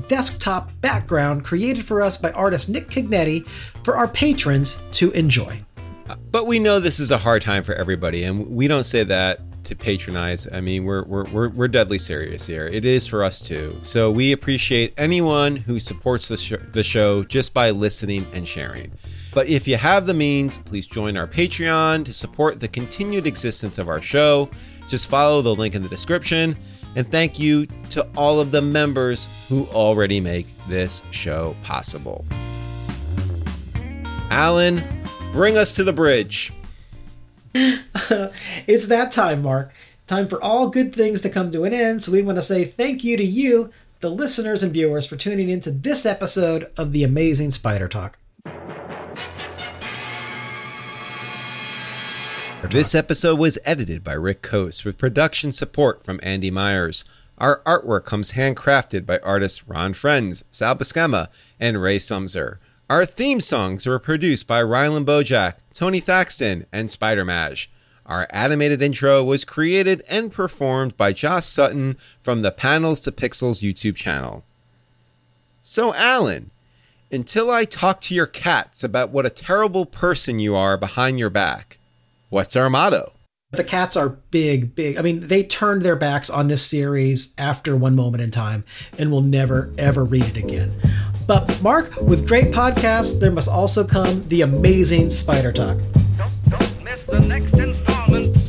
desktop 0.07 0.69
background 0.81 1.43
created 1.43 1.85
for 1.85 2.01
us 2.01 2.17
by 2.17 2.31
artist 2.31 2.69
Nick 2.69 2.89
Cignetti 2.89 3.47
for 3.83 3.97
our 3.97 4.07
patrons 4.07 4.77
to 4.93 5.11
enjoy. 5.11 5.66
But 6.31 6.47
we 6.47 6.59
know 6.59 6.79
this 6.79 6.99
is 6.99 7.11
a 7.11 7.17
hard 7.17 7.41
time 7.41 7.63
for 7.63 7.73
everybody, 7.75 8.23
and 8.23 8.47
we 8.49 8.67
don't 8.67 8.83
say 8.83 9.03
that 9.03 9.39
to 9.65 9.75
patronize. 9.75 10.47
I 10.51 10.61
mean, 10.61 10.85
we're, 10.85 11.03
we're, 11.03 11.25
we're, 11.25 11.49
we're 11.49 11.67
deadly 11.67 11.99
serious 11.99 12.47
here. 12.47 12.67
It 12.67 12.85
is 12.85 13.05
for 13.05 13.23
us 13.23 13.41
too. 13.41 13.77
So 13.81 14.09
we 14.09 14.31
appreciate 14.31 14.93
anyone 14.97 15.57
who 15.57 15.79
supports 15.79 16.29
the, 16.29 16.37
sh- 16.37 16.53
the 16.71 16.83
show 16.83 17.23
just 17.25 17.53
by 17.53 17.71
listening 17.71 18.25
and 18.33 18.47
sharing. 18.47 18.93
But 19.33 19.47
if 19.47 19.67
you 19.67 19.75
have 19.75 20.07
the 20.07 20.13
means, 20.13 20.57
please 20.57 20.87
join 20.87 21.17
our 21.17 21.27
Patreon 21.27 22.05
to 22.05 22.13
support 22.13 22.61
the 22.61 22.69
continued 22.69 23.27
existence 23.27 23.77
of 23.77 23.89
our 23.89 24.01
show. 24.01 24.49
Just 24.87 25.07
follow 25.07 25.41
the 25.41 25.53
link 25.53 25.75
in 25.75 25.83
the 25.83 25.89
description. 25.89 26.55
And 26.95 27.11
thank 27.11 27.37
you 27.37 27.65
to 27.89 28.07
all 28.15 28.39
of 28.39 28.51
the 28.51 28.61
members 28.61 29.27
who 29.49 29.65
already 29.67 30.21
make 30.21 30.47
this 30.69 31.03
show 31.11 31.55
possible. 31.61 32.25
Alan, 34.31 34.81
bring 35.31 35.57
us 35.57 35.73
to 35.75 35.83
the 35.83 35.93
bridge. 35.93 36.51
it's 37.53 38.87
that 38.87 39.11
time, 39.11 39.41
Mark. 39.41 39.73
Time 40.05 40.27
for 40.27 40.41
all 40.41 40.69
good 40.69 40.95
things 40.95 41.21
to 41.21 41.29
come 41.29 41.51
to 41.51 41.63
an 41.63 41.73
end. 41.73 42.01
So 42.01 42.11
we 42.11 42.21
want 42.21 42.37
to 42.37 42.41
say 42.41 42.63
thank 42.65 43.03
you 43.03 43.17
to 43.17 43.25
you, 43.25 43.71
the 43.99 44.09
listeners 44.09 44.63
and 44.63 44.71
viewers, 44.71 45.05
for 45.05 45.17
tuning 45.17 45.49
in 45.49 45.59
to 45.61 45.71
this 45.71 46.05
episode 46.05 46.71
of 46.77 46.91
the 46.91 47.03
Amazing 47.03 47.51
Spider 47.51 47.87
Talk. 47.87 48.17
This 52.69 52.95
episode 52.95 53.39
was 53.39 53.57
edited 53.65 54.03
by 54.03 54.13
Rick 54.13 54.41
Coase 54.41 54.83
with 54.83 54.97
production 54.97 55.51
support 55.51 56.03
from 56.03 56.19
Andy 56.23 56.51
Myers. 56.51 57.05
Our 57.37 57.61
artwork 57.65 58.03
comes 58.05 58.31
handcrafted 58.31 59.05
by 59.05 59.19
artists 59.19 59.67
Ron 59.67 59.93
Frenz, 59.93 60.43
Sal 60.51 60.75
Buscema, 60.75 61.27
and 61.59 61.81
Ray 61.81 61.97
Sumser. 61.97 62.57
Our 62.89 63.05
theme 63.05 63.41
songs 63.41 63.85
were 63.85 63.99
produced 63.99 64.47
by 64.47 64.61
Rylan 64.61 65.03
Bojack, 65.03 65.55
Tony 65.73 65.99
Thaxton, 65.99 66.65
and 66.71 66.89
Spider 66.89 67.25
Maj. 67.25 67.69
Our 68.05 68.27
animated 68.29 68.81
intro 68.81 69.21
was 69.25 69.43
created 69.43 70.05
and 70.09 70.31
performed 70.31 70.95
by 70.95 71.11
Josh 71.11 71.47
Sutton 71.47 71.97
from 72.21 72.43
the 72.43 72.51
Panels 72.51 73.01
to 73.01 73.11
Pixels 73.11 73.61
YouTube 73.61 73.97
channel. 73.97 74.45
So, 75.61 75.93
Alan, 75.95 76.51
until 77.11 77.51
I 77.51 77.65
talk 77.65 77.99
to 78.01 78.15
your 78.15 78.25
cats 78.25 78.85
about 78.85 79.09
what 79.09 79.25
a 79.25 79.29
terrible 79.29 79.85
person 79.85 80.39
you 80.39 80.55
are 80.55 80.77
behind 80.77 81.19
your 81.19 81.29
back, 81.29 81.79
what's 82.29 82.55
our 82.55 82.69
motto? 82.69 83.11
The 83.51 83.65
cats 83.65 83.97
are 83.97 84.09
big, 84.09 84.75
big. 84.75 84.97
I 84.97 85.01
mean, 85.01 85.27
they 85.27 85.43
turned 85.43 85.81
their 85.81 85.95
backs 85.97 86.29
on 86.29 86.47
this 86.47 86.65
series 86.65 87.33
after 87.37 87.75
one 87.75 87.95
moment 87.95 88.23
in 88.23 88.31
time 88.31 88.63
and 88.97 89.11
will 89.11 89.21
never, 89.21 89.73
ever 89.77 90.05
read 90.05 90.23
it 90.23 90.37
again. 90.37 90.71
But, 91.27 91.61
Mark, 91.61 91.93
with 91.97 92.25
great 92.25 92.53
podcasts, 92.53 93.19
there 93.19 93.31
must 93.31 93.49
also 93.49 93.85
come 93.85 94.25
the 94.29 94.41
amazing 94.41 95.09
Spider 95.09 95.51
Talk. 95.51 95.77
Don't, 96.17 96.31
don't 96.49 96.83
miss 96.85 97.01
the 97.03 97.19
next 97.19 97.53
installment. 97.59 98.46